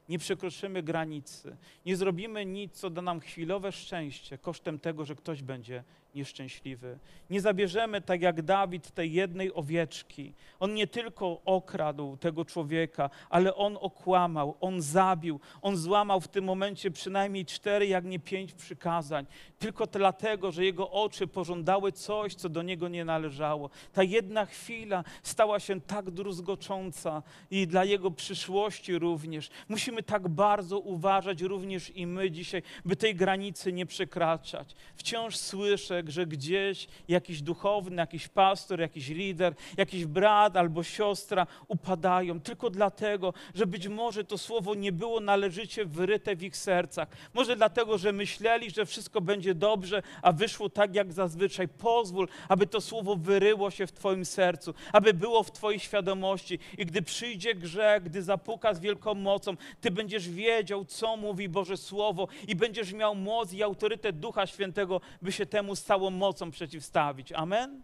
Nie 0.09 0.19
przekroczymy 0.19 0.83
granicy. 0.83 1.57
Nie 1.85 1.95
zrobimy 1.95 2.45
nic, 2.45 2.73
co 2.73 2.89
da 2.89 3.01
nam 3.01 3.19
chwilowe 3.19 3.71
szczęście 3.71 4.37
kosztem 4.37 4.79
tego, 4.79 5.05
że 5.05 5.15
ktoś 5.15 5.43
będzie 5.43 5.83
nieszczęśliwy. 6.17 6.99
Nie 7.29 7.41
zabierzemy, 7.41 8.01
tak 8.01 8.21
jak 8.21 8.41
Dawid, 8.41 8.91
tej 8.91 9.13
jednej 9.13 9.53
owieczki. 9.53 10.33
On 10.59 10.73
nie 10.73 10.87
tylko 10.87 11.41
okradł 11.45 12.17
tego 12.17 12.45
człowieka, 12.45 13.09
ale 13.29 13.55
on 13.55 13.77
okłamał, 13.81 14.55
on 14.61 14.81
zabił, 14.81 15.39
on 15.61 15.77
złamał 15.77 16.21
w 16.21 16.27
tym 16.27 16.43
momencie 16.43 16.91
przynajmniej 16.91 17.45
cztery, 17.45 17.87
jak 17.87 18.05
nie 18.05 18.19
pięć 18.19 18.53
przykazań. 18.53 19.25
Tylko 19.59 19.87
dlatego, 19.87 20.51
że 20.51 20.65
jego 20.65 20.91
oczy 20.91 21.27
pożądały 21.27 21.91
coś, 21.91 22.35
co 22.35 22.49
do 22.49 22.61
niego 22.61 22.87
nie 22.87 23.05
należało. 23.05 23.69
Ta 23.93 24.03
jedna 24.03 24.45
chwila 24.45 25.03
stała 25.23 25.59
się 25.59 25.81
tak 25.81 26.11
druzgocząca 26.11 27.23
i 27.51 27.67
dla 27.67 27.85
jego 27.85 28.11
przyszłości 28.11 28.99
również. 28.99 29.49
Musimy 29.69 30.03
tak 30.03 30.27
bardzo 30.27 30.79
uważać 30.79 31.41
również 31.41 31.89
i 31.95 32.07
my 32.07 32.31
dzisiaj, 32.31 32.61
by 32.85 32.95
tej 32.95 33.15
granicy 33.15 33.73
nie 33.73 33.85
przekraczać. 33.85 34.75
Wciąż 34.95 35.37
słyszę, 35.37 36.03
że 36.11 36.25
gdzieś 36.25 36.87
jakiś 37.07 37.41
duchowny, 37.41 37.95
jakiś 37.95 38.27
pastor, 38.27 38.79
jakiś 38.79 39.07
lider, 39.07 39.53
jakiś 39.77 40.05
brat 40.05 40.57
albo 40.57 40.83
siostra 40.83 41.47
upadają 41.67 42.39
tylko 42.39 42.69
dlatego, 42.69 43.33
że 43.55 43.65
być 43.65 43.87
może 43.87 44.23
to 44.23 44.37
słowo 44.37 44.75
nie 44.75 44.91
było 44.91 45.19
należycie 45.19 45.85
wyryte 45.85 46.35
w 46.35 46.43
ich 46.43 46.57
sercach. 46.57 47.07
Może 47.33 47.55
dlatego, 47.55 47.97
że 47.97 48.11
myśleli, 48.11 48.71
że 48.71 48.85
wszystko 48.85 49.21
będzie 49.21 49.55
dobrze, 49.55 50.03
a 50.21 50.31
wyszło 50.31 50.69
tak 50.69 50.95
jak 50.95 51.13
zazwyczaj. 51.13 51.67
Pozwól, 51.67 52.27
aby 52.49 52.67
to 52.67 52.81
słowo 52.81 53.15
wyryło 53.15 53.71
się 53.71 53.87
w 53.87 53.91
Twoim 53.91 54.25
sercu, 54.25 54.73
aby 54.93 55.13
było 55.13 55.43
w 55.43 55.51
Twojej 55.51 55.79
świadomości. 55.79 56.59
I 56.77 56.85
gdy 56.85 57.01
przyjdzie 57.01 57.55
grzech, 57.55 58.03
gdy 58.03 58.23
zapuka 58.23 58.73
z 58.73 58.79
wielką 58.79 59.13
mocą, 59.13 59.55
Ty 59.81 59.91
będziesz 59.91 60.29
wiedział, 60.29 60.85
co 60.85 61.17
mówi 61.17 61.49
Boże 61.49 61.77
Słowo 61.77 62.27
i 62.47 62.55
będziesz 62.55 62.93
miał 62.93 63.15
moc 63.15 63.53
i 63.53 63.63
autorytet 63.63 64.19
Ducha 64.19 64.47
Świętego, 64.47 65.01
by 65.21 65.31
się 65.31 65.45
temu 65.45 65.75
stało 65.75 65.96
całą 65.97 66.09
mocą 66.09 66.51
przeciwstawić. 66.51 67.31
Amen? 67.31 67.81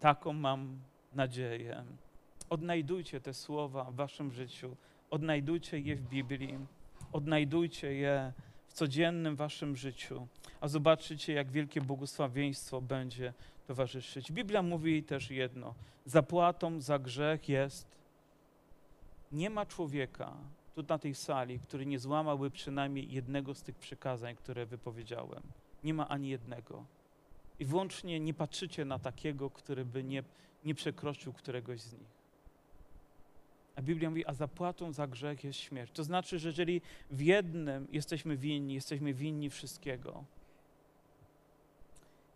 Taką 0.00 0.32
mam 0.32 0.80
nadzieję. 1.12 1.84
Odnajdujcie 2.50 3.20
te 3.20 3.34
słowa 3.34 3.84
w 3.84 3.94
waszym 3.94 4.32
życiu, 4.32 4.76
odnajdujcie 5.10 5.78
je 5.78 5.96
w 5.96 6.02
Biblii, 6.02 6.58
odnajdujcie 7.12 7.94
je 7.94 8.32
w 8.66 8.72
codziennym 8.72 9.36
waszym 9.36 9.76
życiu, 9.76 10.26
a 10.60 10.68
zobaczycie, 10.68 11.32
jak 11.32 11.50
wielkie 11.50 11.80
błogosławieństwo 11.80 12.80
będzie 12.80 13.32
towarzyszyć. 13.66 14.32
Biblia 14.32 14.62
mówi 14.62 15.02
też 15.02 15.30
jedno: 15.30 15.74
zapłatą 16.04 16.80
za 16.80 16.98
grzech 16.98 17.48
jest. 17.48 17.86
Nie 19.32 19.50
ma 19.50 19.66
człowieka 19.66 20.36
tu 20.74 20.82
na 20.88 20.98
tej 20.98 21.14
sali, 21.14 21.60
który 21.60 21.86
nie 21.86 21.98
złamałby 21.98 22.50
przynajmniej 22.50 23.12
jednego 23.12 23.54
z 23.54 23.62
tych 23.62 23.76
przykazań, 23.76 24.36
które 24.36 24.66
wypowiedziałem. 24.66 25.42
Nie 25.86 25.94
ma 25.94 26.08
ani 26.08 26.28
jednego. 26.28 26.84
I 27.58 27.64
włącznie 27.64 28.20
nie 28.20 28.34
patrzycie 28.34 28.84
na 28.84 28.98
takiego, 28.98 29.50
który 29.50 29.84
by 29.84 30.04
nie, 30.04 30.22
nie 30.64 30.74
przekroczył 30.74 31.32
któregoś 31.32 31.80
z 31.80 31.92
nich. 31.92 32.16
A 33.76 33.82
Biblia 33.82 34.10
mówi, 34.10 34.26
a 34.26 34.32
zapłatą 34.34 34.92
za 34.92 35.06
grzech 35.06 35.44
jest 35.44 35.58
śmierć. 35.58 35.92
To 35.92 36.04
znaczy, 36.04 36.38
że 36.38 36.48
jeżeli 36.48 36.80
w 37.10 37.20
jednym 37.20 37.88
jesteśmy 37.92 38.36
winni, 38.36 38.74
jesteśmy 38.74 39.14
winni 39.14 39.50
wszystkiego. 39.50 40.24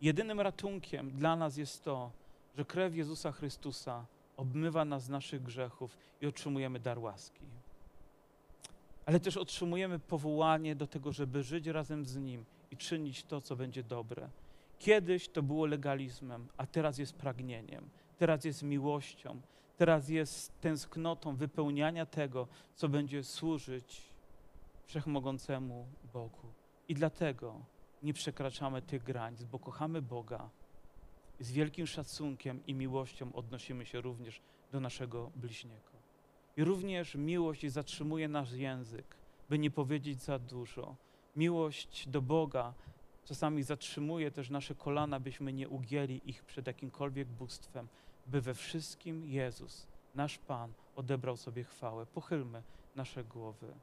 Jedynym 0.01 0.39
ratunkiem 0.39 1.11
dla 1.11 1.35
nas 1.35 1.57
jest 1.57 1.83
to, 1.83 2.11
że 2.57 2.65
krew 2.65 2.95
Jezusa 2.95 3.31
Chrystusa 3.31 4.05
obmywa 4.37 4.85
nas 4.85 5.03
z 5.03 5.09
naszych 5.09 5.43
grzechów 5.43 5.97
i 6.21 6.27
otrzymujemy 6.27 6.79
dar 6.79 6.99
łaski. 6.99 7.45
Ale 9.05 9.19
też 9.19 9.37
otrzymujemy 9.37 9.99
powołanie 9.99 10.75
do 10.75 10.87
tego, 10.87 11.11
żeby 11.11 11.43
żyć 11.43 11.67
razem 11.67 12.05
z 12.05 12.17
Nim 12.17 12.45
i 12.71 12.77
czynić 12.77 13.23
to, 13.23 13.41
co 13.41 13.55
będzie 13.55 13.83
dobre. 13.83 14.29
Kiedyś 14.79 15.29
to 15.29 15.43
było 15.43 15.65
legalizmem, 15.65 16.47
a 16.57 16.65
teraz 16.65 16.97
jest 16.97 17.13
pragnieniem, 17.13 17.89
teraz 18.17 18.45
jest 18.45 18.63
miłością, 18.63 19.41
teraz 19.77 20.09
jest 20.09 20.59
tęsknotą 20.61 21.35
wypełniania 21.35 22.05
tego, 22.05 22.47
co 22.75 22.89
będzie 22.89 23.23
służyć 23.23 24.01
wszechmogącemu 24.85 25.87
Bogu. 26.13 26.47
I 26.87 26.93
dlatego 26.93 27.65
nie 28.03 28.13
przekraczamy 28.13 28.81
tych 28.81 29.03
granic, 29.03 29.43
bo 29.43 29.59
kochamy 29.59 30.01
Boga. 30.01 30.49
Z 31.39 31.51
wielkim 31.51 31.87
szacunkiem 31.87 32.65
i 32.67 32.73
miłością 32.73 33.33
odnosimy 33.33 33.85
się 33.85 34.01
również 34.01 34.41
do 34.71 34.79
naszego 34.79 35.31
bliźniego. 35.35 35.91
I 36.57 36.63
również 36.63 37.15
miłość 37.15 37.71
zatrzymuje 37.71 38.27
nasz 38.27 38.51
język, 38.51 39.15
by 39.49 39.59
nie 39.59 39.71
powiedzieć 39.71 40.21
za 40.21 40.39
dużo. 40.39 40.95
Miłość 41.35 42.07
do 42.07 42.21
Boga 42.21 42.73
czasami 43.25 43.63
zatrzymuje 43.63 44.31
też 44.31 44.49
nasze 44.49 44.75
kolana, 44.75 45.19
byśmy 45.19 45.53
nie 45.53 45.69
ugięli 45.69 46.21
ich 46.25 46.43
przed 46.43 46.67
jakimkolwiek 46.67 47.27
bóstwem, 47.27 47.87
by 48.27 48.41
we 48.41 48.53
wszystkim 48.53 49.25
Jezus, 49.25 49.87
nasz 50.15 50.37
Pan, 50.37 50.73
odebrał 50.95 51.37
sobie 51.37 51.63
chwałę. 51.63 52.05
Pochylmy 52.05 52.63
nasze 52.95 53.23
głowy. 53.23 53.73